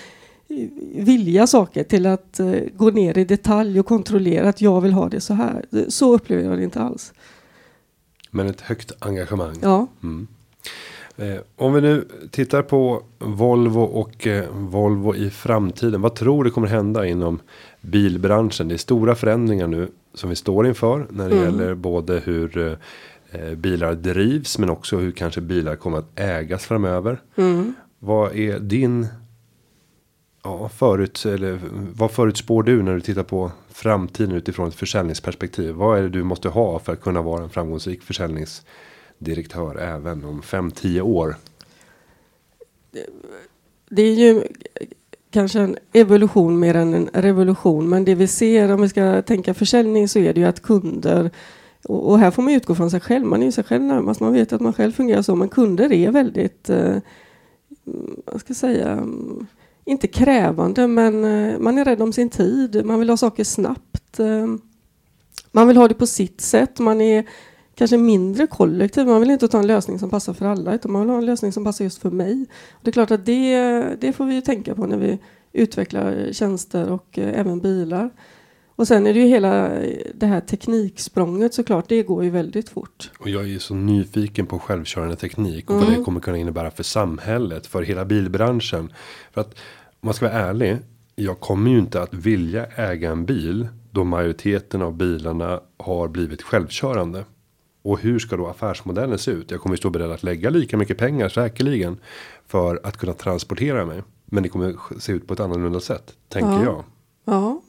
eh, 0.48 0.68
vilja 0.94 1.46
saker 1.46 1.84
till 1.84 2.06
att 2.06 2.40
eh, 2.40 2.54
gå 2.76 2.90
ner 2.90 3.18
i 3.18 3.24
detalj 3.24 3.80
och 3.80 3.86
kontrollera 3.86 4.48
att 4.48 4.60
jag 4.60 4.80
vill 4.80 4.92
ha 4.92 5.08
det 5.08 5.20
så 5.20 5.34
här. 5.34 5.64
Så 5.88 6.14
upplever 6.14 6.42
jag 6.44 6.58
det 6.58 6.64
inte 6.64 6.80
alls. 6.80 7.12
Men 8.34 8.46
ett 8.46 8.60
högt 8.60 8.92
engagemang. 8.98 9.54
Ja. 9.62 9.86
Mm. 10.02 10.26
Eh, 11.16 11.40
om 11.56 11.74
vi 11.74 11.80
nu 11.80 12.08
tittar 12.30 12.62
på 12.62 13.02
Volvo 13.18 13.80
och 13.80 14.26
eh, 14.26 14.44
Volvo 14.52 15.14
i 15.14 15.30
framtiden. 15.30 16.00
Vad 16.00 16.14
tror 16.14 16.44
du 16.44 16.50
kommer 16.50 16.68
hända 16.68 17.06
inom 17.06 17.40
bilbranschen? 17.80 18.68
Det 18.68 18.74
är 18.74 18.78
stora 18.78 19.14
förändringar 19.14 19.66
nu 19.66 19.88
som 20.14 20.30
vi 20.30 20.36
står 20.36 20.66
inför 20.66 21.06
när 21.10 21.28
det 21.28 21.36
gäller 21.36 21.74
både 21.74 22.20
hur 22.24 22.58
eh, 22.58 23.40
eh, 23.40 23.54
bilar 23.54 23.94
drivs 23.94 24.58
men 24.58 24.70
också 24.70 24.96
hur 24.96 25.10
kanske 25.12 25.40
bilar 25.40 25.76
kommer 25.76 25.98
att 25.98 26.20
ägas 26.20 26.64
framöver. 26.64 27.20
Vad 27.98 28.36
är 28.36 28.58
din 28.58 29.06
ja, 30.42 30.68
förut, 30.68 31.24
eller, 31.26 31.60
vad 31.96 32.10
förutspår 32.10 32.62
du 32.62 32.82
när 32.82 32.94
du 32.94 33.00
tittar 33.00 33.22
på 33.22 33.52
framtiden 33.68 34.34
utifrån 34.34 34.68
ett 34.68 34.74
försäljningsperspektiv? 34.74 35.74
Vad 35.74 35.98
är 35.98 36.02
det 36.02 36.08
du 36.08 36.22
måste 36.22 36.48
ha 36.48 36.78
för 36.78 36.92
att 36.92 37.00
kunna 37.00 37.22
vara 37.22 37.42
en 37.42 37.50
framgångsrik 37.50 38.02
försäljningsdirektör 38.02 39.78
även 39.78 40.24
om 40.24 40.42
5-10 40.42 41.00
år? 41.00 41.36
Det 43.88 44.02
är 44.02 44.14
ju 44.14 44.42
kanske 45.30 45.60
en 45.60 45.76
evolution 45.92 46.58
mer 46.58 46.74
än 46.74 46.94
en 46.94 47.08
revolution. 47.12 47.88
Men 47.88 48.04
det 48.04 48.14
vi 48.14 48.26
ser 48.26 48.72
om 48.72 48.82
vi 48.82 48.88
ska 48.88 49.22
tänka 49.22 49.54
försäljning 49.54 50.08
så 50.08 50.18
är 50.18 50.32
det 50.32 50.40
ju 50.40 50.46
att 50.46 50.62
kunder 50.62 51.30
och, 51.84 52.10
och 52.10 52.18
här 52.18 52.30
får 52.30 52.42
man 52.42 52.52
utgå 52.52 52.74
från 52.74 52.90
sig 52.90 53.00
själv. 53.00 53.26
Man 53.26 53.42
är 53.42 53.46
ju 53.46 53.52
sig 53.52 53.64
själv 53.64 53.82
närmast. 53.82 54.20
Man 54.20 54.32
vet 54.32 54.52
att 54.52 54.60
man 54.60 54.72
själv 54.72 54.92
fungerar 54.92 55.22
så. 55.22 55.34
Men 55.34 55.48
kunder 55.48 55.92
är 55.92 56.10
väldigt, 56.10 56.70
eh, 56.70 56.96
vad 58.24 58.40
ska 58.40 58.50
jag 58.50 58.56
säga, 58.56 58.90
mm, 58.90 59.46
inte 59.84 60.08
krävande 60.08 60.86
men 60.86 61.24
eh, 61.24 61.58
man 61.58 61.78
är 61.78 61.84
rädd 61.84 62.02
om 62.02 62.12
sin 62.12 62.30
tid. 62.30 62.84
Man 62.84 62.98
vill 62.98 63.10
ha 63.10 63.16
saker 63.16 63.44
snabbt. 63.44 64.18
Eh, 64.20 64.46
man 65.52 65.68
vill 65.68 65.76
ha 65.76 65.88
det 65.88 65.94
på 65.94 66.06
sitt 66.06 66.40
sätt. 66.40 66.78
Man 66.78 67.00
är 67.00 67.24
kanske 67.74 67.96
mindre 67.96 68.46
kollektiv. 68.46 69.06
Man 69.06 69.20
vill 69.20 69.30
inte 69.30 69.48
ta 69.48 69.58
en 69.58 69.66
lösning 69.66 69.98
som 69.98 70.10
passar 70.10 70.32
för 70.32 70.46
alla 70.46 70.74
utan 70.74 70.92
man 70.92 71.02
vill 71.02 71.10
ha 71.10 71.18
en 71.18 71.26
lösning 71.26 71.52
som 71.52 71.64
passar 71.64 71.84
just 71.84 72.02
för 72.02 72.10
mig. 72.10 72.46
Det 72.82 72.90
är 72.90 72.92
klart 72.92 73.10
att 73.10 73.26
det, 73.26 73.56
det 74.00 74.12
får 74.12 74.24
vi 74.24 74.34
ju 74.34 74.40
tänka 74.40 74.74
på 74.74 74.86
när 74.86 74.96
vi 74.96 75.18
utvecklar 75.52 76.32
tjänster 76.32 76.90
och 76.90 77.18
eh, 77.18 77.40
även 77.40 77.60
bilar. 77.60 78.10
Och 78.76 78.88
sen 78.88 79.06
är 79.06 79.14
det 79.14 79.20
ju 79.20 79.26
hela 79.26 79.68
det 80.14 80.26
här 80.26 80.40
tekniksprånget 80.40 81.54
såklart. 81.54 81.88
Det 81.88 82.02
går 82.02 82.24
ju 82.24 82.30
väldigt 82.30 82.68
fort. 82.68 83.10
Och 83.18 83.28
jag 83.28 83.42
är 83.42 83.46
ju 83.46 83.58
så 83.58 83.74
nyfiken 83.74 84.46
på 84.46 84.58
självkörande 84.58 85.16
teknik 85.16 85.70
och 85.70 85.76
vad 85.76 85.90
det 85.90 86.04
kommer 86.04 86.20
kunna 86.20 86.38
innebära 86.38 86.70
för 86.70 86.82
samhället, 86.82 87.66
för 87.66 87.82
hela 87.82 88.04
bilbranschen. 88.04 88.92
För 89.32 89.40
att 89.40 89.54
om 90.00 90.06
man 90.06 90.14
ska 90.14 90.28
vara 90.28 90.38
ärlig, 90.38 90.76
jag 91.14 91.40
kommer 91.40 91.70
ju 91.70 91.78
inte 91.78 92.02
att 92.02 92.14
vilja 92.14 92.66
äga 92.66 93.10
en 93.10 93.24
bil 93.26 93.68
då 93.90 94.04
majoriteten 94.04 94.82
av 94.82 94.96
bilarna 94.96 95.60
har 95.78 96.08
blivit 96.08 96.42
självkörande. 96.42 97.24
Och 97.82 98.00
hur 98.00 98.18
ska 98.18 98.36
då 98.36 98.46
affärsmodellen 98.46 99.18
se 99.18 99.30
ut? 99.30 99.50
Jag 99.50 99.60
kommer 99.60 99.74
ju 99.74 99.78
stå 99.78 99.90
beredd 99.90 100.10
att 100.10 100.22
lägga 100.22 100.50
lika 100.50 100.76
mycket 100.76 100.98
pengar 100.98 101.28
säkerligen 101.28 101.96
för 102.46 102.80
att 102.84 102.96
kunna 102.96 103.12
transportera 103.12 103.86
mig. 103.86 104.02
Men 104.24 104.42
det 104.42 104.48
kommer 104.48 104.74
se 104.98 105.12
ut 105.12 105.26
på 105.26 105.34
ett 105.34 105.40
annorlunda 105.40 105.80
sätt, 105.80 106.14
tänker 106.28 106.50
Ja. 106.52 106.62
jag. 106.64 106.84
Ja. 107.24 107.60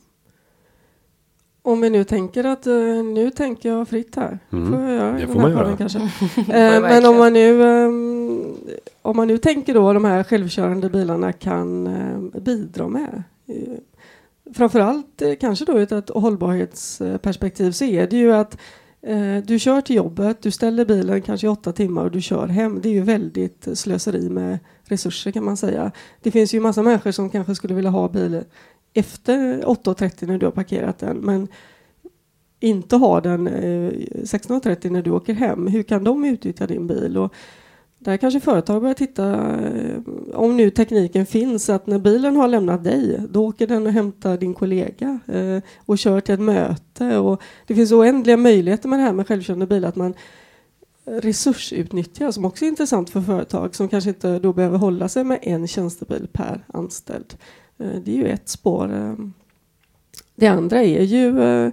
Om 1.65 1.81
vi 1.81 1.89
nu 1.89 2.03
tänker 2.03 2.43
att 2.43 2.67
eh, 2.67 2.73
nu 3.03 3.31
tänker 3.35 3.69
jag 3.69 3.87
fritt 3.87 4.15
här. 4.15 4.39
Mm. 4.51 4.71
Får 4.71 4.81
jag 4.81 4.91
göra 4.93 5.11
Det 5.11 5.27
får 5.27 5.39
man 5.39 5.51
göra. 5.51 5.77
Kanske. 5.77 5.99
Eh, 6.37 6.81
men 6.81 7.05
om 7.05 7.17
man 7.17 7.33
nu 7.33 7.63
ehm, 7.63 8.55
om 9.01 9.17
man 9.17 9.27
nu 9.27 9.37
tänker 9.37 9.73
då 9.73 9.93
de 9.93 10.05
här 10.05 10.23
självkörande 10.23 10.89
bilarna 10.89 11.33
kan 11.33 11.87
eh, 11.87 12.41
bidra 12.41 12.87
med. 12.87 13.23
Eh, 13.47 13.73
framförallt 14.53 15.21
eh, 15.21 15.35
kanske 15.39 15.65
då 15.65 15.79
ur 15.79 15.93
ett 15.93 16.09
hållbarhetsperspektiv 16.09 17.71
så 17.71 17.85
är 17.85 18.07
det 18.07 18.17
ju 18.17 18.33
att 18.33 18.57
eh, 19.01 19.37
du 19.45 19.59
kör 19.59 19.81
till 19.81 19.95
jobbet, 19.95 20.41
du 20.41 20.51
ställer 20.51 20.85
bilen 20.85 21.21
kanske 21.21 21.47
i 21.47 21.49
åtta 21.49 21.71
timmar 21.71 22.03
och 22.03 22.11
du 22.11 22.21
kör 22.21 22.47
hem. 22.47 22.79
Det 22.81 22.89
är 22.89 22.93
ju 22.93 23.01
väldigt 23.01 23.67
slöseri 23.73 24.29
med 24.29 24.59
resurser 24.83 25.31
kan 25.31 25.45
man 25.45 25.57
säga. 25.57 25.91
Det 26.21 26.31
finns 26.31 26.53
ju 26.53 26.59
massa 26.59 26.83
människor 26.83 27.11
som 27.11 27.29
kanske 27.29 27.55
skulle 27.55 27.73
vilja 27.73 27.91
ha 27.91 28.09
bilen 28.09 28.45
efter 28.93 29.61
8.30 29.61 30.27
när 30.27 30.37
du 30.37 30.45
har 30.45 30.51
parkerat 30.51 30.99
den 30.99 31.17
men 31.17 31.47
inte 32.59 32.95
ha 32.95 33.21
den 33.21 33.47
eh, 33.47 33.91
16.30 34.23 34.89
när 34.89 35.01
du 35.01 35.11
åker 35.11 35.33
hem. 35.33 35.67
Hur 35.67 35.83
kan 35.83 36.03
de 36.03 36.25
utnyttja 36.25 36.67
din 36.67 36.87
bil? 36.87 37.17
Och 37.17 37.33
där 37.99 38.17
kanske 38.17 38.39
företag 38.39 38.81
börjar 38.81 38.93
titta, 38.93 39.31
eh, 39.65 39.99
om 40.33 40.57
nu 40.57 40.69
tekniken 40.69 41.25
finns, 41.25 41.69
att 41.69 41.87
när 41.87 41.99
bilen 41.99 42.35
har 42.35 42.47
lämnat 42.47 42.83
dig, 42.83 43.21
då 43.29 43.47
åker 43.47 43.67
den 43.67 43.85
och 43.85 43.93
hämtar 43.93 44.37
din 44.37 44.53
kollega 44.53 45.19
eh, 45.27 45.63
och 45.85 45.97
kör 45.97 46.19
till 46.19 46.33
ett 46.33 46.39
möte. 46.39 47.17
Och 47.17 47.41
det 47.67 47.75
finns 47.75 47.91
oändliga 47.91 48.37
möjligheter 48.37 48.89
med 48.89 48.99
det 48.99 49.03
här 49.03 49.13
med 49.13 49.27
självkörande 49.27 49.67
bilar, 49.67 49.89
att 49.89 49.95
man 49.95 50.13
resursutnyttjar, 51.05 52.31
som 52.31 52.45
också 52.45 52.65
är 52.65 52.69
intressant 52.69 53.09
för 53.09 53.21
företag 53.21 53.75
som 53.75 53.89
kanske 53.89 54.09
inte 54.09 54.39
då 54.39 54.53
behöver 54.53 54.77
hålla 54.77 55.09
sig 55.09 55.23
med 55.23 55.39
en 55.41 55.67
tjänstebil 55.67 56.27
per 56.33 56.65
anställd. 56.67 57.33
Eh, 57.77 58.01
det 58.05 58.11
är 58.11 58.15
ju 58.15 58.27
ett 58.27 58.49
spår. 58.49 58.93
Eh, 58.93 59.13
det 60.35 60.47
andra 60.47 60.83
är 60.83 61.01
ju 61.03 61.41
eh, 61.41 61.71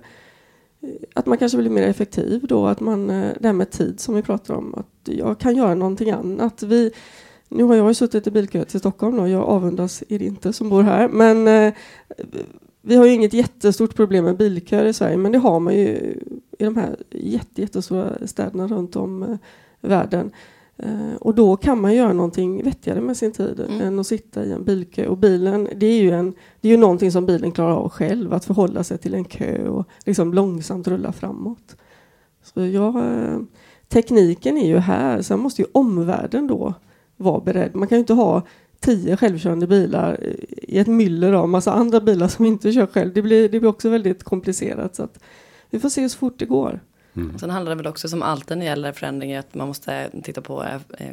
att 1.14 1.26
man 1.26 1.38
kanske 1.38 1.59
blir 1.59 1.70
mer 1.70 1.82
effektiv 1.82 2.46
då, 2.46 2.66
att 2.66 2.80
man, 2.80 3.07
det 3.07 3.44
här 3.44 3.53
med 3.53 3.70
tid 3.70 4.01
som 4.01 4.14
vi 4.14 4.22
pratar 4.22 4.55
om, 4.55 4.74
att 4.74 5.09
jag 5.09 5.38
kan 5.38 5.57
göra 5.57 5.74
någonting 5.74 6.11
annat. 6.11 6.62
Vi, 6.62 6.92
nu 7.48 7.64
har 7.64 7.74
jag 7.74 7.88
ju 7.88 7.94
suttit 7.94 8.26
i 8.26 8.30
bilkö 8.30 8.64
till 8.64 8.80
Stockholm 8.80 9.18
och 9.18 9.28
jag 9.28 9.42
avundas 9.42 10.03
er 10.09 10.22
inte 10.22 10.53
som 10.53 10.68
bor 10.68 10.82
här, 10.82 11.09
men 11.09 11.72
vi 12.82 12.96
har 12.96 13.07
ju 13.07 13.12
inget 13.12 13.32
jättestort 13.32 13.94
problem 13.94 14.24
med 14.24 14.36
bilköer 14.36 14.84
i 14.84 14.92
Sverige, 14.92 15.16
men 15.16 15.32
det 15.32 15.38
har 15.38 15.61
man 15.61 15.74
ju 15.74 15.88
i 16.59 16.64
de 16.64 16.76
här 16.76 16.96
jätte, 17.11 17.61
jättestora 17.61 18.26
städerna 18.26 18.66
runt 18.66 18.96
om 18.96 19.38
världen. 19.80 20.30
Eh, 20.83 21.14
och 21.20 21.35
då 21.35 21.57
kan 21.57 21.81
man 21.81 21.95
göra 21.95 22.12
någonting 22.12 22.64
vettigare 22.64 23.01
med 23.01 23.16
sin 23.16 23.33
tid 23.33 23.61
Mm. 23.61 23.81
än 23.81 23.99
att 23.99 24.07
sitta 24.07 24.45
i 24.45 24.53
en 24.53 24.64
bilkö. 24.64 25.07
Och 25.07 25.18
bilen, 25.18 25.68
det 25.76 25.87
är 25.87 26.03
ju, 26.03 26.11
en, 26.11 26.35
det 26.61 26.68
är 26.68 26.72
ju 26.72 26.78
någonting 26.78 27.12
som 27.12 27.26
bilen 27.26 27.53
klarar 27.53 27.74
av 27.74 27.89
själv, 27.89 28.33
att 28.33 28.45
förhålla 28.45 28.85
sig 28.85 28.99
till 28.99 29.14
en 29.14 29.24
kö 29.24 29.68
och 29.68 29.87
liksom 30.05 30.35
långsamt 30.35 30.89
rulla 30.89 31.12
framåt. 31.12 31.76
Så 32.43 32.66
jag, 32.66 32.97
eh, 32.97 33.39
tekniken 33.89 34.59
är 34.59 34.66
ju 34.66 34.78
här, 34.78 35.22
sen 35.22 35.41
måste 35.41 35.62
ju 35.62 35.68
omvärlden 35.72 36.47
då 36.47 36.74
vara 37.16 37.41
beredd. 37.41 37.74
Man 37.74 37.89
kan 37.89 37.97
ju 37.97 38.01
inte 38.01 38.14
ha 38.14 38.43
tio 38.81 39.16
självkörande 39.16 39.66
bilar 39.66 40.24
i 40.62 40.78
ett 40.78 40.87
myller 40.87 41.33
av 41.33 41.49
massa 41.49 41.72
andra 41.72 42.01
bilar 42.01 42.28
som 42.28 42.45
inte 42.45 42.72
kör 42.72 42.87
själv. 42.87 43.12
Det 43.14 43.22
blir, 43.22 43.49
det 43.49 43.61
blir 43.61 43.70
också 43.70 43.89
väldigt 43.89 44.24
komplicerat. 44.24 44.97
Så 44.97 45.03
att 45.03 45.18
vi 45.70 45.81
får 45.81 45.89
se 45.89 46.09
så 46.09 46.18
fort 46.18 46.39
det 46.39 46.45
går. 46.47 46.81
Mm. 47.16 47.38
Sen 47.38 47.50
handlar 47.50 47.70
det 47.70 47.76
väl 47.76 47.86
också 47.86 48.08
som 48.08 48.22
alltid 48.22 48.56
när 48.58 48.64
det 48.64 48.70
gäller 48.70 48.92
förändringar 48.92 49.38
att 49.40 49.54
man 49.54 49.68
måste 49.68 50.11
titta 50.22 50.40
på 50.40 50.64
eh, 50.98 51.08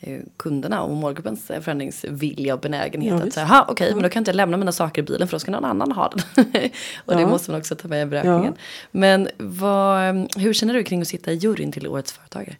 eh, 0.00 0.20
kunderna 0.36 0.82
och 0.82 0.96
målgruppens 0.96 1.50
eh, 1.50 1.60
förändringsvilja 1.60 2.54
och 2.54 2.60
benägenhet. 2.60 3.14
Ja, 3.20 3.26
att 3.26 3.32
säga, 3.32 3.46
"Ha, 3.46 3.66
okej, 3.68 3.94
men 3.94 4.02
då 4.02 4.08
kan 4.08 4.20
jag 4.20 4.20
inte 4.20 4.32
lämna 4.32 4.56
mina 4.56 4.72
saker 4.72 5.02
i 5.02 5.04
bilen 5.04 5.28
för 5.28 5.34
då 5.34 5.38
ska 5.38 5.50
någon 5.50 5.64
annan 5.64 5.92
ha 5.92 6.08
den. 6.14 6.44
och 7.04 7.14
det 7.14 7.20
Ja. 7.22 7.28
måste 7.28 7.50
man 7.50 7.60
också 7.60 7.76
ta 7.76 7.88
med 7.88 8.02
i 8.02 8.10
beräkningen. 8.10 8.54
Men 8.90 9.28
vad, 9.38 10.14
hur 10.36 10.52
känner 10.52 10.74
du 10.74 10.82
kring 10.84 11.02
att 11.02 11.08
sitta 11.08 11.32
i 11.32 11.34
juryn 11.34 11.72
till 11.72 11.88
Årets 11.88 12.12
Företagare? 12.12 12.56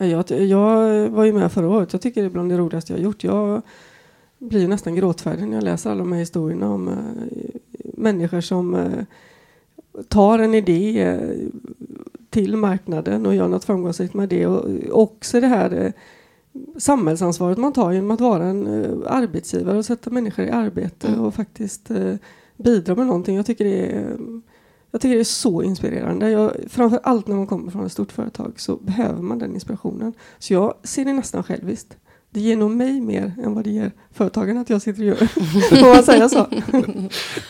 Jag, 0.00 0.30
jag 0.30 1.08
var 1.08 1.24
ju 1.24 1.32
med 1.32 1.52
förra 1.52 1.68
året. 1.68 1.92
Jag 1.92 2.02
tycker 2.02 2.20
det 2.20 2.26
är 2.26 2.30
bland 2.30 2.50
det 2.50 2.56
roligaste 2.56 2.92
jag 2.92 2.98
har 2.98 3.04
gjort. 3.04 3.24
Jag 3.24 3.62
blir 4.38 4.68
nästan 4.68 4.94
gråtfärdig 4.94 5.46
när 5.46 5.54
jag 5.54 5.64
läser 5.64 5.90
alla 5.90 5.98
de 5.98 6.12
här 6.12 6.20
historierna 6.20 6.68
om 6.70 6.88
eh, 6.88 6.94
människor 7.94 8.40
som 8.40 8.74
eh, 8.74 9.04
tar 10.08 10.38
en 10.38 10.54
idé 10.54 11.02
eh, 11.02 11.48
till 12.30 12.56
marknaden 12.56 13.26
och 13.26 13.34
gör 13.34 13.48
något 13.48 13.64
framgångsrikt 13.64 14.14
med 14.14 14.28
det. 14.28 14.46
Och 14.46 15.02
också 15.02 15.40
det 15.40 15.46
här 15.46 15.84
eh, 15.84 15.92
samhällsansvaret 16.76 17.58
man 17.58 17.72
tar 17.72 17.92
genom 17.92 18.10
att 18.10 18.20
vara 18.20 18.46
en 18.46 18.66
eh, 18.66 18.90
arbetsgivare 19.06 19.78
och 19.78 19.84
sätta 19.84 20.10
människor 20.10 20.44
i 20.44 20.50
arbete 20.50 21.08
Mm. 21.08 21.20
och 21.20 21.34
faktiskt 21.34 21.90
bidra 22.56 22.94
med 22.94 23.06
någonting. 23.06 23.36
Jag 23.36 23.46
tycker 23.46 23.64
det 23.64 23.86
är, 23.86 24.16
jag 24.90 25.00
tycker 25.00 25.14
det 25.14 25.22
är 25.22 25.24
så 25.24 25.62
inspirerande. 25.62 26.30
Jag, 26.30 26.52
framför 26.68 27.00
allt 27.02 27.26
när 27.26 27.36
man 27.36 27.46
kommer 27.46 27.70
från 27.70 27.86
ett 27.86 27.92
stort 27.92 28.12
företag 28.12 28.52
så 28.56 28.76
behöver 28.76 29.22
man 29.22 29.38
den 29.38 29.54
inspirationen. 29.54 30.12
Så 30.38 30.52
jag 30.52 30.74
ser 30.82 31.04
det 31.04 31.12
nästan 31.12 31.42
själviskt. 31.42 31.96
Det 32.38 32.42
ger 32.42 32.56
nog 32.56 32.70
mig 32.70 33.00
mer 33.00 33.32
än 33.44 33.54
vad 33.54 33.64
det 33.64 33.70
ger 33.70 33.92
företagen 34.12 34.58
att 34.58 34.70
jag 34.70 34.82
sitter 34.82 35.00
och 35.00 35.06
gör. 35.06 35.16
Får 35.80 35.94
man 35.94 36.02
säga 36.02 36.28
så? 36.28 36.46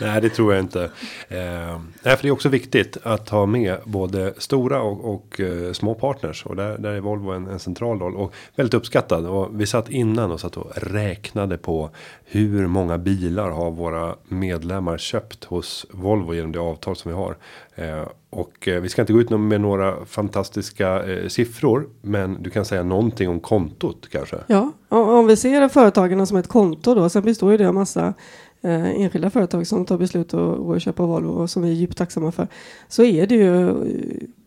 Nej, 0.04 0.20
det 0.20 0.28
tror 0.28 0.54
jag 0.54 0.62
inte. 0.64 0.84
Eh, 1.28 1.80
nej, 2.02 2.16
för 2.16 2.22
det 2.22 2.28
är 2.28 2.30
också 2.30 2.48
viktigt 2.48 2.96
att 3.02 3.28
ha 3.28 3.46
med 3.46 3.76
både 3.84 4.34
stora 4.38 4.82
och, 4.82 5.14
och 5.14 5.40
eh, 5.40 5.72
små 5.72 5.94
partners. 5.94 6.46
Och 6.46 6.56
där, 6.56 6.78
där 6.78 6.90
är 6.90 7.00
Volvo 7.00 7.30
en, 7.30 7.46
en 7.46 7.58
central 7.58 7.98
roll. 7.98 8.16
Och 8.16 8.34
väldigt 8.56 8.74
uppskattad. 8.74 9.26
Och 9.26 9.60
vi 9.60 9.66
satt 9.66 9.90
innan 9.90 10.30
och 10.30 10.40
satt 10.40 10.56
och 10.56 10.72
räknade 10.76 11.58
på 11.58 11.90
hur 12.24 12.66
många 12.66 12.98
bilar 12.98 13.50
har 13.50 13.70
våra 13.70 14.14
medlemmar 14.28 14.98
köpt 14.98 15.44
hos 15.44 15.86
Volvo 15.90 16.34
genom 16.34 16.52
det 16.52 16.60
avtal 16.60 16.96
som 16.96 17.10
vi 17.10 17.16
har. 17.16 17.36
Eh, 17.78 18.08
och 18.30 18.68
eh, 18.68 18.80
vi 18.80 18.88
ska 18.88 19.02
inte 19.02 19.12
gå 19.12 19.20
ut 19.20 19.30
med 19.30 19.60
några 19.60 20.04
fantastiska 20.04 21.02
eh, 21.02 21.28
siffror. 21.28 21.88
Men 22.02 22.42
du 22.42 22.50
kan 22.50 22.64
säga 22.64 22.82
någonting 22.82 23.28
om 23.28 23.40
kontot 23.40 24.08
kanske. 24.10 24.36
Ja, 24.46 24.72
om 24.88 25.26
vi 25.26 25.36
ser 25.36 25.68
företagen 25.68 26.26
som 26.26 26.36
ett 26.36 26.48
konto 26.48 26.94
då, 26.94 27.08
sen 27.08 27.22
består 27.22 27.50
ju 27.50 27.56
det 27.56 27.68
av 27.68 27.74
massa 27.74 28.14
eh, 28.60 29.00
enskilda 29.00 29.30
företag 29.30 29.66
som 29.66 29.84
tar 29.84 29.98
beslut 29.98 30.34
att 30.34 30.58
att 30.58 30.82
köpa 30.82 31.06
Volvo 31.06 31.30
och 31.30 31.50
som 31.50 31.62
vi 31.62 31.68
är 31.68 31.74
djupt 31.74 31.98
tacksamma 31.98 32.32
för. 32.32 32.48
Så 32.88 33.04
är 33.04 33.26
det 33.26 33.34
ju 33.34 33.74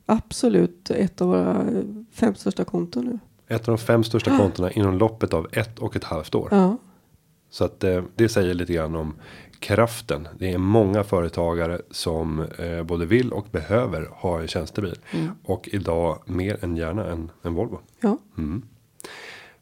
absolut 0.06 0.92
ett 0.92 1.22
av 1.22 1.28
våra 1.28 1.66
fem 2.14 2.36
största 2.36 2.64
konton 2.64 3.06
nu. 3.06 3.20
Ett 3.56 3.68
av 3.68 3.78
de 3.78 3.78
fem 3.78 4.04
största 4.04 4.38
kontona 4.38 4.72
inom 4.72 4.98
loppet 4.98 5.34
av 5.34 5.48
ett 5.52 5.80
och 5.80 5.96
ett 5.96 6.04
halvt 6.04 6.36
år. 6.36 6.48
Ja, 6.52 6.78
Så 7.50 7.64
att 7.66 7.84
eh, 7.84 8.04
det 8.16 8.30
säger 8.30 8.54
lite 8.54 8.74
grann 8.74 8.96
om 8.96 9.14
kraften. 9.62 10.28
Det 10.40 10.52
är 10.52 10.58
många 10.58 11.04
företagare 11.04 11.82
som 11.92 12.40
eh, 12.40 12.84
både 12.84 13.06
vill 13.06 13.32
och 13.32 13.48
behöver 13.52 14.10
ha 14.12 14.42
en 14.42 14.48
tjänstebil. 14.48 15.00
Och 15.44 15.70
idag 15.72 16.20
mer 16.26 16.58
än 16.62 16.78
gärna 16.78 17.06
en, 17.06 17.32
en 17.42 17.54
Volvo. 17.54 17.80
ja. 18.02 18.18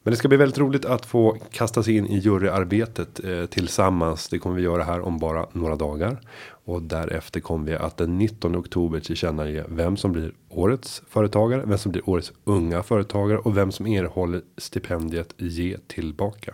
Men 0.04 0.12
det 0.12 0.18
ska 0.18 0.28
bli 0.28 0.38
väldigt 0.38 0.58
roligt 0.58 0.86
att 0.86 1.06
få 1.06 1.38
kasta 1.52 1.84
sig 1.84 1.98
in 1.98 2.08
i 2.08 2.18
juryarbetet 2.18 3.24
eh, 3.24 3.46
tillsammans. 3.46 4.30
Det 4.30 4.40
kommer 4.40 4.56
vi 4.56 4.62
göra 4.62 4.84
här 4.84 5.02
om 5.02 5.18
bara 5.18 5.46
några 5.54 5.76
dagar. 5.76 6.22
Och 6.66 6.82
därefter 6.82 7.40
kommer 7.40 7.66
vi 7.66 7.76
att 7.76 7.98
den 7.98 8.18
19 8.18 8.56
oktober 8.56 9.00
tillkännage 9.00 9.64
vem 9.68 9.98
som 9.98 10.12
blir 10.12 10.34
årets 10.50 11.02
företagare. 11.10 11.64
Vem 11.66 11.78
som 11.78 11.92
blir 11.92 12.10
årets 12.10 12.34
unga 12.44 12.84
företagare. 12.84 13.38
Och 13.38 13.58
vem 13.58 13.72
som 13.72 13.88
erhåller 13.88 14.42
stipendiet 14.58 15.34
Ge 15.38 15.78
tillbaka. 15.88 16.54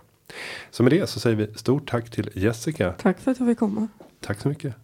Så 0.71 0.83
med 0.83 0.91
det 0.91 1.09
så 1.09 1.19
säger 1.19 1.35
vi 1.35 1.53
stort 1.55 1.89
tack 1.89 2.09
till 2.09 2.29
Jessica. 2.33 2.91
Tack 2.91 3.19
för 3.19 3.31
att 3.31 3.39
jag 3.39 3.47
fick 3.47 3.59
komma. 3.59 3.87
Tack 4.21 4.39
så 4.41 4.47
mycket. 4.47 4.75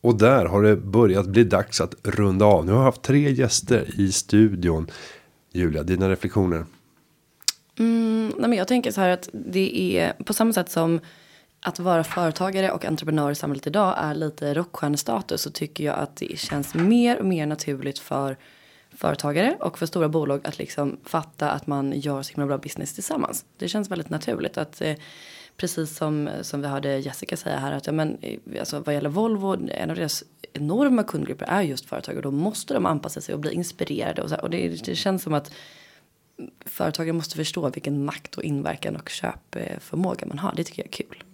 Och 0.00 0.18
där 0.18 0.46
har 0.46 0.62
det 0.62 0.76
börjat 0.76 1.26
bli 1.26 1.44
dags 1.44 1.80
att 1.80 1.94
runda 2.02 2.44
av. 2.44 2.66
Nu 2.66 2.72
har 2.72 2.78
jag 2.78 2.84
haft 2.84 3.02
tre 3.02 3.30
gäster 3.30 4.00
i 4.00 4.12
studion. 4.12 4.90
Julia, 5.52 5.82
dina 5.82 6.08
reflektioner. 6.08 6.64
Mm, 7.78 8.32
nej 8.38 8.48
men 8.48 8.58
jag 8.58 8.68
tänker 8.68 8.92
så 8.92 9.00
här 9.00 9.08
att 9.08 9.28
det 9.32 9.98
är 9.98 10.12
på 10.24 10.32
samma 10.32 10.52
sätt 10.52 10.70
som 10.70 11.00
att 11.60 11.78
vara 11.78 12.04
företagare 12.04 12.70
och 12.70 12.84
entreprenör 12.84 13.30
i 13.30 13.34
samhället 13.34 13.66
idag 13.66 13.94
är 13.98 14.14
lite 14.14 14.54
rockstjärnestatus 14.54 15.42
så 15.42 15.50
tycker 15.50 15.84
jag 15.84 15.98
att 15.98 16.16
det 16.16 16.38
känns 16.38 16.74
mer 16.74 17.18
och 17.18 17.26
mer 17.26 17.46
naturligt 17.46 17.98
för 17.98 18.36
företagare 18.96 19.56
och 19.60 19.78
för 19.78 19.86
stora 19.86 20.08
bolag 20.08 20.40
att 20.44 20.58
liksom 20.58 20.96
fatta 21.04 21.50
att 21.50 21.66
man 21.66 21.92
gör 21.92 22.22
så 22.22 22.32
himla 22.32 22.46
bra 22.46 22.58
business 22.58 22.94
tillsammans. 22.94 23.44
Det 23.56 23.68
känns 23.68 23.90
väldigt 23.90 24.10
naturligt 24.10 24.58
att 24.58 24.80
eh, 24.80 24.94
precis 25.56 25.96
som, 25.96 26.30
som 26.42 26.62
vi 26.62 26.68
hörde 26.68 26.98
Jessica 26.98 27.36
säga 27.36 27.58
här 27.58 27.72
att 27.72 27.86
ja, 27.86 27.92
men, 27.92 28.18
eh, 28.20 28.38
alltså, 28.58 28.80
vad 28.80 28.94
gäller 28.94 29.10
Volvo, 29.10 29.56
en 29.70 29.90
av 29.90 29.96
deras 29.96 30.24
enorma 30.52 31.02
kundgrupper 31.02 31.46
är 31.46 31.62
just 31.62 31.86
företag 31.86 32.16
och 32.16 32.22
då 32.22 32.30
måste 32.30 32.74
de 32.74 32.86
anpassa 32.86 33.20
sig 33.20 33.34
och 33.34 33.40
bli 33.40 33.52
inspirerade 33.52 34.22
och, 34.22 34.28
så 34.28 34.34
här, 34.34 34.42
och 34.42 34.50
det, 34.50 34.84
det 34.84 34.94
känns 34.94 35.22
som 35.22 35.34
att 35.34 35.52
företagen 36.66 37.16
måste 37.16 37.36
förstå 37.36 37.70
vilken 37.70 38.04
makt 38.04 38.34
och 38.34 38.42
inverkan 38.42 38.96
och 38.96 39.08
köpförmåga 39.08 40.26
man 40.26 40.38
har. 40.38 40.52
Det 40.56 40.64
tycker 40.64 40.82
jag 40.82 40.86
är 40.86 40.92
kul. 40.92 41.24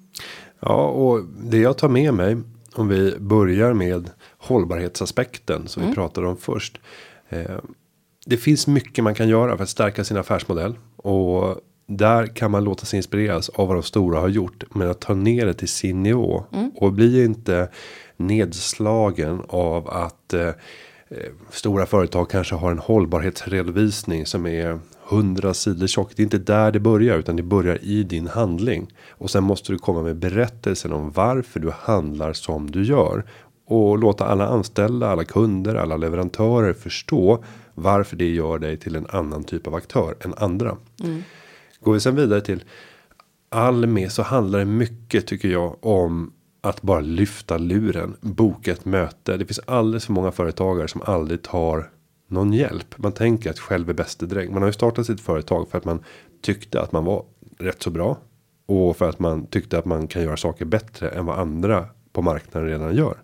Ja, 0.60 0.88
och 0.88 1.24
det 1.24 1.58
jag 1.58 1.78
tar 1.78 1.88
med 1.88 2.14
mig. 2.14 2.36
Om 2.74 2.88
vi 2.88 3.16
börjar 3.18 3.74
med 3.74 4.10
hållbarhetsaspekten 4.38 5.68
som 5.68 5.86
vi 5.86 5.94
pratade 5.94 6.26
om 6.26 6.36
först. 6.36 6.80
Eh, 7.28 7.58
det 8.26 8.36
finns 8.36 8.66
mycket 8.66 9.04
man 9.04 9.14
kan 9.14 9.28
göra 9.28 9.56
för 9.56 9.62
att 9.62 9.70
stärka 9.70 10.04
sin 10.04 10.16
affärsmodell. 10.16 10.78
Och 10.96 11.60
där 11.86 12.26
kan 12.26 12.50
man 12.50 12.64
låta 12.64 12.86
sig 12.86 12.96
inspireras 12.96 13.48
av 13.48 13.68
vad 13.68 13.76
de 13.76 13.82
stora 13.82 14.20
har 14.20 14.28
gjort. 14.28 14.64
Men 14.70 14.90
att 14.90 15.00
ta 15.00 15.14
ner 15.14 15.46
det 15.46 15.54
till 15.54 15.68
sin 15.68 16.02
nivå. 16.02 16.44
Och 16.74 16.92
bli 16.92 17.24
inte 17.24 17.68
nedslagen 18.16 19.42
av 19.48 19.88
att 19.88 20.34
eh, 20.34 20.48
eh, 20.48 20.54
stora 21.50 21.86
företag 21.86 22.30
kanske 22.30 22.54
har 22.54 22.70
en 22.70 22.78
hållbarhetsredovisning 22.78 24.26
som 24.26 24.46
är 24.46 24.78
100 25.10 25.54
sidor 25.54 25.86
tjock. 25.86 26.12
Det 26.16 26.22
är 26.22 26.24
inte 26.24 26.38
där 26.38 26.72
det 26.72 26.80
börjar 26.80 27.18
utan 27.18 27.36
det 27.36 27.42
börjar 27.42 27.84
i 27.84 28.02
din 28.02 28.26
handling. 28.26 28.92
Och 29.10 29.30
sen 29.30 29.44
måste 29.44 29.72
du 29.72 29.78
komma 29.78 30.02
med 30.02 30.16
berättelsen 30.16 30.92
om 30.92 31.10
varför 31.10 31.60
du 31.60 31.70
handlar 31.70 32.32
som 32.32 32.70
du 32.70 32.84
gör. 32.84 33.24
Och 33.70 33.98
låta 33.98 34.24
alla 34.24 34.46
anställda, 34.46 35.08
alla 35.08 35.24
kunder, 35.24 35.74
alla 35.74 35.96
leverantörer 35.96 36.72
förstå 36.72 37.44
varför 37.74 38.16
det 38.16 38.28
gör 38.28 38.58
dig 38.58 38.76
till 38.76 38.96
en 38.96 39.06
annan 39.10 39.44
typ 39.44 39.66
av 39.66 39.74
aktör 39.74 40.14
än 40.20 40.34
andra. 40.36 40.76
Går 41.80 41.92
vi 41.92 42.00
sen 42.00 42.16
vidare 42.16 42.40
till 42.40 42.64
Almi 43.50 44.08
så 44.08 44.22
handlar 44.22 44.58
det 44.58 44.64
mycket 44.64 45.26
tycker 45.26 45.48
jag 45.48 45.84
om 45.84 46.32
att 46.60 46.82
bara 46.82 47.00
lyfta 47.00 47.58
luren, 47.58 48.16
boka 48.20 48.72
ett 48.72 48.84
möte. 48.84 49.36
Det 49.36 49.46
finns 49.46 49.60
alldeles 49.66 50.06
för 50.06 50.12
många 50.12 50.30
företagare 50.30 50.88
som 50.88 51.02
aldrig 51.04 51.42
tar 51.42 51.90
någon 52.28 52.52
hjälp. 52.52 52.94
Man 52.98 53.12
tänker 53.12 53.50
att 53.50 53.58
själv 53.58 53.90
är 53.90 53.94
bäste 53.94 54.26
dräng. 54.26 54.52
Man 54.52 54.62
har 54.62 54.68
ju 54.68 54.72
startat 54.72 55.06
sitt 55.06 55.20
företag 55.20 55.68
för 55.70 55.78
att 55.78 55.84
man 55.84 56.02
tyckte 56.42 56.80
att 56.80 56.92
man 56.92 57.04
var 57.04 57.24
rätt 57.58 57.82
så 57.82 57.90
bra. 57.90 58.18
Och 58.66 58.96
för 58.96 59.08
att 59.08 59.18
man 59.18 59.46
tyckte 59.46 59.78
att 59.78 59.84
man 59.84 60.06
kan 60.06 60.22
göra 60.22 60.36
saker 60.36 60.64
bättre 60.64 61.08
än 61.08 61.26
vad 61.26 61.38
andra 61.38 61.86
på 62.12 62.22
marknaden 62.22 62.68
redan 62.68 62.96
gör. 62.96 63.16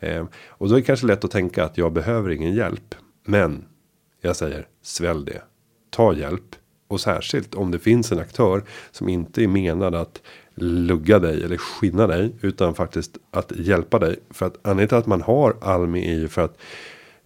Eh, 0.00 0.24
och 0.48 0.68
då 0.68 0.74
är 0.74 0.78
det 0.78 0.86
kanske 0.86 1.06
lätt 1.06 1.24
att 1.24 1.30
tänka 1.30 1.64
att 1.64 1.78
jag 1.78 1.92
behöver 1.92 2.30
ingen 2.30 2.54
hjälp. 2.54 2.94
Men 3.24 3.64
jag 4.20 4.36
säger 4.36 4.66
svälj 4.82 5.24
det. 5.24 5.42
Ta 5.90 6.14
hjälp. 6.14 6.56
Och 6.88 7.00
särskilt 7.00 7.54
om 7.54 7.70
det 7.70 7.78
finns 7.78 8.12
en 8.12 8.18
aktör 8.18 8.62
som 8.90 9.08
inte 9.08 9.42
är 9.44 9.48
menad 9.48 9.94
att 9.94 10.22
lugga 10.54 11.18
dig 11.18 11.44
eller 11.44 11.56
skinna 11.56 12.06
dig. 12.06 12.32
Utan 12.40 12.74
faktiskt 12.74 13.18
att 13.30 13.52
hjälpa 13.56 13.98
dig. 13.98 14.16
För 14.30 14.46
att 14.46 14.54
anledningen 14.62 14.88
till 14.88 14.98
att 14.98 15.06
man 15.06 15.22
har 15.22 15.56
Almi 15.60 16.14
är 16.14 16.18
ju 16.18 16.28
för 16.28 16.44
att 16.44 16.58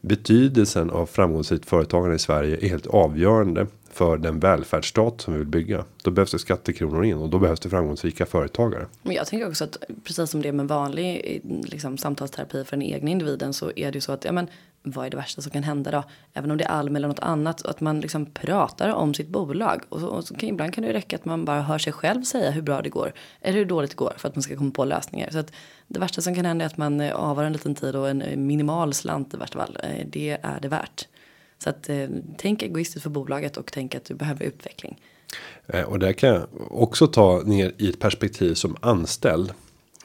betydelsen 0.00 0.90
av 0.90 1.06
framgångsrikt 1.06 1.66
företagande 1.66 2.16
i 2.16 2.18
Sverige 2.18 2.56
är 2.56 2.68
helt 2.68 2.86
avgörande 2.86 3.66
för 3.94 4.16
den 4.16 4.40
välfärdsstat 4.40 5.20
som 5.20 5.32
vi 5.32 5.38
vill 5.38 5.48
bygga. 5.48 5.84
Då 6.02 6.10
behövs 6.10 6.30
det 6.30 6.38
skattekronor 6.38 7.04
in 7.04 7.18
och 7.18 7.28
då 7.28 7.38
behövs 7.38 7.60
det 7.60 7.68
framgångsrika 7.68 8.26
företagare. 8.26 8.86
Men 9.02 9.14
jag 9.14 9.26
tänker 9.26 9.48
också 9.48 9.64
att 9.64 9.76
precis 10.04 10.30
som 10.30 10.42
det 10.42 10.48
är 10.48 10.52
med 10.52 10.68
vanlig 10.68 11.40
liksom, 11.64 11.98
samtalsterapi 11.98 12.64
för 12.64 12.76
den 12.76 12.82
egna 12.82 13.10
individen 13.10 13.52
så 13.52 13.72
är 13.76 13.92
det 13.92 13.96
ju 13.96 14.00
så 14.00 14.12
att 14.12 14.24
ja, 14.24 14.32
men, 14.32 14.48
vad 14.82 15.06
är 15.06 15.10
det 15.10 15.16
värsta 15.16 15.42
som 15.42 15.52
kan 15.52 15.62
hända 15.62 15.90
då? 15.90 16.04
Även 16.32 16.50
om 16.50 16.56
det 16.56 16.64
är 16.64 16.68
Alm 16.68 16.96
eller 16.96 17.08
något 17.08 17.18
annat. 17.18 17.66
Att 17.66 17.80
man 17.80 18.00
liksom 18.00 18.26
pratar 18.26 18.88
om 18.88 19.14
sitt 19.14 19.28
bolag. 19.28 19.82
Och, 19.88 20.00
så, 20.00 20.06
och 20.06 20.24
så 20.24 20.34
kan, 20.34 20.48
ibland 20.48 20.74
kan 20.74 20.82
det 20.82 20.88
ju 20.88 20.94
räcka 20.94 21.16
att 21.16 21.24
man 21.24 21.44
bara 21.44 21.62
hör 21.62 21.78
sig 21.78 21.92
själv 21.92 22.22
säga 22.22 22.50
hur 22.50 22.62
bra 22.62 22.82
det 22.82 22.88
går. 22.88 23.12
Eller 23.40 23.58
hur 23.58 23.64
dåligt 23.64 23.90
det 23.90 23.96
går 23.96 24.14
för 24.16 24.28
att 24.28 24.34
man 24.34 24.42
ska 24.42 24.56
komma 24.56 24.70
på 24.70 24.84
lösningar. 24.84 25.30
Så 25.30 25.38
att 25.38 25.52
det 25.86 26.00
värsta 26.00 26.22
som 26.22 26.34
kan 26.34 26.44
hända 26.44 26.64
är 26.64 26.66
att 26.66 26.76
man 26.76 27.00
eh, 27.00 27.14
avar 27.14 27.44
en 27.44 27.52
liten 27.52 27.74
tid 27.74 27.96
och 27.96 28.08
en 28.08 28.22
eh, 28.22 28.36
minimal 28.36 28.94
slant 28.94 29.34
i 29.34 29.36
värsta 29.36 29.58
fall. 29.58 29.78
Eh, 29.82 30.06
det 30.06 30.38
är 30.42 30.58
det 30.62 30.68
värt. 30.68 31.08
Så 31.58 31.70
att 31.70 31.88
eh, 31.88 32.08
tänk 32.38 32.62
egoistiskt 32.62 33.02
för 33.02 33.10
bolaget 33.10 33.56
och 33.56 33.72
tänk 33.72 33.94
att 33.94 34.04
du 34.04 34.14
behöver 34.14 34.44
utveckling. 34.44 35.00
Eh, 35.66 35.82
och 35.82 35.98
där 35.98 36.12
kan 36.12 36.28
jag 36.28 36.46
också 36.70 37.06
ta 37.06 37.42
ner 37.44 37.72
i 37.78 37.88
ett 37.88 37.98
perspektiv 37.98 38.54
som 38.54 38.76
anställd. 38.80 39.52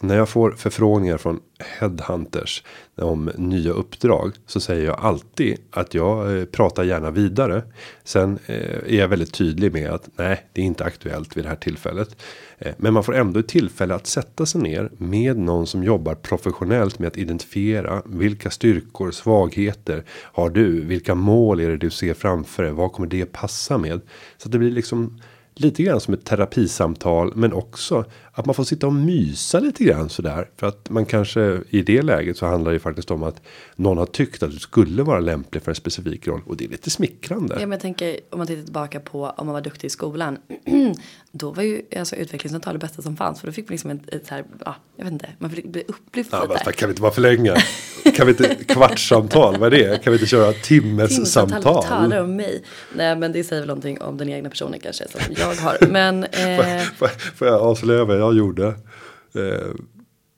När 0.01 0.17
jag 0.17 0.29
får 0.29 0.51
förfrågningar 0.51 1.17
från 1.17 1.39
headhunters 1.79 2.63
om 2.95 3.31
nya 3.35 3.71
uppdrag 3.71 4.33
så 4.45 4.59
säger 4.59 4.85
jag 4.85 4.99
alltid 4.99 5.57
att 5.71 5.93
jag 5.93 6.37
eh, 6.37 6.45
pratar 6.45 6.83
gärna 6.83 7.11
vidare. 7.11 7.63
Sen 8.03 8.39
eh, 8.45 8.55
är 8.93 8.99
jag 8.99 9.07
väldigt 9.07 9.33
tydlig 9.33 9.73
med 9.73 9.91
att 9.91 10.09
nej, 10.15 10.45
det 10.53 10.61
är 10.61 10.65
inte 10.65 10.83
aktuellt 10.83 11.37
vid 11.37 11.45
det 11.45 11.49
här 11.49 11.55
tillfället. 11.55 12.21
Eh, 12.57 12.73
men 12.77 12.93
man 12.93 13.03
får 13.03 13.15
ändå 13.15 13.39
ett 13.39 13.47
tillfälle 13.47 13.95
att 13.95 14.07
sätta 14.07 14.45
sig 14.45 14.61
ner 14.61 14.91
med 14.97 15.37
någon 15.37 15.67
som 15.67 15.83
jobbar 15.83 16.15
professionellt 16.15 16.99
med 16.99 17.07
att 17.07 17.17
identifiera 17.17 18.01
vilka 18.05 18.49
styrkor, 18.49 19.11
svagheter 19.11 20.03
har 20.09 20.49
du? 20.49 20.81
Vilka 20.81 21.15
mål 21.15 21.59
är 21.59 21.69
det 21.69 21.77
du 21.77 21.89
ser 21.89 22.13
framför 22.13 22.63
dig? 22.63 22.71
Vad 22.71 22.91
kommer 22.91 23.07
det 23.07 23.25
passa 23.25 23.77
med? 23.77 24.01
Så 24.37 24.47
att 24.47 24.51
det 24.51 24.57
blir 24.57 24.71
liksom 24.71 25.19
lite 25.59 25.83
grann 25.83 25.99
som 25.99 26.13
ett 26.13 26.25
terapisamtal, 26.25 27.31
men 27.35 27.53
också 27.53 28.05
att 28.39 28.45
man 28.45 28.55
får 28.55 28.63
sitta 28.63 28.87
och 28.87 28.93
mysa 28.93 29.59
lite 29.59 29.83
grann 29.83 30.09
sådär 30.09 30.49
för 30.57 30.67
att 30.67 30.89
man 30.89 31.05
kanske 31.05 31.61
i 31.69 31.81
det 31.81 32.01
läget 32.01 32.37
så 32.37 32.45
handlar 32.45 32.71
det 32.71 32.75
ju 32.75 32.79
faktiskt 32.79 33.11
om 33.11 33.23
att 33.23 33.41
någon 33.75 33.97
har 33.97 34.05
tyckt 34.05 34.43
att 34.43 34.51
du 34.51 34.59
skulle 34.59 35.03
vara 35.03 35.19
lämplig 35.19 35.63
för 35.63 35.71
en 35.71 35.75
specifik 35.75 36.27
roll 36.27 36.41
och 36.45 36.57
det 36.57 36.65
är 36.65 36.69
lite 36.69 36.89
smickrande. 36.89 37.53
Ja, 37.53 37.59
men 37.59 37.71
jag 37.71 37.79
tänker 37.79 38.19
om 38.29 38.37
man 38.37 38.47
tittar 38.47 38.63
tillbaka 38.63 38.99
på 38.99 39.25
om 39.37 39.45
man 39.47 39.53
var 39.53 39.61
duktig 39.61 39.87
i 39.87 39.89
skolan. 39.89 40.37
då 41.31 41.51
var 41.51 41.63
ju 41.63 41.81
alltså 41.97 42.15
utvecklingssamtal 42.15 42.73
det 42.73 42.79
bästa 42.79 43.01
som 43.01 43.17
fanns. 43.17 43.39
För 43.39 43.47
då 43.47 43.53
fick 43.53 43.69
man 43.69 43.71
liksom 43.71 43.91
ett, 43.91 44.13
ett 44.13 44.29
här, 44.29 44.43
ja, 44.65 44.75
jag 44.95 45.03
vet 45.03 45.13
inte, 45.13 45.29
man 45.37 45.49
bli 45.49 45.83
upplyft 45.87 46.29
Ja, 46.31 46.45
lite. 46.45 46.71
kan 46.71 46.87
vi 46.89 46.91
inte 46.91 47.01
bara 47.01 47.11
förlänga? 47.11 47.55
Kan 48.15 48.27
vi 48.27 48.31
inte 48.31 48.55
kvartssamtal? 48.73 49.57
Vad 49.57 49.73
är 49.73 49.77
det? 49.77 50.03
Kan 50.03 50.13
vi 50.13 50.19
inte 50.19 50.29
köra 50.29 50.53
Timsamtal 50.53 51.07
timmessamtal? 51.07 51.83
talar 51.83 52.21
om 52.21 52.35
mig. 52.35 52.63
Nej 52.95 53.15
men 53.15 53.31
det 53.31 53.43
säger 53.43 53.61
väl 53.61 53.67
någonting 53.67 54.01
om 54.01 54.17
den 54.17 54.29
egna 54.29 54.49
personen 54.49 54.79
kanske 54.79 55.07
som 55.07 55.21
jag 55.37 55.55
har. 55.55 55.77
Men 55.89 56.23
eh, 56.23 56.81
Får, 56.97 57.07
får 57.07 57.47
jag 57.47 57.61
avslöja 57.61 58.05
vad 58.05 58.17
jag 58.29 58.37
gjorde? 58.37 58.67
Eh, 59.33 59.73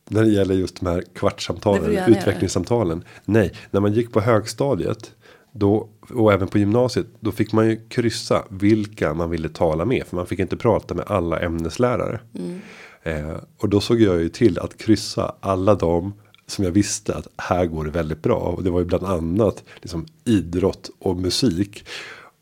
när 0.09 0.23
det 0.23 0.29
gäller 0.29 0.55
just 0.55 0.79
de 0.79 0.85
här 0.85 1.03
kvartssamtalen, 1.13 2.13
utvecklingssamtalen. 2.13 3.03
Nej, 3.25 3.53
när 3.71 3.79
man 3.79 3.93
gick 3.93 4.11
på 4.11 4.21
högstadiet. 4.21 5.11
Då, 5.53 5.89
och 6.09 6.33
även 6.33 6.47
på 6.47 6.57
gymnasiet. 6.57 7.07
Då 7.19 7.31
fick 7.31 7.53
man 7.53 7.69
ju 7.69 7.87
kryssa 7.89 8.43
vilka 8.49 9.13
man 9.13 9.29
ville 9.29 9.49
tala 9.49 9.85
med. 9.85 10.05
För 10.07 10.15
man 10.15 10.25
fick 10.25 10.39
inte 10.39 10.57
prata 10.57 10.93
med 10.93 11.05
alla 11.07 11.39
ämneslärare. 11.39 12.19
Mm. 12.39 12.59
Eh, 13.03 13.37
och 13.57 13.69
då 13.69 13.79
såg 13.79 14.01
jag 14.01 14.21
ju 14.21 14.29
till 14.29 14.59
att 14.59 14.77
kryssa 14.77 15.35
alla 15.39 15.75
dem. 15.75 16.13
Som 16.47 16.65
jag 16.65 16.71
visste 16.71 17.15
att 17.15 17.27
här 17.37 17.65
går 17.65 17.85
det 17.85 17.91
väldigt 17.91 18.21
bra. 18.21 18.35
Och 18.35 18.63
det 18.63 18.69
var 18.69 18.79
ju 18.79 18.85
bland 18.85 19.03
annat 19.03 19.63
liksom 19.81 20.05
idrott 20.25 20.89
och 20.99 21.17
musik. 21.17 21.85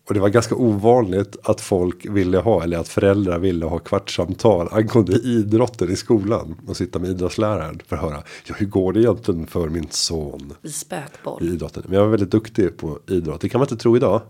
Och 0.10 0.16
det 0.16 0.22
var 0.22 0.30
ganska 0.30 0.55
ovanligt 0.55 1.38
att 1.43 1.62
folk 1.62 2.05
ville 2.05 2.38
ha, 2.38 2.64
eller 2.64 2.78
att 2.78 2.88
föräldrar 2.88 3.39
ville 3.39 3.66
ha 3.66 3.80
kvartssamtal 3.80 4.68
angående 4.72 5.14
idrotten 5.14 5.91
i 5.91 5.95
skolan. 5.95 6.55
Och 6.68 6.78
sitta 6.78 6.99
med 6.99 7.10
idrottsläraren 7.10 7.80
för 7.88 7.95
att 7.95 8.01
höra, 8.01 8.24
ja 8.45 8.55
hur 8.57 8.66
går 8.66 8.93
det 8.93 8.99
egentligen 8.99 9.47
för 9.47 9.70
min 9.70 9.88
son 9.89 10.53
i 10.64 10.70
spökboll. 10.70 11.43
i 11.43 11.47
idrotten? 11.47 11.84
Men 11.86 11.93
jag 11.93 12.01
var 12.01 12.10
väldigt 12.10 12.32
duktig 12.32 12.78
på 12.78 12.99
idrott, 13.07 13.41
det 13.41 13.49
kan 13.49 13.60
man 13.60 13.66
inte 13.66 13.84
tro 13.84 13.97
idag. 13.97 14.22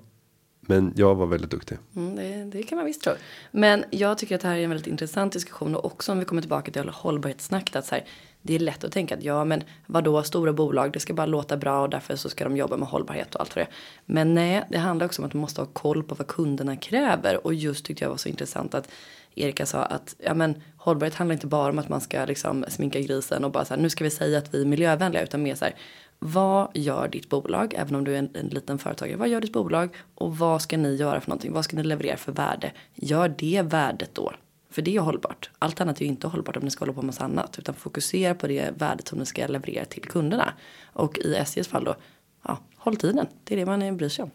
Men 0.61 0.93
jag 0.95 1.15
var 1.15 1.27
väldigt 1.27 1.51
duktig. 1.51 1.77
Mm, 1.95 2.15
det, 2.15 2.57
det 2.57 2.63
kan 2.63 2.75
man 2.75 2.85
visst 2.85 3.03
tro. 3.03 3.13
Men 3.51 3.83
jag 3.89 4.17
tycker 4.17 4.35
att 4.35 4.41
det 4.41 4.47
här 4.47 4.57
är 4.57 4.63
en 4.63 4.69
väldigt 4.69 4.87
intressant 4.87 5.33
diskussion 5.33 5.75
och 5.75 5.85
också 5.85 6.11
om 6.11 6.19
vi 6.19 6.25
kommer 6.25 6.41
tillbaka 6.41 6.71
till 6.71 6.89
hållbarhetssnacket 6.89 7.75
att 7.75 7.85
så 7.85 7.95
här, 7.95 8.05
det 8.41 8.55
är 8.55 8.59
lätt 8.59 8.83
att 8.83 8.91
tänka 8.91 9.15
att 9.15 9.23
ja 9.23 9.45
men 9.45 9.63
vadå 9.87 10.23
stora 10.23 10.53
bolag 10.53 10.91
det 10.91 10.99
ska 10.99 11.13
bara 11.13 11.25
låta 11.25 11.57
bra 11.57 11.81
och 11.81 11.89
därför 11.89 12.15
så 12.15 12.29
ska 12.29 12.43
de 12.43 12.57
jobba 12.57 12.77
med 12.77 12.87
hållbarhet 12.87 13.35
och 13.35 13.41
allt 13.41 13.53
för 13.53 13.59
det. 13.59 13.67
Men 14.05 14.33
nej 14.33 14.63
det 14.69 14.77
handlar 14.77 15.05
också 15.05 15.21
om 15.21 15.25
att 15.25 15.33
man 15.33 15.41
måste 15.41 15.61
ha 15.61 15.65
koll 15.65 16.03
på 16.03 16.15
vad 16.15 16.27
kunderna 16.27 16.75
kräver 16.75 17.45
och 17.47 17.53
just 17.53 17.85
tyckte 17.85 18.03
jag 18.03 18.09
var 18.09 18.17
så 18.17 18.29
intressant 18.29 18.75
att 18.75 18.89
Erika 19.35 19.65
sa 19.65 19.83
att 19.83 20.15
ja 20.17 20.33
men 20.33 20.61
hållbarhet 20.77 21.15
handlar 21.15 21.33
inte 21.33 21.47
bara 21.47 21.69
om 21.69 21.79
att 21.79 21.89
man 21.89 22.01
ska 22.01 22.25
liksom 22.25 22.65
sminka 22.69 22.99
grisen 22.99 23.45
och 23.45 23.51
bara 23.51 23.65
så 23.65 23.73
här 23.73 23.81
nu 23.81 23.89
ska 23.89 24.03
vi 24.03 24.09
säga 24.09 24.37
att 24.37 24.53
vi 24.53 24.61
är 24.61 24.65
miljövänliga 24.65 25.23
utan 25.23 25.43
mer 25.43 25.55
så 25.55 25.65
här 25.65 25.75
vad 26.19 26.69
gör 26.73 27.07
ditt 27.07 27.29
bolag, 27.29 27.73
även 27.77 27.95
om 27.95 28.03
du 28.03 28.13
är 28.13 28.19
en, 28.19 28.29
en 28.33 28.47
liten 28.47 28.79
företagare, 28.79 29.17
vad 29.17 29.29
gör 29.29 29.41
ditt 29.41 29.53
bolag 29.53 29.95
och 30.15 30.37
vad 30.37 30.61
ska 30.61 30.77
ni 30.77 30.95
göra 30.95 31.21
för 31.21 31.29
någonting, 31.29 31.53
vad 31.53 31.63
ska 31.65 31.77
ni 31.77 31.83
leverera 31.83 32.17
för 32.17 32.31
värde? 32.31 32.71
Gör 32.95 33.35
det 33.37 33.61
värdet 33.61 34.09
då, 34.15 34.33
för 34.69 34.81
det 34.81 34.95
är 34.95 34.99
hållbart. 34.99 35.49
Allt 35.59 35.81
annat 35.81 36.01
är 36.01 36.05
ju 36.05 36.11
inte 36.11 36.27
hållbart 36.27 36.57
om 36.57 36.63
ni 36.63 36.71
ska 36.71 36.81
hålla 36.81 36.93
på 36.93 37.01
med 37.01 37.05
massa 37.05 37.23
annat, 37.23 37.59
utan 37.59 37.75
fokusera 37.75 38.35
på 38.35 38.47
det 38.47 38.71
värdet 38.77 39.07
som 39.07 39.19
ni 39.19 39.25
ska 39.25 39.47
leverera 39.47 39.85
till 39.85 40.03
kunderna. 40.03 40.53
Och 40.93 41.17
i 41.17 41.35
SJs 41.35 41.67
fall 41.67 41.83
då, 41.83 41.95
ja, 42.43 42.59
håll 42.77 42.95
tiden, 42.95 43.27
det 43.43 43.53
är 43.53 43.57
det 43.57 43.65
man 43.65 43.97
bryr 43.97 44.09
sig 44.09 44.23
om. 44.23 44.31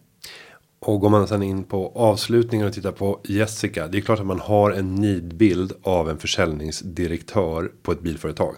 Och 0.79 1.01
går 1.01 1.09
man 1.09 1.29
sedan 1.29 1.43
in 1.43 1.65
på 1.65 1.93
avslutningen 1.95 2.67
och 2.67 2.73
tittar 2.73 2.93
på 2.93 3.21
Jessica. 3.25 3.89
Det 3.89 3.99
är 3.99 4.03
klart 4.03 4.21
att 4.21 4.27
man 4.27 4.41
har 4.41 4.71
en 4.71 4.95
nidbild 4.95 5.73
av 5.83 6.11
en 6.11 6.19
försäljningsdirektör 6.19 7.73
på 7.83 7.93
ett 7.93 8.01
bilföretag. 8.01 8.55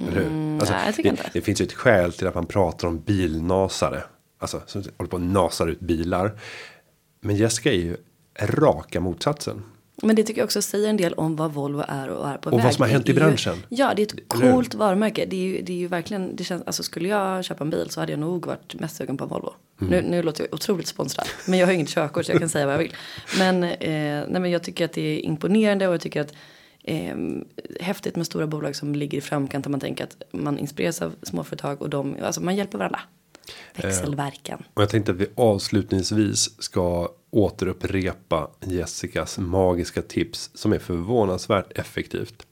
Hur? 0.00 0.58
Alltså, 0.60 0.74
nej, 0.74 0.94
det, 0.96 1.30
det 1.32 1.40
finns 1.40 1.60
ju 1.60 1.64
ett 1.64 1.72
skäl 1.72 2.12
till 2.12 2.26
att 2.26 2.34
man 2.34 2.46
pratar 2.46 2.88
om 2.88 3.00
bilnasare. 3.00 4.02
Alltså 4.38 4.62
som 4.66 4.82
håller 4.96 5.10
på 5.10 5.16
och 5.16 5.22
nasar 5.22 5.66
ut 5.66 5.80
bilar. 5.80 6.40
Men 7.20 7.36
Jessica 7.36 7.72
är 7.72 7.76
ju 7.76 7.96
raka 8.40 9.00
motsatsen. 9.00 9.62
Men 10.02 10.16
det 10.16 10.22
tycker 10.24 10.40
jag 10.40 10.44
också 10.46 10.62
säger 10.62 10.88
en 10.88 10.96
del 10.96 11.12
om 11.14 11.36
vad 11.36 11.52
Volvo 11.52 11.84
är 11.88 12.08
och 12.08 12.28
är 12.28 12.36
på 12.38 12.50
Och 12.50 12.58
väg. 12.58 12.64
vad 12.64 12.74
som 12.74 12.82
har 12.82 12.88
hänt 12.88 13.08
i 13.08 13.10
är 13.10 13.14
ju- 13.14 13.20
branschen. 13.20 13.56
Ja, 13.68 13.92
det 13.96 14.02
är 14.02 14.06
ett 14.06 14.28
coolt 14.28 14.74
varumärke. 14.74 15.24
Det 15.26 15.36
är 15.36 15.40
ju, 15.40 15.62
det 15.62 15.72
är 15.72 15.76
ju 15.76 15.86
verkligen, 15.88 16.36
det 16.36 16.44
känns, 16.44 16.62
alltså 16.66 16.82
skulle 16.82 17.08
jag 17.08 17.44
köpa 17.44 17.64
en 17.64 17.70
bil 17.70 17.90
så 17.90 18.00
hade 18.00 18.12
jag 18.12 18.18
nog 18.18 18.46
varit 18.46 18.74
mest 18.80 18.96
sugen 18.96 19.16
på 19.16 19.24
en 19.24 19.30
Volvo. 19.30 19.52
Mm. 19.80 19.90
Nu, 19.90 20.10
nu 20.10 20.22
låter 20.22 20.44
jag 20.44 20.54
otroligt 20.54 20.86
sponsrad, 20.86 21.26
men 21.48 21.58
jag 21.58 21.66
har 21.66 21.72
inget 21.72 21.88
körkort 21.88 22.26
så 22.26 22.32
jag 22.32 22.38
kan 22.40 22.48
säga 22.48 22.66
vad 22.66 22.74
jag 22.74 22.78
vill. 22.78 22.92
Men, 23.38 23.64
eh, 23.64 23.70
nej, 24.28 24.40
men 24.40 24.50
jag 24.50 24.62
tycker 24.62 24.84
att 24.84 24.92
det 24.92 25.00
är 25.00 25.18
imponerande 25.20 25.88
och 25.88 25.94
jag 25.94 26.00
tycker 26.00 26.20
att 26.20 26.32
eh, 26.84 27.16
häftigt 27.80 28.16
med 28.16 28.26
stora 28.26 28.46
bolag 28.46 28.76
som 28.76 28.94
ligger 28.94 29.18
i 29.18 29.20
framkant 29.20 29.64
där 29.64 29.70
man 29.70 29.80
tänker 29.80 30.04
att 30.04 30.22
man 30.32 30.58
inspireras 30.58 31.02
av 31.02 31.14
småföretag 31.22 31.82
och 31.82 31.90
de, 31.90 32.16
alltså 32.22 32.40
man 32.40 32.56
hjälper 32.56 32.78
varandra. 32.78 33.00
Växelverkan. 33.74 34.58
Eh, 34.58 34.66
och 34.74 34.82
jag 34.82 34.88
tänkte 34.88 35.12
att 35.12 35.18
vi 35.18 35.26
avslutningsvis 35.34 36.62
ska 36.62 37.08
återupprepa 37.30 38.50
Jessicas 38.60 39.38
magiska 39.38 40.02
tips 40.02 40.50
som 40.54 40.72
är 40.72 40.78
förvånansvärt 40.78 41.78
effektivt. 41.78 42.46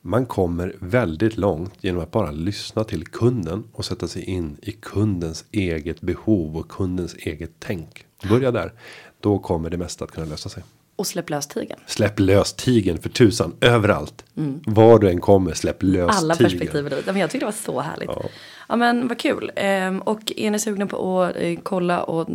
Man 0.00 0.26
kommer 0.26 0.76
väldigt 0.78 1.36
långt 1.36 1.72
genom 1.80 2.02
att 2.02 2.10
bara 2.10 2.30
lyssna 2.30 2.84
till 2.84 3.06
kunden 3.06 3.64
och 3.72 3.84
sätta 3.84 4.08
sig 4.08 4.24
in 4.24 4.56
i 4.62 4.72
kundens 4.72 5.44
eget 5.50 6.00
behov 6.00 6.56
och 6.56 6.68
kundens 6.68 7.14
eget 7.14 7.50
tänk. 7.58 8.06
Börja 8.28 8.50
där. 8.50 8.72
Då 9.20 9.38
kommer 9.38 9.70
det 9.70 9.76
mesta 9.76 10.04
att 10.04 10.10
kunna 10.10 10.26
lösa 10.26 10.48
sig. 10.48 10.62
Och 10.96 11.06
släpp 11.06 11.30
lös 11.30 11.46
tigen. 11.46 11.78
Släpp 11.86 12.20
lös 12.20 12.52
tigen 12.52 12.98
för 12.98 13.08
tusan 13.08 13.56
överallt. 13.60 14.24
Var 14.66 14.98
du 14.98 15.10
än 15.10 15.20
kommer 15.20 15.54
släpp 15.54 15.82
lös 15.82 15.94
Mm. 15.94 16.08
Alla 16.10 16.34
tigen. 16.34 16.50
perspektiv 16.50 17.04
Men 17.06 17.16
jag 17.16 17.30
tyckte 17.30 17.38
det 17.38 17.44
var 17.44 17.52
så 17.52 17.80
härligt. 17.80 18.08
Ja. 18.08 18.22
Ja. 18.68 18.76
men 18.76 19.08
vad 19.08 19.18
kul. 19.18 19.52
Ehm, 19.56 20.00
och 20.02 20.32
är 20.36 20.50
ni 20.50 20.58
sugna 20.58 20.86
på 20.86 21.22
att 21.22 21.36
eh, 21.36 21.58
kolla 21.62 22.02
och 22.02 22.28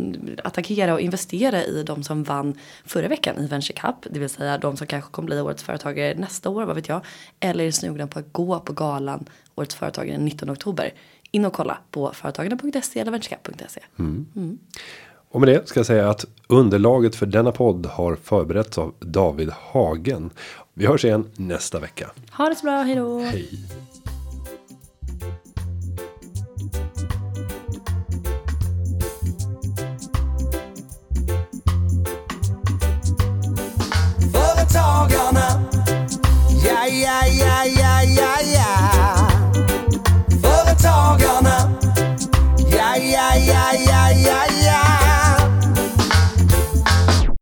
attackera 0.44 0.94
och 0.94 1.00
investera 1.00 1.64
i 1.64 1.82
de 1.82 2.02
som 2.02 2.22
vann 2.24 2.54
förra 2.84 3.08
veckan 3.08 3.44
i 3.44 3.46
Venture 3.46 3.74
Cup. 3.80 3.96
Det 4.10 4.20
vill 4.20 4.28
säga 4.30 4.58
de 4.58 4.76
som 4.76 4.86
kanske 4.86 5.10
kommer 5.10 5.26
bli 5.26 5.40
årets 5.40 5.62
företagare 5.62 6.14
nästa 6.14 6.50
år, 6.50 6.64
vad 6.64 6.76
vet 6.76 6.88
jag. 6.88 7.00
Eller 7.40 7.64
är 7.64 7.68
ni 7.68 7.72
sugna 7.72 8.06
på 8.06 8.18
att 8.18 8.32
gå 8.32 8.60
på 8.60 8.72
galan 8.72 9.24
årets 9.54 9.74
företagare 9.74 10.16
den 10.16 10.24
19 10.24 10.50
oktober. 10.50 10.92
In 11.30 11.44
och 11.44 11.52
kolla 11.52 11.78
på 11.90 12.12
företagarna.se 12.12 13.00
eller 13.00 13.12
venturecup.se. 13.12 13.80
Och 15.30 15.40
med 15.40 15.48
det 15.48 15.68
ska 15.68 15.78
jag 15.78 15.86
säga 15.86 16.10
att 16.10 16.24
underlaget 16.46 17.16
för 17.16 17.26
denna 17.26 17.52
podd 17.52 17.86
har 17.86 18.16
förberetts 18.16 18.78
av 18.78 18.94
David 19.00 19.50
Hagen. 19.50 20.30
Vi 20.74 20.86
hörs 20.86 21.04
igen 21.04 21.30
nästa 21.36 21.78
vecka. 21.78 22.10
Ha 22.32 22.48
det 22.48 22.54
så 22.54 22.62
bra, 22.62 22.82
hejdå. 22.82 23.18
Hej. 23.20 23.48
Företagarna, 34.32 35.62
ja, 36.64 36.86
ja, 36.86 37.26
ja, 37.26 37.64
ja, 37.64 38.02
ja, 38.02 38.36
ja. 38.54 39.28
Företagarna, 40.42 41.72
ja, 42.70 42.96
ja, 42.96 43.36
ja, 43.36 43.72
ja, 43.86 44.10
ja, 44.10 44.44
ja. 44.64 44.67